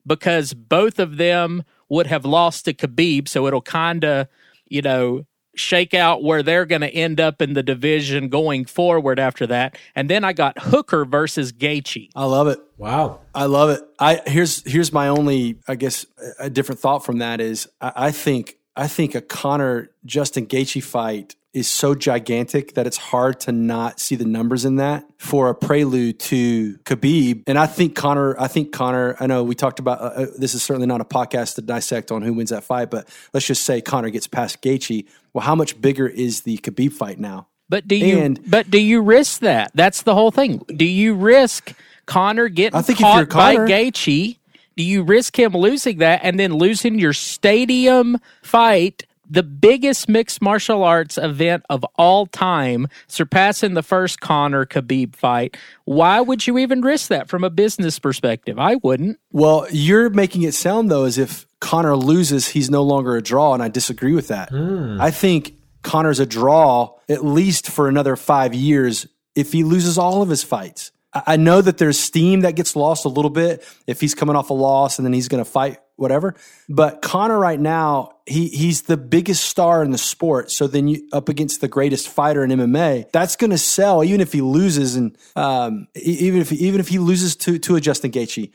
because 0.07 0.55
both 0.55 0.99
of 0.99 1.17
them 1.17 1.65
would 1.89 2.07
have 2.07 2.25
lost 2.25 2.65
to 2.67 2.75
Khabib. 2.75 3.29
So 3.29 3.47
it'll 3.47 3.63
kind 3.63 4.05
of, 4.05 4.29
you 4.67 4.83
know, 4.83 5.27
shake 5.57 5.95
out 5.95 6.23
where 6.23 6.43
they're 6.43 6.67
going 6.67 6.83
to 6.83 6.91
end 6.91 7.19
up 7.19 7.41
in 7.41 7.55
the 7.55 7.63
division 7.63 8.29
going 8.29 8.67
forward 8.67 9.19
after 9.19 9.47
that. 9.47 9.77
And 9.95 10.09
then 10.09 10.23
I 10.23 10.33
got 10.33 10.59
Hooker 10.59 11.05
versus 11.05 11.53
Gaethje. 11.53 12.11
I 12.15 12.25
love 12.25 12.47
it. 12.47 12.59
Wow. 12.77 13.21
I 13.35 13.47
love 13.47 13.71
it. 13.71 13.81
I 13.99 14.21
here's 14.27 14.63
here's 14.71 14.93
my 14.93 15.09
only, 15.09 15.59
I 15.67 15.75
guess, 15.77 16.07
a 16.39 16.51
different 16.51 16.81
thought 16.81 17.05
from 17.05 17.19
that 17.19 17.41
is 17.41 17.69
I, 17.81 17.93
I 17.97 18.11
think 18.13 18.59
I 18.77 18.89
think 18.89 19.15
a 19.15 19.21
Conor 19.21 19.91
Justin 20.05 20.47
Gaethje 20.47 20.83
fight 20.83 21.35
is 21.55 21.67
so 21.69 21.95
gigantic 21.95 22.75
that 22.75 22.87
it's 22.87 22.99
hard 22.99 23.41
to 23.41 23.51
not 23.53 23.99
see 23.99 24.15
the 24.15 24.27
numbers 24.27 24.67
in 24.67 24.77
that 24.77 25.07
for 25.17 25.49
a 25.49 25.55
prelude 25.55 26.21
to 26.21 26.77
Khabib. 26.85 27.45
And 27.47 27.59
I 27.59 27.65
think 27.67 27.97
Conor, 27.97 28.39
I 28.39 28.47
think 28.49 28.73
Conor. 28.73 29.17
I 29.19 29.27
know 29.27 29.43
we 29.43 29.55
talked 29.55 29.79
about 29.79 30.01
uh, 30.03 30.05
uh, 30.05 30.27
this 30.37 30.55
is 30.55 30.63
certainly 30.63 30.87
not 30.87 31.01
a 31.01 31.07
podcast 31.07 31.55
to 31.55 31.63
dissect 31.63 32.13
on 32.13 32.21
who 32.21 32.35
wins 32.35 32.51
that 32.51 32.63
fight, 32.65 32.91
but 32.91 33.09
let's 33.33 33.47
just 33.47 33.65
say 33.65 33.81
Conor 33.81 34.11
gets 34.11 34.27
past 34.27 34.61
Gaethje. 34.61 35.07
Well, 35.33 35.45
how 35.47 35.55
much 35.55 35.81
bigger 35.81 36.07
is 36.07 36.43
the 36.43 36.59
Khabib 36.59 36.93
fight 36.93 37.19
now? 37.19 37.47
But 37.71 37.89
do 37.89 37.97
you 37.97 38.19
And- 38.19 38.39
but 38.51 38.71
do 38.71 38.79
you 38.79 39.01
risk 39.01 39.41
that? 39.41 39.71
That's 39.75 40.03
the 40.03 40.15
whole 40.15 40.31
thing. 40.31 40.59
Do 40.69 40.85
you 40.85 41.15
risk 41.15 41.73
Conor 42.05 42.49
getting 42.49 42.79
I 42.79 42.83
think 42.83 43.01
if 43.01 43.05
caught 43.05 43.17
you're 43.17 43.27
by 43.27 43.57
Gaethje, 43.57 44.37
do 44.77 44.85
you 44.85 45.03
risk 45.03 45.39
him 45.39 45.53
losing 45.53 45.99
that 45.99 46.21
and 46.23 46.39
then 46.39 46.55
losing 46.55 46.99
your 46.99 47.13
stadium 47.13 48.19
fight, 48.43 49.07
the 49.29 49.43
biggest 49.43 50.09
mixed 50.09 50.41
martial 50.43 50.85
arts 50.85 51.19
event 51.19 51.65
of 51.71 51.85
all 51.97 52.27
time, 52.27 52.87
surpassing 53.09 53.75
the 53.75 53.83
first 53.83 54.21
Conor 54.21 54.67
Khabib 54.67 55.17
fight? 55.17 55.57
Why 55.85 56.21
would 56.21 56.47
you 56.47 56.59
even 56.59 56.83
risk 56.83 57.09
that 57.09 57.29
from 57.29 57.43
a 57.43 57.51
business 57.51 57.99
perspective? 57.99 58.59
I 58.59 58.77
wouldn't. 58.77 59.19
Well, 59.33 59.67
you're 59.71 60.11
making 60.11 60.43
it 60.43 60.53
sound 60.53 60.91
though 60.91 61.05
as 61.05 61.19
if 61.19 61.47
Conor 61.61 61.97
loses, 61.97 62.49
he's 62.49 62.71
no 62.71 62.83
longer 62.83 63.17
a 63.17 63.23
draw, 63.23 63.55
and 63.55 63.63
I 63.63 63.69
disagree 63.69 64.15
with 64.15 64.29
that. 64.29 64.51
Hmm. 64.51 65.01
I 65.01 65.11
think 65.11 65.55
Conor's 65.83 66.21
a 66.21 66.27
draw 66.27 66.95
at 67.09 67.25
least 67.25 67.71
for 67.71 67.89
another 67.89 68.15
five 68.17 68.55
years 68.55 69.07
if 69.35 69.53
he 69.53 69.65
loses 69.65 69.97
all 69.97 70.23
of 70.23 70.29
his 70.29 70.43
fights. 70.43 70.93
I 71.27 71.37
know 71.37 71.61
that 71.61 71.79
there's 71.79 71.99
steam 71.99 72.41
that 72.41 72.57
gets 72.57 72.75
lost 72.75 73.05
a 73.05 73.09
little 73.09 73.31
bit 73.31 73.65
if 73.87 74.01
he's 74.01 74.15
coming 74.15 74.37
off 74.37 74.51
a 74.51 74.55
loss 74.55 74.99
and 74.99 75.07
then 75.07 75.13
he's 75.13 75.29
going 75.29 75.45
to 75.45 75.51
fight 75.51 75.79
whatever. 75.97 76.35
But 76.69 77.01
Conor 77.03 77.39
right 77.39 77.61
now, 77.61 78.13
he 78.27 78.49
he's 78.49 78.83
the 78.83 78.97
biggest 78.97 79.45
star 79.45 79.83
in 79.83 79.91
the 79.93 79.99
sport. 79.99 80.51
So 80.51 80.67
then 80.67 80.89
you 80.89 81.09
up 81.13 81.29
against 81.29 81.61
the 81.61 81.69
greatest 81.69 82.09
fighter 82.09 82.43
in 82.45 82.51
MMA, 82.51 83.11
that's 83.13 83.37
going 83.37 83.51
to 83.51 83.59
sell 83.59 84.03
even 84.03 84.21
if 84.21 84.33
he 84.33 84.41
loses 84.41 84.97
and 84.97 85.17
um, 85.37 85.89
even 85.95 86.41
if 86.41 86.53
even 86.53 86.81
if 86.81 86.89
he 86.89 86.99
loses 86.99 87.37
to 87.37 87.59
to 87.61 87.77
a 87.77 87.81
Justin 87.81 88.11
Gaethje 88.11 88.53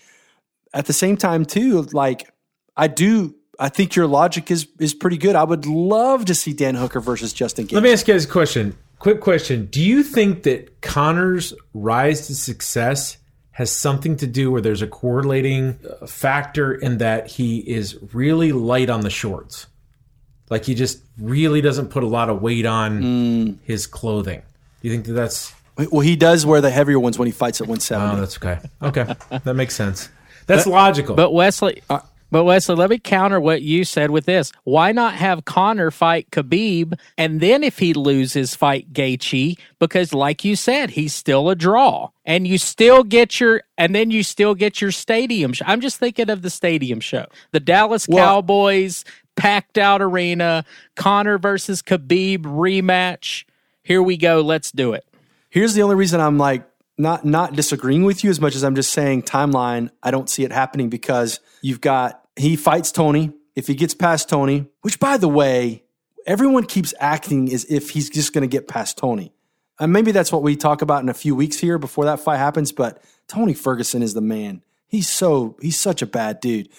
at 0.73 0.85
the 0.85 0.93
same 0.93 1.17
time 1.17 1.45
too 1.45 1.81
like 1.93 2.31
i 2.77 2.87
do 2.87 3.35
i 3.59 3.69
think 3.69 3.95
your 3.95 4.07
logic 4.07 4.51
is 4.51 4.67
is 4.79 4.93
pretty 4.93 5.17
good 5.17 5.35
i 5.35 5.43
would 5.43 5.65
love 5.65 6.25
to 6.25 6.35
see 6.35 6.53
dan 6.53 6.75
hooker 6.75 6.99
versus 6.99 7.33
justin 7.33 7.65
Gaethje. 7.65 7.73
Let 7.73 7.83
me 7.83 7.91
ask 7.91 8.07
you 8.07 8.13
guys 8.13 8.25
a 8.25 8.29
question. 8.29 8.77
Quick 9.01 9.19
question. 9.19 9.65
Do 9.65 9.81
you 9.81 10.03
think 10.03 10.43
that 10.43 10.81
Conor's 10.81 11.53
rise 11.73 12.27
to 12.27 12.35
success 12.35 13.17
has 13.51 13.71
something 13.71 14.15
to 14.17 14.27
do 14.27 14.51
where 14.51 14.61
there's 14.61 14.81
a 14.81 14.87
correlating 14.87 15.77
uh, 16.01 16.05
factor 16.05 16.73
in 16.73 16.99
that 16.99 17.27
he 17.27 17.59
is 17.59 17.97
really 18.13 18.51
light 18.51 18.89
on 18.89 19.01
the 19.01 19.09
shorts? 19.09 19.67
Like 20.49 20.65
he 20.65 20.75
just 20.75 21.01
really 21.17 21.61
doesn't 21.61 21.89
put 21.89 22.03
a 22.03 22.07
lot 22.07 22.29
of 22.29 22.41
weight 22.41 22.65
on 22.65 23.01
Mm. 23.01 23.57
his 23.63 23.87
clothing. 23.87 24.41
Do 24.81 24.87
you 24.87 24.93
think 24.93 25.05
that 25.07 25.13
that's 25.13 25.53
well 25.89 26.01
he 26.01 26.15
does 26.15 26.45
wear 26.45 26.61
the 26.61 26.69
heavier 26.69 26.99
ones 26.99 27.17
when 27.17 27.25
he 27.25 27.31
fights 27.31 27.59
at 27.61 27.67
170 27.67 28.17
Oh, 28.17 28.19
that's 28.19 28.37
okay. 28.37 28.59
Okay. 28.83 29.39
that 29.43 29.55
makes 29.55 29.73
sense. 29.75 30.09
That's 30.45 30.67
logical. 30.67 31.15
But 31.15 31.31
Wesley, 31.31 31.81
but 32.31 32.45
Wesley, 32.45 32.75
let 32.75 32.89
me 32.89 32.97
counter 32.97 33.39
what 33.39 33.61
you 33.61 33.83
said 33.83 34.09
with 34.09 34.25
this. 34.25 34.51
Why 34.63 34.91
not 34.91 35.13
have 35.15 35.45
Conor 35.45 35.91
fight 35.91 36.31
Khabib, 36.31 36.97
and 37.17 37.39
then 37.41 37.63
if 37.63 37.77
he 37.79 37.93
loses, 37.93 38.55
fight 38.55 38.91
Gaethje? 38.93 39.59
Because, 39.79 40.13
like 40.13 40.43
you 40.45 40.55
said, 40.55 40.91
he's 40.91 41.13
still 41.13 41.49
a 41.49 41.55
draw, 41.55 42.09
and 42.25 42.47
you 42.47 42.57
still 42.57 43.03
get 43.03 43.39
your, 43.39 43.61
and 43.77 43.93
then 43.93 44.09
you 44.11 44.23
still 44.23 44.55
get 44.55 44.81
your 44.81 44.91
stadium. 44.91 45.53
Show. 45.53 45.65
I'm 45.67 45.81
just 45.81 45.97
thinking 45.97 46.29
of 46.29 46.41
the 46.41 46.49
stadium 46.49 46.99
show, 47.01 47.25
the 47.51 47.59
Dallas 47.59 48.07
Cowboys 48.07 49.03
packed 49.35 49.77
out 49.77 50.01
arena, 50.01 50.65
Conor 50.95 51.37
versus 51.37 51.81
Khabib 51.81 52.39
rematch. 52.39 53.45
Here 53.83 54.01
we 54.01 54.17
go. 54.17 54.41
Let's 54.41 54.71
do 54.71 54.93
it. 54.93 55.05
here's 55.49 55.73
the 55.73 55.81
only 55.81 55.95
reason 55.95 56.19
i'm 56.21 56.37
like 56.37 56.65
not 56.97 57.25
not 57.25 57.53
disagreeing 57.55 58.03
with 58.03 58.23
you 58.23 58.29
as 58.29 58.39
much 58.39 58.55
as 58.55 58.63
i'm 58.63 58.75
just 58.75 58.91
saying 58.93 59.21
timeline 59.23 59.89
i 60.03 60.11
don't 60.11 60.29
see 60.29 60.43
it 60.43 60.51
happening 60.51 60.89
because 60.89 61.39
you've 61.61 61.81
got 61.81 62.20
he 62.41 62.55
fights 62.55 62.91
tony 62.91 63.33
if 63.55 63.67
he 63.67 63.75
gets 63.75 63.93
past 63.93 64.29
tony 64.29 64.67
which 64.81 64.99
by 64.99 65.17
the 65.17 65.27
way 65.27 65.83
everyone 66.25 66.65
keeps 66.65 66.93
acting 66.99 67.51
as 67.53 67.65
if 67.65 67.91
he's 67.91 68.09
just 68.09 68.33
going 68.33 68.41
to 68.41 68.47
get 68.47 68.67
past 68.67 68.97
tony 68.97 69.33
and 69.79 69.91
maybe 69.91 70.11
that's 70.11 70.31
what 70.31 70.43
we 70.43 70.55
talk 70.55 70.81
about 70.81 71.01
in 71.01 71.09
a 71.09 71.13
few 71.13 71.35
weeks 71.35 71.57
here 71.57 71.77
before 71.77 72.05
that 72.05 72.19
fight 72.19 72.37
happens 72.37 72.71
but 72.71 73.01
tony 73.27 73.53
ferguson 73.53 74.01
is 74.01 74.13
the 74.13 74.21
man 74.21 74.61
he's 74.87 75.09
so 75.09 75.57
he's 75.61 75.79
such 75.79 76.01
a 76.01 76.07
bad 76.07 76.39
dude 76.39 76.69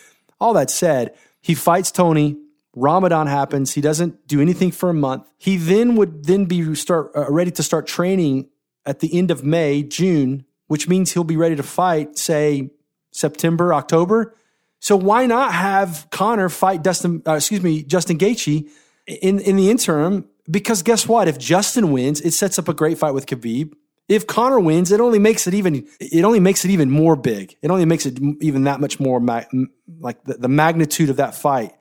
all 0.41 0.53
that 0.53 0.71
said 0.71 1.15
he 1.41 1.55
fights 1.55 1.91
tony 1.91 2.37
Ramadan 2.75 3.27
happens. 3.27 3.75
He 3.75 3.81
doesn't 3.81 4.27
do 4.27 4.41
anything 4.41 4.71
for 4.71 4.89
a 4.89 4.95
month. 4.95 5.29
He 5.37 5.57
then 5.57 5.97
would 5.97 6.25
then 6.25 6.47
be 6.47 6.75
start 6.75 7.13
uh, 7.15 7.31
ready 7.31 7.51
to 7.53 7.63
start 7.63 7.87
training 7.87 8.49
at 8.87 9.01
the 9.01 9.17
end 9.17 9.31
of 9.31 9.45
May, 9.45 9.83
June, 9.83 10.45
which 10.69 10.89
means 10.89 11.13
he'll 11.13 11.25
be 11.25 11.37
ready 11.37 11.55
to 11.57 11.63
fight, 11.63 12.19
say 12.19 12.71
September, 13.11 13.75
October. 13.75 14.35
So 14.83 14.97
why 14.97 15.26
not 15.26 15.53
have 15.53 16.09
Conor 16.11 16.49
fight 16.49 16.83
Dustin? 16.83 17.22
Uh, 17.24 17.35
excuse 17.35 17.62
me, 17.62 17.85
Justin 17.85 18.18
Gaethje 18.18 18.68
in 19.07 19.39
in 19.39 19.55
the 19.55 19.70
interim? 19.70 20.28
Because 20.51 20.83
guess 20.83 21.07
what? 21.07 21.28
If 21.28 21.39
Justin 21.39 21.93
wins, 21.93 22.20
it 22.20 22.33
sets 22.33 22.59
up 22.59 22.68
a 22.68 22.74
great 22.74 22.99
fight 22.99 23.14
with 23.14 23.26
Khabib. 23.26 23.74
If 24.09 24.26
Conor 24.26 24.59
wins, 24.59 24.91
it 24.91 24.99
only 25.01 25.20
makes 25.20 25.47
it 25.47 25.55
even. 25.55 25.87
It 26.01 26.24
only 26.24 26.41
makes 26.41 26.64
it 26.64 26.72
even 26.72 26.91
more 26.91 27.14
big. 27.14 27.57
It 27.62 27.70
only 27.70 27.85
makes 27.85 28.07
it 28.07 28.18
even 28.41 28.64
that 28.64 28.80
much 28.80 28.99
more 28.99 29.20
ma- 29.20 29.45
like 30.01 30.24
the, 30.24 30.35
the 30.35 30.49
magnitude 30.49 31.11
of 31.11 31.16
that 31.18 31.37
fight 31.37 31.72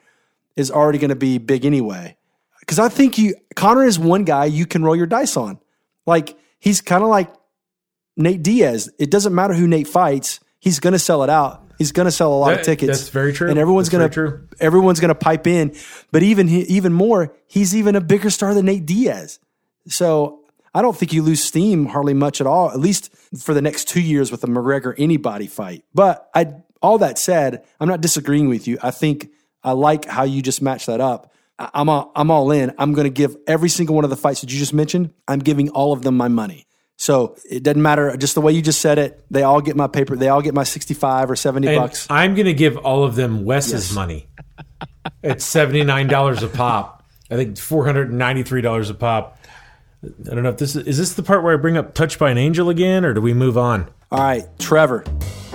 is 0.56 0.70
already 0.70 0.99
going 0.99 1.10
to 1.10 1.16
be 1.16 1.39
big 1.39 1.66
anyway. 1.66 2.16
Because 2.60 2.78
I 2.78 2.88
think 2.89 3.18
you 3.18 3.34
Conor 3.56 3.84
is 3.84 3.97
one 3.97 4.26
guy 4.26 4.45
you 4.45 4.68
can 4.68 4.84
roll 4.84 4.95
your 4.95 5.08
dice 5.08 5.36
on. 5.38 5.60
Like 6.06 6.38
he's 6.60 6.82
kind 6.82 7.04
of 7.04 7.10
like 7.10 7.34
Nate 8.16 8.43
Diaz. 8.43 8.91
It 8.99 9.10
doesn't 9.10 9.34
matter 9.34 9.56
who 9.56 9.66
Nate 9.66 9.88
fights; 9.88 10.39
he's 10.60 10.80
going 10.80 10.93
to 10.93 10.99
sell 10.99 11.24
it 11.24 11.32
out. 11.32 11.71
He's 11.82 11.92
going 11.92 12.06
to 12.06 12.12
sell 12.12 12.34
a 12.34 12.36
lot 12.40 12.54
of 12.54 12.66
tickets. 12.66 13.00
that's 13.00 13.10
very 13.10 13.34
true. 13.34 13.50
and 13.50 13.60
everyone's 13.60 13.90
going 13.90 14.08
to 14.10 14.14
everyone's 14.60 15.00
going 15.00 15.10
to 15.10 15.16
pipe 15.16 15.48
in. 15.48 15.76
But 16.12 16.24
even 16.24 16.48
even 16.50 16.94
more, 16.94 17.34
he's 17.48 17.76
even 17.76 17.96
a 17.96 18.02
bigger 18.02 18.30
star 18.30 18.54
than 18.54 18.66
Nate 18.68 18.86
Diaz. 18.86 19.40
So 19.88 20.40
I 20.74 20.82
don't 20.82 20.96
think 20.96 21.12
you 21.14 21.22
lose 21.24 21.44
steam 21.44 21.88
hardly 21.88 22.14
much 22.14 22.40
at 22.42 22.48
all, 22.48 22.72
at 22.72 22.80
least 22.80 23.10
for 23.38 23.54
the 23.54 23.62
next 23.62 23.88
two 23.88 24.02
years 24.02 24.32
with 24.32 24.44
a 24.44 24.48
McGregor 24.48 24.94
anybody 24.98 25.48
fight. 25.48 25.84
But 25.94 26.30
I, 26.34 26.54
all 26.82 26.98
that 27.00 27.18
said, 27.20 27.64
I'm 27.80 27.88
not 27.90 28.02
disagreeing 28.02 28.48
with 28.50 28.68
you. 28.68 28.78
I 28.82 28.92
think 28.92 29.30
I 29.64 29.72
like 29.74 30.06
how 30.06 30.24
you 30.24 30.42
just 30.42 30.62
match 30.62 30.86
that 30.86 31.02
up. 31.02 31.34
I- 31.60 31.70
I'm 31.74 31.90
all, 31.90 32.12
I'm 32.16 32.32
all 32.32 32.52
in. 32.52 32.74
I'm 32.78 32.94
going 32.94 33.06
to 33.06 33.10
give 33.12 33.36
every 33.48 33.70
single 33.70 33.96
one 33.96 34.04
of 34.04 34.10
the 34.10 34.18
fights 34.18 34.42
that 34.42 34.52
you 34.52 34.58
just 34.60 34.74
mentioned. 34.74 35.14
I'm 35.28 35.40
giving 35.40 35.70
all 35.70 35.94
of 35.94 36.02
them 36.04 36.16
my 36.18 36.28
money. 36.28 36.66
So 37.02 37.36
it 37.49 37.64
doesn't 37.64 37.82
matter. 37.82 38.16
Just 38.16 38.36
the 38.36 38.41
way 38.41 38.52
you 38.54 38.62
just 38.62 38.80
said 38.80 38.99
it, 38.99 39.26
they 39.32 39.41
all 39.41 39.60
get 39.60 39.76
my 39.76 39.88
paper. 39.88 40.16
They 40.16 40.28
all 40.30 40.43
get 40.43 40.54
my 40.54 40.64
65 40.64 41.32
or 41.32 41.36
70 41.36 41.68
And 41.68 41.76
bucks. 41.76 42.06
I'm 42.12 42.36
going 42.36 42.45
to 42.45 42.54
give 42.54 42.78
all 42.78 43.04
of 43.04 43.16
them 43.16 43.43
Wes's 43.43 43.72
Yes. 43.72 43.91
money. 43.95 44.28
It's 45.24 45.43
seventy 45.43 45.84
nine 45.84 46.06
dollars 46.08 46.43
a 46.43 46.47
pop. 46.47 47.04
I 47.32 47.36
think 47.36 47.58
four 47.58 47.86
hundred 47.88 48.10
and 48.10 48.20
ninety 48.20 48.43
three 48.43 48.62
dollars 48.62 48.91
a 48.91 48.93
pop. 48.93 49.39
I 50.04 50.34
don't 50.36 50.43
know 50.43 50.49
if 50.49 50.58
this 50.58 50.76
is, 50.76 50.86
is 50.86 50.97
this 50.99 51.14
the 51.16 51.24
part 51.24 51.43
where 51.43 51.56
I 51.56 51.58
bring 51.58 51.76
up 51.76 51.95
"Touched 51.95 52.20
by 52.20 52.30
an 52.30 52.38
Angel" 52.38 52.70
again, 52.70 53.04
or 53.04 53.14
do 53.16 53.22
we 53.22 53.34
move 53.34 53.58
on? 53.58 53.89
All 54.12 54.20
right, 54.20 54.43
Trevor. 54.60 55.04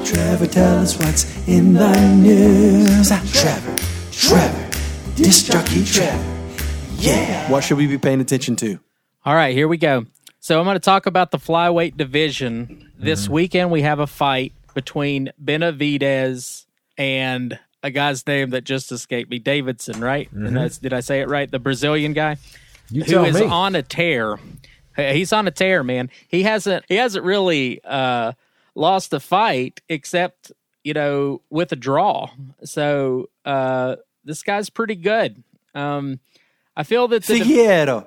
Trevor, 0.04 0.46
tell 0.48 0.78
us 0.80 0.98
what's 0.98 1.46
in 1.46 1.74
the 1.74 2.14
news. 2.16 3.10
Ah, 3.12 3.22
Trevor, 3.32 3.76
Trevor, 4.10 4.70
disc 5.14 5.46
jockey 5.52 5.84
Trevor. 5.84 6.52
Yeah. 6.96 7.48
What 7.50 7.62
should 7.62 7.76
we 7.78 7.86
be 7.86 7.98
paying 7.98 8.20
attention 8.20 8.56
to? 8.56 8.80
All 9.24 9.34
right, 9.34 9.54
here 9.54 9.68
we 9.68 9.76
go. 9.76 10.06
So 10.46 10.60
I'm 10.60 10.64
going 10.64 10.76
to 10.76 10.78
talk 10.78 11.06
about 11.06 11.32
the 11.32 11.38
flyweight 11.38 11.96
division. 11.96 12.92
This 12.96 13.28
weekend 13.28 13.72
we 13.72 13.82
have 13.82 13.98
a 13.98 14.06
fight 14.06 14.52
between 14.74 15.32
Benavidez 15.44 16.66
and 16.96 17.58
a 17.82 17.90
guy's 17.90 18.24
name 18.28 18.50
that 18.50 18.62
just 18.62 18.92
escaped 18.92 19.28
me, 19.28 19.40
Davidson, 19.40 20.00
right? 20.00 20.30
And 20.30 20.56
that's, 20.56 20.78
did 20.78 20.92
I 20.92 21.00
say 21.00 21.20
it 21.20 21.28
right? 21.28 21.50
The 21.50 21.58
Brazilian 21.58 22.12
guy 22.12 22.36
You 22.90 23.02
who 23.02 23.24
is 23.24 23.40
me. 23.40 23.46
on 23.46 23.74
a 23.74 23.82
tear. 23.82 24.36
He's 24.96 25.32
on 25.32 25.48
a 25.48 25.50
tear, 25.50 25.82
man. 25.82 26.10
He 26.28 26.44
hasn't 26.44 26.84
he 26.86 26.94
hasn't 26.94 27.24
really 27.24 27.80
uh, 27.82 28.34
lost 28.76 29.12
a 29.14 29.18
fight 29.18 29.80
except 29.88 30.52
you 30.84 30.94
know 30.94 31.42
with 31.50 31.72
a 31.72 31.76
draw. 31.76 32.30
So 32.62 33.30
uh, 33.44 33.96
this 34.24 34.44
guy's 34.44 34.70
pretty 34.70 34.94
good. 34.94 35.42
Um, 35.74 36.20
I 36.76 36.82
feel 36.82 37.08
that 37.08 37.24
the 37.24 37.40
Figueiro. 37.40 38.06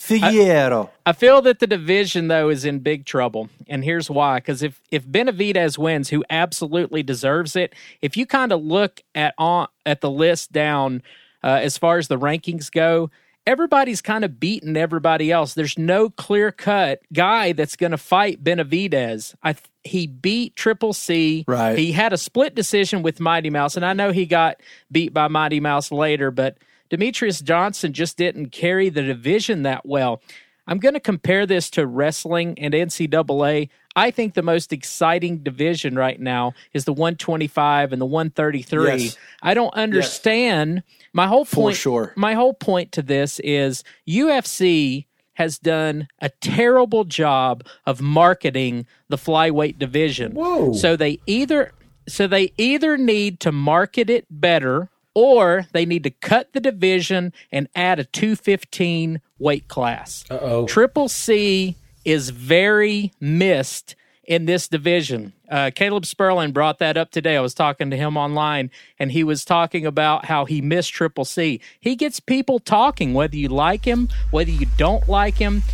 Figueiro. 0.00 0.88
I 1.06 1.12
feel 1.12 1.42
that 1.42 1.58
the 1.58 1.66
division 1.66 2.28
though 2.28 2.48
is 2.48 2.64
in 2.64 2.78
big 2.78 3.04
trouble, 3.04 3.50
and 3.66 3.84
here's 3.84 4.10
why: 4.10 4.38
because 4.38 4.62
if 4.62 4.80
if 4.90 5.06
Benavidez 5.06 5.76
wins, 5.76 6.08
who 6.08 6.24
absolutely 6.30 7.02
deserves 7.02 7.54
it, 7.54 7.74
if 8.00 8.16
you 8.16 8.24
kind 8.24 8.50
of 8.50 8.62
look 8.62 9.02
at 9.14 9.34
on 9.36 9.68
at 9.84 10.00
the 10.00 10.10
list 10.10 10.52
down 10.52 11.02
uh, 11.44 11.60
as 11.62 11.76
far 11.76 11.98
as 11.98 12.08
the 12.08 12.18
rankings 12.18 12.70
go, 12.70 13.10
everybody's 13.46 14.00
kind 14.00 14.24
of 14.24 14.40
beaten 14.40 14.76
everybody 14.76 15.30
else. 15.30 15.54
There's 15.54 15.78
no 15.78 16.08
clear 16.08 16.50
cut 16.50 17.00
guy 17.12 17.52
that's 17.52 17.76
going 17.76 17.92
to 17.92 17.98
fight 17.98 18.42
Benavidez. 18.42 19.34
I 19.42 19.52
th- 19.52 19.64
he 19.84 20.06
beat 20.06 20.56
Triple 20.56 20.92
C. 20.92 21.44
Right. 21.46 21.78
He 21.78 21.92
had 21.92 22.12
a 22.12 22.18
split 22.18 22.54
decision 22.54 23.02
with 23.02 23.20
Mighty 23.20 23.50
Mouse, 23.50 23.76
and 23.76 23.84
I 23.84 23.92
know 23.92 24.12
he 24.12 24.26
got 24.26 24.60
beat 24.90 25.14
by 25.14 25.28
Mighty 25.28 25.60
Mouse 25.60 25.90
later, 25.92 26.30
but 26.30 26.58
Demetrious 26.90 27.42
Johnson 27.42 27.92
just 27.92 28.16
didn't 28.16 28.50
carry 28.50 28.88
the 28.88 29.02
division 29.02 29.62
that 29.62 29.84
well. 29.86 30.20
I'm 30.66 30.78
going 30.78 30.94
to 30.94 31.00
compare 31.00 31.46
this 31.46 31.70
to 31.70 31.86
wrestling 31.86 32.58
and 32.58 32.74
NCAA. 32.74 33.70
I 33.96 34.10
think 34.10 34.34
the 34.34 34.42
most 34.42 34.72
exciting 34.72 35.38
division 35.38 35.96
right 35.96 36.20
now 36.20 36.52
is 36.74 36.84
the 36.84 36.92
125 36.92 37.92
and 37.92 38.00
the 38.00 38.06
133. 38.06 39.02
Yes. 39.04 39.16
I 39.42 39.54
don't 39.54 39.72
understand. 39.74 40.82
My 41.14 41.26
whole 41.26 41.46
point 41.46 41.76
For 41.76 41.80
sure. 41.80 42.12
my 42.16 42.34
whole 42.34 42.52
point 42.54 42.92
to 42.92 43.02
this 43.02 43.40
is 43.40 43.82
UFC 44.06 45.06
has 45.34 45.58
done 45.58 46.08
a 46.20 46.28
terrible 46.28 47.04
job 47.04 47.64
of 47.86 48.00
marketing 48.02 48.86
the 49.08 49.16
flyweight 49.16 49.78
division. 49.78 50.34
Whoa. 50.34 50.74
So 50.74 50.96
they 50.96 51.18
either 51.26 51.72
so 52.06 52.26
they 52.26 52.52
either 52.58 52.96
need 52.96 53.40
to 53.40 53.52
market 53.52 54.10
it 54.10 54.26
better 54.30 54.90
or 55.18 55.66
they 55.72 55.84
need 55.84 56.04
to 56.04 56.10
cut 56.10 56.52
the 56.52 56.60
division 56.60 57.32
and 57.50 57.68
add 57.74 57.98
a 57.98 58.04
215 58.04 59.20
weight 59.40 59.66
class. 59.66 60.24
Uh-oh. 60.30 60.64
Triple 60.66 61.08
C 61.08 61.74
is 62.04 62.30
very 62.30 63.12
missed 63.18 63.96
in 64.22 64.44
this 64.44 64.68
division. 64.68 65.32
Uh, 65.50 65.72
Caleb 65.74 66.06
Sperling 66.06 66.52
brought 66.52 66.78
that 66.78 66.96
up 66.96 67.10
today. 67.10 67.36
I 67.36 67.40
was 67.40 67.52
talking 67.52 67.90
to 67.90 67.96
him 67.96 68.16
online, 68.16 68.70
and 69.00 69.10
he 69.10 69.24
was 69.24 69.44
talking 69.44 69.84
about 69.84 70.26
how 70.26 70.44
he 70.44 70.60
missed 70.60 70.92
Triple 70.92 71.24
C. 71.24 71.60
He 71.80 71.96
gets 71.96 72.20
people 72.20 72.60
talking, 72.60 73.12
whether 73.12 73.34
you 73.34 73.48
like 73.48 73.84
him, 73.84 74.08
whether 74.30 74.52
you 74.52 74.66
don't 74.76 75.08
like 75.08 75.34
him. 75.34 75.64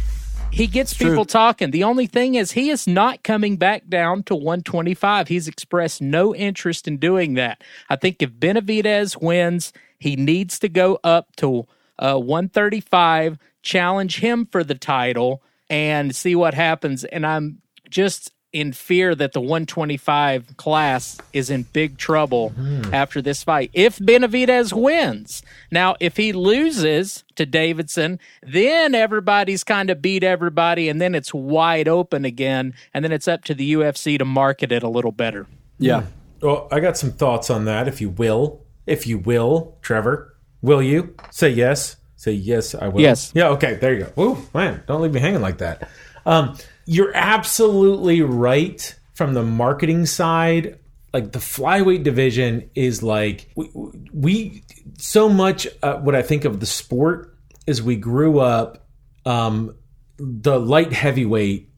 He 0.54 0.68
gets 0.68 0.94
people 0.94 1.24
talking. 1.24 1.72
The 1.72 1.82
only 1.82 2.06
thing 2.06 2.36
is, 2.36 2.52
he 2.52 2.70
is 2.70 2.86
not 2.86 3.24
coming 3.24 3.56
back 3.56 3.88
down 3.88 4.22
to 4.24 4.36
125. 4.36 5.26
He's 5.26 5.48
expressed 5.48 6.00
no 6.00 6.34
interest 6.34 6.86
in 6.86 6.98
doing 6.98 7.34
that. 7.34 7.62
I 7.90 7.96
think 7.96 8.22
if 8.22 8.30
Benavidez 8.30 9.20
wins, 9.20 9.72
he 9.98 10.14
needs 10.14 10.60
to 10.60 10.68
go 10.68 11.00
up 11.02 11.34
to 11.36 11.66
uh, 11.98 12.18
135, 12.18 13.38
challenge 13.62 14.20
him 14.20 14.46
for 14.46 14.62
the 14.62 14.76
title, 14.76 15.42
and 15.68 16.14
see 16.14 16.36
what 16.36 16.54
happens. 16.54 17.02
And 17.04 17.26
I'm 17.26 17.60
just 17.90 18.30
in 18.54 18.72
fear 18.72 19.16
that 19.16 19.32
the 19.32 19.40
125 19.40 20.56
class 20.56 21.18
is 21.32 21.50
in 21.50 21.64
big 21.64 21.98
trouble 21.98 22.54
after 22.92 23.20
this 23.20 23.42
fight. 23.42 23.68
If 23.74 23.98
Benavidez 23.98 24.72
wins, 24.72 25.42
now 25.72 25.96
if 25.98 26.16
he 26.16 26.32
loses 26.32 27.24
to 27.34 27.44
Davidson, 27.44 28.20
then 28.44 28.94
everybody's 28.94 29.64
kind 29.64 29.90
of 29.90 30.00
beat 30.00 30.22
everybody, 30.22 30.88
and 30.88 31.00
then 31.00 31.16
it's 31.16 31.34
wide 31.34 31.88
open 31.88 32.24
again, 32.24 32.74
and 32.94 33.04
then 33.04 33.10
it's 33.10 33.26
up 33.26 33.42
to 33.44 33.54
the 33.54 33.74
UFC 33.74 34.18
to 34.18 34.24
market 34.24 34.70
it 34.70 34.84
a 34.84 34.88
little 34.88 35.12
better. 35.12 35.48
Yeah. 35.78 36.04
Well, 36.40 36.68
I 36.70 36.78
got 36.78 36.96
some 36.96 37.10
thoughts 37.10 37.50
on 37.50 37.64
that, 37.64 37.88
if 37.88 38.00
you 38.00 38.08
will. 38.08 38.64
If 38.86 39.06
you 39.06 39.18
will, 39.18 39.78
Trevor. 39.82 40.36
Will 40.62 40.80
you? 40.80 41.16
Say 41.30 41.48
yes. 41.48 41.96
Say 42.14 42.32
yes, 42.32 42.76
I 42.76 42.86
will. 42.86 43.00
Yes. 43.00 43.32
Yeah, 43.34 43.48
okay, 43.48 43.74
there 43.74 43.94
you 43.94 44.04
go. 44.14 44.22
Ooh, 44.22 44.48
man, 44.54 44.84
don't 44.86 45.02
leave 45.02 45.12
me 45.12 45.20
hanging 45.20 45.40
like 45.40 45.58
that. 45.58 45.88
Um, 46.24 46.56
you're 46.86 47.14
absolutely 47.14 48.22
right 48.22 48.94
from 49.14 49.34
the 49.34 49.42
marketing 49.42 50.06
side. 50.06 50.78
Like 51.12 51.32
the 51.32 51.38
flyweight 51.38 52.02
division 52.02 52.70
is 52.74 53.02
like 53.02 53.50
we, 53.54 53.70
we 54.12 54.62
so 54.98 55.28
much. 55.28 55.66
Uh, 55.82 55.96
what 55.98 56.14
I 56.14 56.22
think 56.22 56.44
of 56.44 56.60
the 56.60 56.66
sport 56.66 57.36
is 57.66 57.82
we 57.82 57.96
grew 57.96 58.40
up. 58.40 58.86
Um, 59.24 59.76
the 60.16 60.58
light 60.60 60.92
heavyweight 60.92 61.70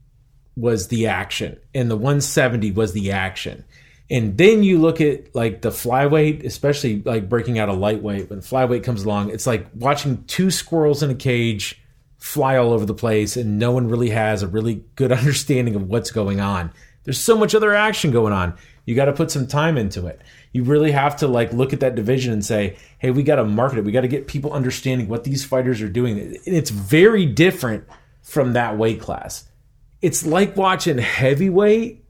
was 0.57 0.89
the 0.89 1.07
action, 1.07 1.59
and 1.75 1.91
the 1.91 1.97
170 1.97 2.73
was 2.73 2.93
the 2.93 3.13
action. 3.13 3.65
And 4.09 4.39
then 4.39 4.63
you 4.63 4.79
look 4.79 5.01
at 5.01 5.35
like 5.35 5.63
the 5.63 5.71
flyweight, 5.71 6.45
especially 6.45 7.03
like 7.03 7.29
breaking 7.29 7.59
out 7.59 7.69
a 7.69 7.73
lightweight. 7.73 8.31
When 8.31 8.41
flyweight 8.41 8.85
comes 8.85 9.05
along, 9.05 9.31
it's 9.31 9.47
like 9.47 9.67
watching 9.75 10.25
two 10.25 10.51
squirrels 10.51 11.03
in 11.03 11.11
a 11.11 11.15
cage 11.15 11.83
fly 12.27 12.57
all 12.57 12.73
over 12.73 12.85
the 12.85 12.95
place, 12.95 13.37
and 13.37 13.59
no 13.59 13.71
one 13.71 13.89
really 13.89 14.11
has 14.11 14.43
a 14.43 14.49
really 14.49 14.85
good 14.97 15.13
understanding 15.21 15.75
of 15.77 15.89
what's 15.89 16.11
going 16.11 16.41
on. 16.41 16.73
There's 17.05 17.21
so 17.21 17.37
much 17.37 17.55
other 17.55 17.75
action 17.75 18.11
going 18.11 18.33
on. 18.33 18.55
You 18.85 18.95
got 18.95 19.05
to 19.05 19.13
put 19.13 19.31
some 19.31 19.47
time 19.47 19.79
into 19.79 20.07
it. 20.07 20.21
You 20.53 20.65
really 20.65 20.93
have 20.93 21.17
to 21.19 21.29
like 21.29 21.53
look 21.53 21.73
at 21.73 21.81
that 21.81 21.95
division 21.95 22.33
and 22.33 22.45
say, 22.45 22.77
"Hey, 22.99 23.11
we 23.11 23.23
got 23.23 23.37
to 23.37 23.45
market 23.45 23.79
it. 23.79 23.85
We 23.85 23.93
got 23.93 24.01
to 24.01 24.09
get 24.09 24.27
people 24.27 24.53
understanding 24.53 25.09
what 25.09 25.25
these 25.25 25.45
fighters 25.45 25.81
are 25.83 25.89
doing." 25.89 26.19
And 26.19 26.39
it's 26.47 26.71
very 26.71 27.27
different 27.27 27.85
from 28.23 28.55
that 28.55 28.77
weight 28.77 29.01
class. 29.01 29.45
It's 30.03 30.27
like 30.27 30.57
watching 30.57 30.99
heavyweight 30.99 32.05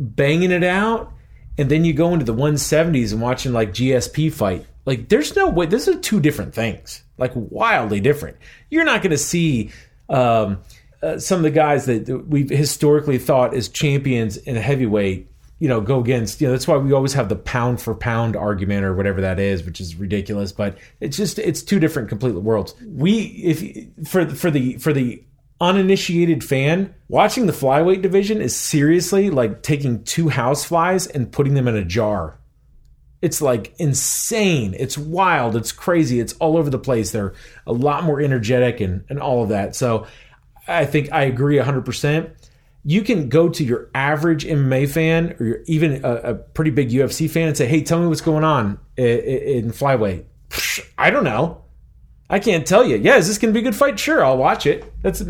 banging 0.00 0.50
it 0.50 0.64
out 0.64 1.12
and 1.58 1.68
then 1.68 1.84
you 1.84 1.92
go 1.92 2.12
into 2.12 2.24
the 2.24 2.34
170s 2.34 3.12
and 3.12 3.20
watching 3.20 3.52
like 3.52 3.72
GSP 3.72 4.32
fight. 4.32 4.64
Like, 4.88 5.10
there's 5.10 5.36
no 5.36 5.50
way. 5.50 5.66
This 5.66 5.86
is 5.86 6.00
two 6.00 6.18
different 6.18 6.54
things, 6.54 7.02
like 7.18 7.32
wildly 7.34 8.00
different. 8.00 8.38
You're 8.70 8.86
not 8.86 9.02
going 9.02 9.10
to 9.10 9.18
see 9.18 9.70
um, 10.08 10.62
uh, 11.02 11.18
some 11.18 11.36
of 11.36 11.42
the 11.42 11.50
guys 11.50 11.84
that 11.84 12.08
we've 12.26 12.48
historically 12.48 13.18
thought 13.18 13.52
as 13.52 13.68
champions 13.68 14.38
in 14.38 14.56
a 14.56 14.62
heavyweight, 14.62 15.30
you 15.58 15.68
know, 15.68 15.82
go 15.82 16.00
against. 16.00 16.40
You 16.40 16.46
know, 16.46 16.52
that's 16.52 16.66
why 16.66 16.78
we 16.78 16.94
always 16.94 17.12
have 17.12 17.28
the 17.28 17.36
pound 17.36 17.82
for 17.82 17.94
pound 17.94 18.34
argument 18.34 18.86
or 18.86 18.94
whatever 18.94 19.20
that 19.20 19.38
is, 19.38 19.62
which 19.62 19.78
is 19.78 19.94
ridiculous. 19.94 20.52
But 20.52 20.78
it's 21.00 21.18
just 21.18 21.38
it's 21.38 21.60
two 21.60 21.78
different 21.78 22.08
complete 22.08 22.32
worlds. 22.32 22.74
We 22.82 23.18
if 23.20 24.08
for 24.08 24.26
for 24.30 24.50
the 24.50 24.78
for 24.78 24.94
the 24.94 25.22
uninitiated 25.60 26.42
fan, 26.42 26.94
watching 27.08 27.44
the 27.44 27.52
flyweight 27.52 28.00
division 28.00 28.40
is 28.40 28.56
seriously 28.56 29.28
like 29.28 29.62
taking 29.62 30.02
two 30.04 30.30
house 30.30 30.64
flies 30.64 31.06
and 31.06 31.30
putting 31.30 31.52
them 31.52 31.68
in 31.68 31.76
a 31.76 31.84
jar. 31.84 32.38
It's 33.20 33.42
like 33.42 33.74
insane. 33.78 34.74
It's 34.78 34.96
wild. 34.96 35.56
It's 35.56 35.72
crazy. 35.72 36.20
It's 36.20 36.34
all 36.34 36.56
over 36.56 36.70
the 36.70 36.78
place. 36.78 37.10
They're 37.10 37.34
a 37.66 37.72
lot 37.72 38.04
more 38.04 38.20
energetic 38.20 38.80
and, 38.80 39.04
and 39.08 39.18
all 39.18 39.42
of 39.42 39.48
that. 39.48 39.74
So 39.74 40.06
I 40.68 40.84
think 40.84 41.12
I 41.12 41.24
agree 41.24 41.56
100%. 41.56 42.30
You 42.84 43.02
can 43.02 43.28
go 43.28 43.48
to 43.48 43.64
your 43.64 43.90
average 43.94 44.44
MMA 44.44 44.88
fan 44.88 45.36
or 45.40 45.62
even 45.66 46.04
a, 46.04 46.14
a 46.14 46.34
pretty 46.34 46.70
big 46.70 46.90
UFC 46.90 47.28
fan 47.28 47.48
and 47.48 47.56
say, 47.56 47.66
hey, 47.66 47.82
tell 47.82 48.00
me 48.00 48.06
what's 48.06 48.20
going 48.20 48.44
on 48.44 48.78
in, 48.96 49.06
in 49.06 49.72
flyweight. 49.72 50.24
I 50.96 51.10
don't 51.10 51.24
know. 51.24 51.64
I 52.30 52.38
can't 52.38 52.66
tell 52.66 52.84
you. 52.84 52.96
Yeah, 52.96 53.16
is 53.16 53.26
this 53.26 53.38
going 53.38 53.52
to 53.52 53.58
be 53.58 53.66
a 53.66 53.70
good 53.70 53.76
fight? 53.76 53.98
Sure, 53.98 54.24
I'll 54.24 54.36
watch 54.36 54.66
it. 54.66 54.92
That's 55.02 55.22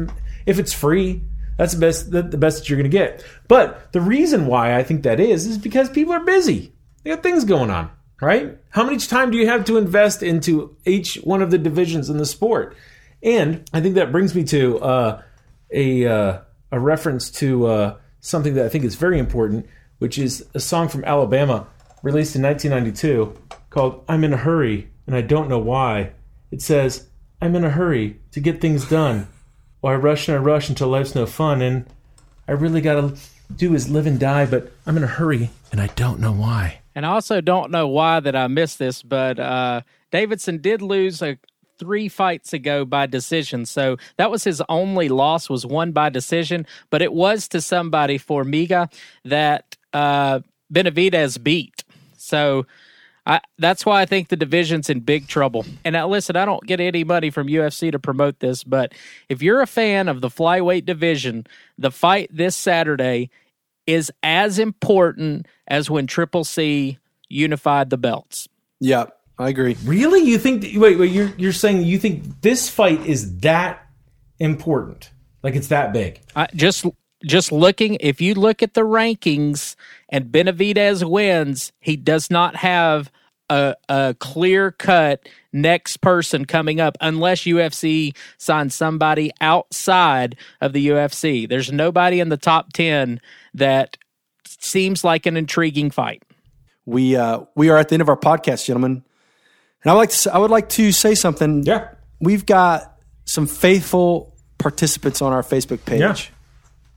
if 0.46 0.58
it's 0.58 0.72
free. 0.72 1.22
That's 1.56 1.74
the 1.74 1.80
best. 1.80 2.10
The, 2.10 2.22
the 2.22 2.38
best 2.38 2.58
that 2.58 2.68
you're 2.68 2.78
going 2.78 2.90
to 2.90 2.96
get. 2.96 3.24
But 3.46 3.92
the 3.92 4.00
reason 4.00 4.46
why 4.46 4.76
I 4.76 4.82
think 4.82 5.04
that 5.04 5.20
is 5.20 5.46
is 5.46 5.58
because 5.58 5.88
people 5.88 6.12
are 6.12 6.24
busy. 6.24 6.72
They 7.08 7.14
got 7.14 7.22
things 7.22 7.46
going 7.46 7.70
on, 7.70 7.90
right? 8.20 8.58
How 8.68 8.84
much 8.84 9.08
time 9.08 9.30
do 9.30 9.38
you 9.38 9.46
have 9.46 9.64
to 9.64 9.78
invest 9.78 10.22
into 10.22 10.76
each 10.84 11.14
one 11.24 11.40
of 11.40 11.50
the 11.50 11.56
divisions 11.56 12.10
in 12.10 12.18
the 12.18 12.26
sport? 12.26 12.76
And 13.22 13.66
I 13.72 13.80
think 13.80 13.94
that 13.94 14.12
brings 14.12 14.34
me 14.34 14.44
to 14.44 14.78
uh, 14.80 15.22
a 15.72 16.06
uh, 16.06 16.40
a 16.70 16.78
reference 16.78 17.30
to 17.30 17.66
uh, 17.66 17.96
something 18.20 18.52
that 18.56 18.66
I 18.66 18.68
think 18.68 18.84
is 18.84 18.96
very 18.96 19.18
important, 19.18 19.66
which 20.00 20.18
is 20.18 20.44
a 20.52 20.60
song 20.60 20.88
from 20.88 21.02
Alabama 21.06 21.66
released 22.02 22.36
in 22.36 22.42
1992 22.42 23.34
called 23.70 24.04
"I'm 24.06 24.22
in 24.22 24.34
a 24.34 24.36
Hurry 24.36 24.90
and 25.06 25.16
I 25.16 25.22
Don't 25.22 25.48
Know 25.48 25.60
Why." 25.60 26.12
It 26.50 26.60
says, 26.60 27.08
I'm 27.40 27.56
in 27.56 27.64
a 27.64 27.70
hurry 27.70 28.20
to 28.32 28.40
get 28.40 28.60
things 28.60 28.86
done. 28.86 29.28
Or 29.80 29.94
I 29.94 29.96
rush 29.96 30.28
and 30.28 30.36
I 30.36 30.40
rush 30.40 30.68
until 30.68 30.88
life's 30.88 31.14
no 31.14 31.24
fun. 31.24 31.62
And 31.62 31.86
I 32.46 32.52
really 32.52 32.82
got 32.82 33.00
to 33.00 33.16
do 33.56 33.74
is 33.74 33.88
live 33.88 34.06
and 34.06 34.20
die, 34.20 34.44
but 34.44 34.72
I'm 34.86 34.98
in 34.98 35.04
a 35.04 35.06
hurry 35.06 35.48
and 35.72 35.80
I 35.80 35.86
don't 35.86 36.20
know 36.20 36.32
why. 36.32 36.80
And 36.98 37.06
I 37.06 37.10
also 37.10 37.40
don't 37.40 37.70
know 37.70 37.86
why 37.86 38.18
that 38.18 38.34
I 38.34 38.48
missed 38.48 38.80
this, 38.80 39.04
but 39.04 39.38
uh, 39.38 39.82
Davidson 40.10 40.58
did 40.58 40.82
lose 40.82 41.22
a 41.22 41.38
three 41.78 42.08
fights 42.08 42.52
ago 42.52 42.84
by 42.84 43.06
decision. 43.06 43.66
So 43.66 43.98
that 44.16 44.32
was 44.32 44.42
his 44.42 44.60
only 44.68 45.08
loss 45.08 45.48
was 45.48 45.64
one 45.64 45.92
by 45.92 46.08
decision, 46.08 46.66
but 46.90 47.00
it 47.00 47.12
was 47.12 47.46
to 47.50 47.60
somebody 47.60 48.18
Formiga 48.18 48.90
that 49.24 49.76
uh, 49.92 50.40
Benavidez 50.74 51.40
beat. 51.40 51.84
So 52.16 52.66
I, 53.24 53.42
that's 53.60 53.86
why 53.86 54.02
I 54.02 54.04
think 54.04 54.26
the 54.26 54.34
division's 54.34 54.90
in 54.90 54.98
big 54.98 55.28
trouble. 55.28 55.66
And 55.84 55.92
now, 55.92 56.08
listen, 56.08 56.34
I 56.34 56.44
don't 56.44 56.66
get 56.66 56.80
any 56.80 57.04
money 57.04 57.30
from 57.30 57.46
UFC 57.46 57.92
to 57.92 58.00
promote 58.00 58.40
this, 58.40 58.64
but 58.64 58.92
if 59.28 59.40
you're 59.40 59.60
a 59.60 59.68
fan 59.68 60.08
of 60.08 60.20
the 60.20 60.30
flyweight 60.30 60.84
division, 60.84 61.46
the 61.78 61.92
fight 61.92 62.28
this 62.32 62.56
Saturday 62.56 63.30
is 63.88 64.12
as 64.22 64.58
important 64.58 65.46
as 65.66 65.88
when 65.90 66.06
Triple 66.06 66.44
C 66.44 66.98
unified 67.28 67.88
the 67.88 67.96
belts. 67.96 68.46
Yeah, 68.80 69.06
I 69.38 69.48
agree. 69.48 69.76
Really? 69.84 70.20
You 70.20 70.38
think? 70.38 70.62
Wait, 70.74 70.98
wait. 70.98 71.10
You're 71.10 71.32
you're 71.38 71.52
saying 71.52 71.82
you 71.82 71.98
think 71.98 72.42
this 72.42 72.68
fight 72.68 73.04
is 73.06 73.38
that 73.38 73.84
important? 74.38 75.10
Like 75.42 75.56
it's 75.56 75.68
that 75.68 75.92
big? 75.92 76.20
I, 76.36 76.48
just 76.54 76.84
just 77.24 77.50
looking, 77.50 77.96
if 78.00 78.20
you 78.20 78.34
look 78.34 78.62
at 78.62 78.74
the 78.74 78.82
rankings 78.82 79.74
and 80.08 80.26
Benavidez 80.26 81.08
wins, 81.08 81.72
he 81.80 81.96
does 81.96 82.30
not 82.30 82.56
have 82.56 83.10
a, 83.50 83.74
a 83.88 84.14
clear 84.18 84.72
cut 84.72 85.28
next 85.52 85.98
person 85.98 86.44
coming 86.44 86.80
up 86.80 86.96
unless 87.00 87.42
UFC 87.42 88.14
signs 88.36 88.74
somebody 88.74 89.30
outside 89.40 90.36
of 90.60 90.72
the 90.72 90.88
UFC. 90.88 91.48
There's 91.48 91.72
nobody 91.72 92.20
in 92.20 92.28
the 92.28 92.36
top 92.36 92.72
10 92.72 93.20
that 93.54 93.96
seems 94.46 95.04
like 95.04 95.26
an 95.26 95.36
intriguing 95.36 95.90
fight. 95.90 96.22
We 96.86 97.16
uh, 97.16 97.40
we 97.54 97.68
are 97.68 97.76
at 97.76 97.90
the 97.90 97.94
end 97.94 98.02
of 98.02 98.08
our 98.08 98.16
podcast, 98.16 98.64
gentlemen, 98.64 99.04
and 99.82 99.90
I 99.90 99.92
would 99.92 99.98
like 99.98 100.10
to 100.10 100.34
I 100.34 100.38
would 100.38 100.50
like 100.50 100.70
to 100.70 100.90
say 100.90 101.14
something. 101.14 101.62
Yeah, 101.64 101.90
we've 102.18 102.46
got 102.46 102.98
some 103.26 103.46
faithful 103.46 104.34
participants 104.56 105.20
on 105.20 105.34
our 105.34 105.42
Facebook 105.42 105.84
page. 105.84 106.00
Yeah. 106.00 106.16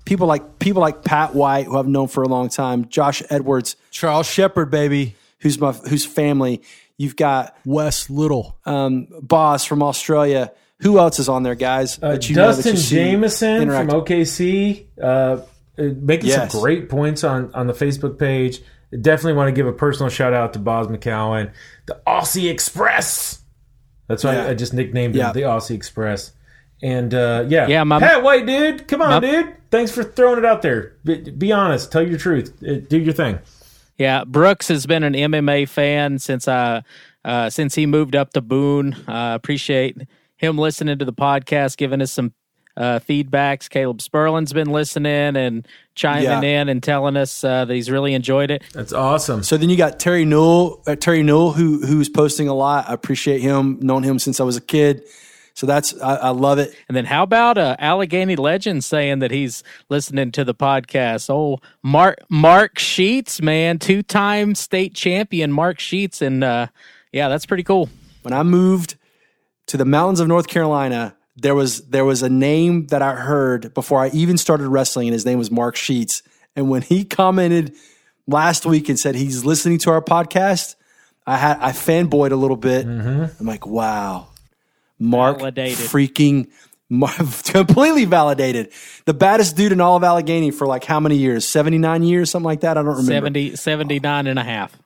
People 0.06 0.28
like 0.28 0.60
people 0.60 0.82
like 0.82 1.04
Pat 1.04 1.36
White, 1.36 1.66
who 1.66 1.78
I've 1.78 1.88
known 1.88 2.08
for 2.08 2.24
a 2.24 2.28
long 2.28 2.48
time, 2.48 2.88
Josh 2.88 3.22
Edwards, 3.30 3.76
Charles 3.92 4.28
Shepard, 4.28 4.72
baby, 4.72 5.16
who's 5.42 5.60
my 5.60 5.72
whose 5.72 6.06
family. 6.06 6.62
You've 6.98 7.16
got 7.16 7.58
Wes 7.66 8.10
Little, 8.10 8.58
um, 8.66 9.08
Boss 9.22 9.66
from 9.66 9.82
Australia, 9.82 10.52
Who 10.82 10.98
else 11.00 11.20
is 11.20 11.30
on 11.30 11.44
there, 11.44 11.56
guys? 11.56 11.98
Uh, 12.02 12.12
that 12.14 12.30
you 12.30 12.36
know 12.36 12.52
that 12.54 12.64
Dustin 12.64 12.76
Jameson 12.76 13.68
from 13.70 13.88
OKC, 13.90 14.86
uh, 15.02 15.06
uh, 15.06 15.40
making 15.78 16.30
Yes. 16.30 16.52
some 16.52 16.62
great 16.62 16.90
points 16.90 17.24
on, 17.24 17.54
on 17.54 17.68
the 17.68 17.74
Facebook 17.74 18.18
page. 18.20 18.62
Definitely 18.92 19.34
want 19.34 19.48
to 19.48 19.52
give 19.52 19.68
a 19.68 19.72
personal 19.74 20.10
shout 20.10 20.34
out 20.34 20.54
to 20.54 20.60
Boz 20.60 20.88
McCowan, 20.88 21.52
the 21.86 22.00
Aussie 22.06 22.50
Express. 22.52 23.40
That's 24.08 24.24
why 24.24 24.36
Yeah. 24.36 24.48
I 24.48 24.54
just 24.54 24.74
nicknamed 24.74 25.16
Yeah. 25.16 25.28
him 25.30 25.34
the 25.34 25.42
Aussie 25.42 25.76
Express. 25.76 26.32
And 26.84 27.14
uh, 27.14 27.46
yeah, 27.48 27.68
Yeah, 27.68 27.84
my- 27.84 28.00
Pat 28.00 28.22
White, 28.24 28.46
dude, 28.48 28.88
come 28.88 29.02
on, 29.02 29.10
my- 29.10 29.20
dude. 29.22 29.54
Thanks 29.72 29.92
for 29.92 30.04
throwing 30.04 30.40
it 30.40 30.46
out 30.46 30.62
there. 30.64 30.94
Be, 31.06 31.18
be 31.32 31.52
honest, 31.52 31.92
tell 31.92 32.06
your 32.06 32.18
truth, 32.18 32.54
Uh, 32.68 32.76
do 32.90 32.98
your 33.00 33.14
thing. 33.14 33.40
Yeah, 34.02 34.24
Brooks 34.24 34.68
has 34.70 34.88
been 34.88 35.04
an 35.04 35.14
MMA 35.14 35.70
fan 35.70 36.18
since 36.18 36.48
I 36.48 36.82
uh, 37.24 37.52
since 37.52 37.76
he 37.76 37.86
moved 37.86 38.16
up 38.16 38.34
to 38.34 38.42
Boone. 38.42 38.94
Uh, 39.08 39.34
appreciate 39.36 39.96
him 40.38 40.58
listening 40.58 40.98
to 40.98 41.06
the 41.06 41.14
podcast, 41.14 41.78
giving 41.78 42.02
us 42.02 42.12
some 42.12 42.34
uh, 42.76 43.00
feedbacks. 43.08 43.70
Caleb 43.70 44.00
Sperlin's 44.02 44.54
been 44.54 44.72
listening 44.72 45.36
and 45.36 45.68
chiming 45.94 46.24
Yeah. 46.24 46.42
in 46.42 46.68
and 46.70 46.82
telling 46.82 47.16
us 47.16 47.44
uh, 47.44 47.66
that 47.66 47.74
he's 47.76 47.92
really 47.92 48.16
enjoyed 48.16 48.50
it. 48.50 48.64
That's 48.74 48.92
awesome. 48.92 49.44
So 49.44 49.56
then 49.56 49.70
you 49.70 49.78
got 49.78 50.00
Terry 50.00 50.26
Newell, 50.26 50.82
uh, 50.88 50.96
Terry 50.96 51.22
Newell, 51.22 51.52
who 51.52 51.86
who's 51.86 52.10
posting 52.10 52.48
a 52.48 52.56
lot. 52.56 52.90
I 52.90 52.94
appreciate 52.94 53.42
him, 53.42 53.78
known 53.82 54.02
him 54.02 54.18
since 54.18 54.40
I 54.40 54.44
was 54.44 54.58
a 54.58 54.62
kid. 54.62 55.04
So 55.54 55.68
that's 55.68 56.00
I, 56.02 56.16
I 56.16 56.30
love 56.30 56.60
it. 56.60 56.76
And 56.88 56.96
then 56.96 57.06
how 57.06 57.24
about 57.24 57.58
uh, 57.58 57.76
Allegheny 57.80 58.36
Legend 58.36 58.84
saying 58.84 59.20
that 59.20 59.32
he's 59.32 59.64
listening 59.90 60.32
to 60.34 60.44
the 60.44 60.56
podcast? 60.56 61.30
Oh, 61.30 61.60
Mark 61.84 62.20
Mark 62.30 62.80
Sheets, 62.80 63.42
man, 63.42 63.80
two 63.80 64.04
time 64.04 64.56
state 64.56 64.94
champion 64.94 65.52
Mark 65.52 65.80
Sheets, 65.80 66.22
and 66.22 66.44
uh, 66.44 66.68
yeah, 67.12 67.30
that's 67.30 67.46
pretty 67.46 67.64
cool. 67.64 67.90
When 68.22 68.34
I 68.34 68.44
moved 68.44 68.96
to 69.68 69.78
the 69.78 69.86
mountains 69.86 70.20
of 70.20 70.28
North 70.28 70.48
Carolina, 70.48 71.16
there 71.36 71.56
was 71.56 71.82
there 71.88 72.06
was 72.06 72.22
a 72.24 72.30
name 72.30 72.88
that 72.88 73.02
I 73.02 73.16
heard 73.16 73.74
before 73.74 74.00
I 74.04 74.10
even 74.10 74.38
started 74.38 74.68
wrestling, 74.68 75.08
and 75.08 75.14
his 75.14 75.26
name 75.26 75.38
was 75.38 75.52
Mark 75.52 75.76
Sheets. 75.76 76.24
And 76.56 76.70
when 76.70 76.82
he 76.82 77.06
commented 77.06 77.74
last 78.28 78.66
week 78.66 78.90
and 78.90 79.00
said 79.00 79.16
he's 79.16 79.46
listening 79.46 79.78
to 79.80 79.92
our 79.92 80.02
podcast, 80.02 80.76
I 81.26 81.38
had 81.38 81.58
I 81.60 81.72
fanboyed 81.72 82.32
a 82.32 82.36
little 82.36 82.58
bit. 82.58 82.86
I'm 82.86 83.46
like, 83.46 83.66
wow, 83.66 84.28
Mark 85.02 85.38
Validated. 85.40 85.78
freaking 85.78 86.50
Mar- 86.90 87.10
completely 87.46 88.06
validated. 88.06 88.72
The 89.06 89.14
baddest 89.14 89.56
dude 89.56 89.72
in 89.72 89.82
all 89.82 89.96
of 89.98 90.04
Allegheny 90.04 90.52
for 90.52 90.68
like 90.68 90.84
how 90.84 91.00
many 91.00 91.16
years? 91.18 91.48
79 91.48 92.04
years, 92.04 92.30
something 92.30 92.46
like 92.46 92.62
that. 92.62 92.78
I 92.78 92.82
don't 92.84 92.98
remember. 92.98 93.12
70, 93.12 93.56
79 93.56 94.28
and 94.28 94.38
a 94.38 94.44
half. 94.44 94.78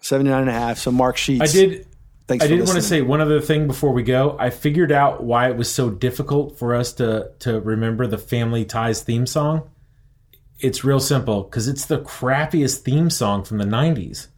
79 0.00 0.40
and 0.40 0.50
a 0.50 0.52
half. 0.52 0.78
So 0.78 0.90
Mark 0.90 1.16
Sheets. 1.16 1.42
I 1.42 1.46
did. 1.46 1.86
Thanks 2.26 2.44
I 2.44 2.48
for 2.48 2.54
did 2.56 2.60
want 2.66 2.76
to 2.76 2.82
say 2.82 3.02
one 3.02 3.20
other 3.20 3.40
thing 3.40 3.66
before 3.66 3.92
we 3.92 4.02
go. 4.02 4.36
I 4.38 4.50
figured 4.50 4.90
out 4.92 5.22
why 5.24 5.50
it 5.50 5.56
was 5.56 5.70
so 5.70 5.90
difficult 5.90 6.58
for 6.58 6.74
us 6.74 6.92
to 6.94 7.30
to 7.40 7.60
remember 7.60 8.06
the 8.06 8.18
Family 8.18 8.64
Ties 8.64 9.02
theme 9.02 9.26
song. 9.26 9.68
It's 10.58 10.84
real 10.84 11.00
simple 11.00 11.42
because 11.42 11.68
it's 11.68 11.84
the 11.84 11.98
crappiest 12.00 12.78
theme 12.78 13.10
song 13.10 13.44
from 13.44 13.58
the 13.58 13.64
'90s. 13.64 14.28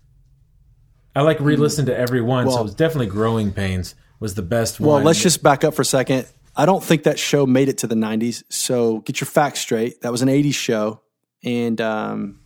I 1.15 1.21
like 1.21 1.39
re-listened 1.39 1.87
to 1.87 1.97
every 1.97 2.21
one, 2.23 2.47
so 2.47 2.55
Well- 2.55 2.61
it 2.61 2.65
was 2.65 2.75
definitely 2.75 3.07
"Growing 3.07 3.53
Pains" 3.53 3.95
was 4.21 4.35
the 4.35 4.43
best 4.43 4.81
Well, 4.81 4.91
one. 4.91 4.97
Well, 5.03 5.07
let's 5.07 5.23
just 5.23 5.43
back 5.43 5.65
up 5.65 5.75
for 5.75 5.83
a 5.83 5.87
second. 5.87 6.27
I 6.57 6.67
don't 6.67 6.83
think 6.83 7.03
that 7.05 7.19
show 7.19 7.47
made 7.47 7.69
it 7.69 7.79
to 7.79 7.87
the 7.87 7.95
90s. 7.97 8.45
So 8.49 9.01
get 9.01 9.21
your 9.21 9.27
facts 9.27 9.61
straight. 9.61 10.01
That 10.03 10.13
was 10.13 10.23
an 10.23 10.29
80s 10.29 10.55
show. 10.55 11.01
And 11.43 11.81
um, 11.81 12.39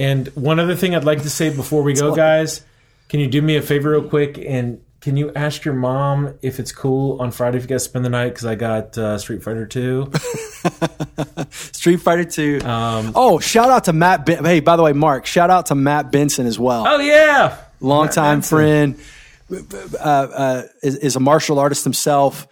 And 0.00 0.28
one 0.28 0.58
other 0.60 0.74
thing 0.74 0.94
I'd 0.94 1.04
like 1.04 1.22
to 1.22 1.30
say 1.30 1.54
before 1.54 1.82
we 1.82 1.94
go, 1.94 2.14
guys, 2.14 2.64
can 3.08 3.20
you 3.20 3.28
do 3.28 3.40
me 3.40 3.56
a 3.56 3.62
favor 3.62 3.90
real 3.90 4.02
quick 4.08 4.36
and 4.38 4.80
can 5.00 5.16
you 5.16 5.32
ask 5.34 5.64
your 5.64 5.74
mom 5.74 6.34
if 6.42 6.60
it's 6.60 6.70
cool 6.72 7.20
on 7.20 7.30
Friday 7.32 7.56
if 7.58 7.64
you 7.64 7.68
guys 7.68 7.82
spend 7.84 8.04
the 8.04 8.08
night 8.08 8.28
because 8.30 8.44
I 8.46 8.54
got 8.54 8.96
uh, 8.98 9.18
Street 9.18 9.42
Fighter 9.42 9.66
Two. 9.66 10.10
Street 11.50 11.96
Fighter 11.96 12.24
2. 12.24 12.60
Um, 12.64 13.12
oh, 13.14 13.38
shout 13.40 13.68
out 13.70 13.84
to 13.84 13.92
Matt. 13.92 14.24
Ben- 14.26 14.44
hey, 14.44 14.60
by 14.60 14.76
the 14.76 14.82
way, 14.82 14.92
Mark, 14.92 15.26
shout 15.26 15.50
out 15.50 15.66
to 15.66 15.74
Matt 15.74 16.12
Benson 16.12 16.46
as 16.46 16.58
well. 16.58 16.86
oh 16.86 16.98
yeah, 17.00 17.58
Longtime 17.80 18.36
Benson. 18.38 18.56
friend. 18.56 19.00
Uh, 19.52 19.98
uh, 20.04 20.62
is, 20.82 20.96
is 20.96 21.16
a 21.16 21.20
martial 21.20 21.58
artist 21.58 21.84
himself. 21.84 22.46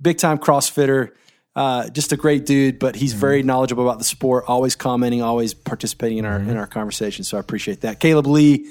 Big 0.00 0.18
time 0.18 0.38
CrossFitter. 0.38 1.10
Uh, 1.56 1.88
just 1.90 2.12
a 2.12 2.16
great 2.16 2.46
dude, 2.46 2.78
but 2.78 2.94
he's 2.94 3.10
Mm-hmm. 3.12 3.20
very 3.20 3.42
knowledgeable 3.42 3.84
about 3.86 3.98
the 3.98 4.04
sport. 4.04 4.44
Always 4.46 4.76
commenting, 4.76 5.20
always 5.22 5.52
participating 5.52 6.18
in 6.18 6.24
our 6.24 6.38
Mm-hmm. 6.38 6.50
in 6.50 6.56
our 6.56 6.66
conversation. 6.66 7.24
So 7.24 7.36
I 7.36 7.40
appreciate 7.40 7.80
that. 7.82 7.98
Caleb 8.00 8.26
Lee, 8.26 8.66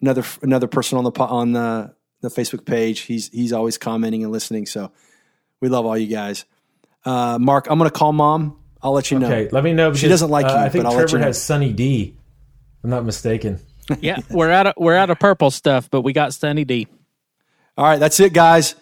another 0.00 0.24
another 0.42 0.66
person 0.66 0.96
on 0.98 1.04
the 1.04 1.10
on 1.20 1.52
the 1.52 1.94
the 2.22 2.28
Facebook 2.28 2.64
page. 2.64 3.00
He's 3.00 3.28
he's 3.28 3.52
always 3.52 3.76
commenting 3.78 4.22
and 4.24 4.32
listening. 4.32 4.66
So 4.66 4.90
we 5.60 5.68
love 5.68 5.84
all 5.86 5.96
you 5.98 6.06
guys. 6.08 6.44
Uh, 7.04 7.38
Mark, 7.38 7.66
I'm 7.70 7.78
going 7.78 7.90
to 7.90 7.96
call 7.96 8.12
mom. 8.14 8.58
I'll 8.82 8.92
let 8.92 9.10
you 9.10 9.18
know. 9.18 9.26
Okay, 9.26 9.48
let 9.52 9.62
me 9.62 9.72
know. 9.74 9.92
She 9.94 10.08
doesn't 10.08 10.30
like 10.30 10.46
uh, 10.46 10.48
you, 10.48 10.54
I 10.56 10.68
think 10.70 10.84
but 10.84 10.88
I'll 10.90 10.94
Trevor 10.96 11.06
let 11.06 11.12
you 11.12 11.18
know. 11.18 11.24
has 11.26 11.42
Sunny 11.42 11.72
D. 11.74 12.16
If 12.16 12.84
I'm 12.84 12.90
not 12.90 13.04
mistaken. 13.04 13.60
Yeah, 14.00 14.20
we're 14.30 14.50
out 14.50 14.66
of 14.68 14.74
we're 14.78 14.96
out 14.96 15.10
of 15.10 15.18
purple 15.18 15.50
stuff, 15.50 15.90
but 15.90 16.00
we 16.00 16.14
got 16.14 16.32
Sunny 16.32 16.64
D. 16.64 16.88
All 17.76 17.84
right, 17.84 17.98
that's 17.98 18.20
it, 18.20 18.32
guys. 18.32 18.74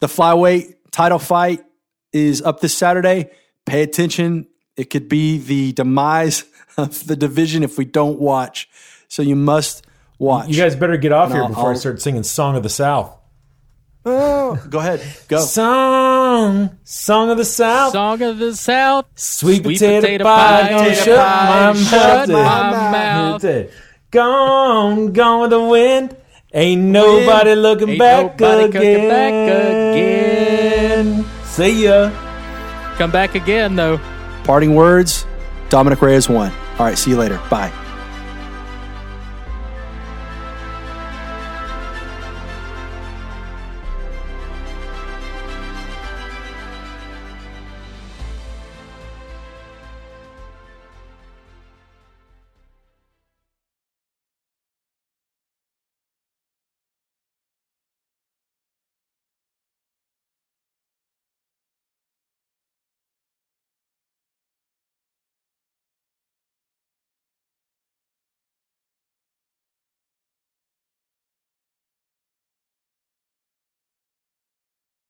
The 0.00 0.06
flyweight 0.06 0.74
title 0.90 1.18
fight 1.18 1.64
is 2.12 2.42
up 2.42 2.60
this 2.60 2.76
Saturday. 2.76 3.30
Pay 3.66 3.82
attention. 3.82 4.46
It 4.76 4.90
could 4.90 5.08
be 5.08 5.38
the 5.38 5.72
demise 5.72 6.44
of 6.76 7.06
the 7.06 7.16
division 7.16 7.62
if 7.62 7.78
we 7.78 7.84
don't 7.84 8.18
watch. 8.20 8.68
So 9.08 9.22
you 9.22 9.36
must 9.36 9.86
watch. 10.18 10.48
You 10.48 10.56
guys 10.56 10.76
better 10.76 10.96
get 10.96 11.12
off 11.12 11.30
here 11.32 11.42
I'll- 11.42 11.48
before 11.48 11.66
i 11.66 11.72
I'll- 11.72 11.76
start 11.78 12.02
singing 12.02 12.22
"Song 12.22 12.56
of 12.56 12.62
the 12.62 12.68
South." 12.68 13.16
Oh, 14.06 14.62
go 14.68 14.80
ahead. 14.80 15.00
Go. 15.28 15.38
Song, 15.40 16.78
song 16.84 17.30
of 17.30 17.38
the 17.38 17.44
South, 17.46 17.92
Song 17.92 18.20
of 18.20 18.36
the 18.36 18.54
South, 18.54 19.06
sweet, 19.14 19.62
sweet 19.62 19.78
potato, 19.78 20.00
potato 20.02 20.24
pie, 20.24 20.62
pie, 20.62 20.68
gonna 20.68 20.82
potato 20.90 21.04
shut 21.04 21.16
pie, 21.18 21.72
my 21.72 21.80
shut 21.80 22.28
mouth. 22.28 23.42
my 23.42 23.52
mouth. 23.52 23.70
Gone, 24.10 25.12
gone 25.12 25.40
with 25.40 25.50
the 25.50 25.62
wind. 25.62 26.16
Ain't 26.56 26.82
nobody 26.82 27.54
looking 27.56 27.88
Ain't 27.90 27.98
back 27.98 28.38
nobody 28.40 28.64
again. 28.64 28.72
cooking 28.72 29.08
back 29.08 29.32
again. 29.94 31.24
See 31.44 31.84
ya. 31.84 32.10
Come 32.96 33.10
back 33.10 33.34
again 33.34 33.74
though. 33.74 33.98
Parting 34.44 34.74
words 34.74 35.26
Dominick 35.68 36.00
Reyes 36.00 36.28
won. 36.28 36.52
All 36.78 36.86
right, 36.86 36.96
see 36.96 37.10
you 37.10 37.16
later. 37.16 37.40
Bye. 37.50 37.72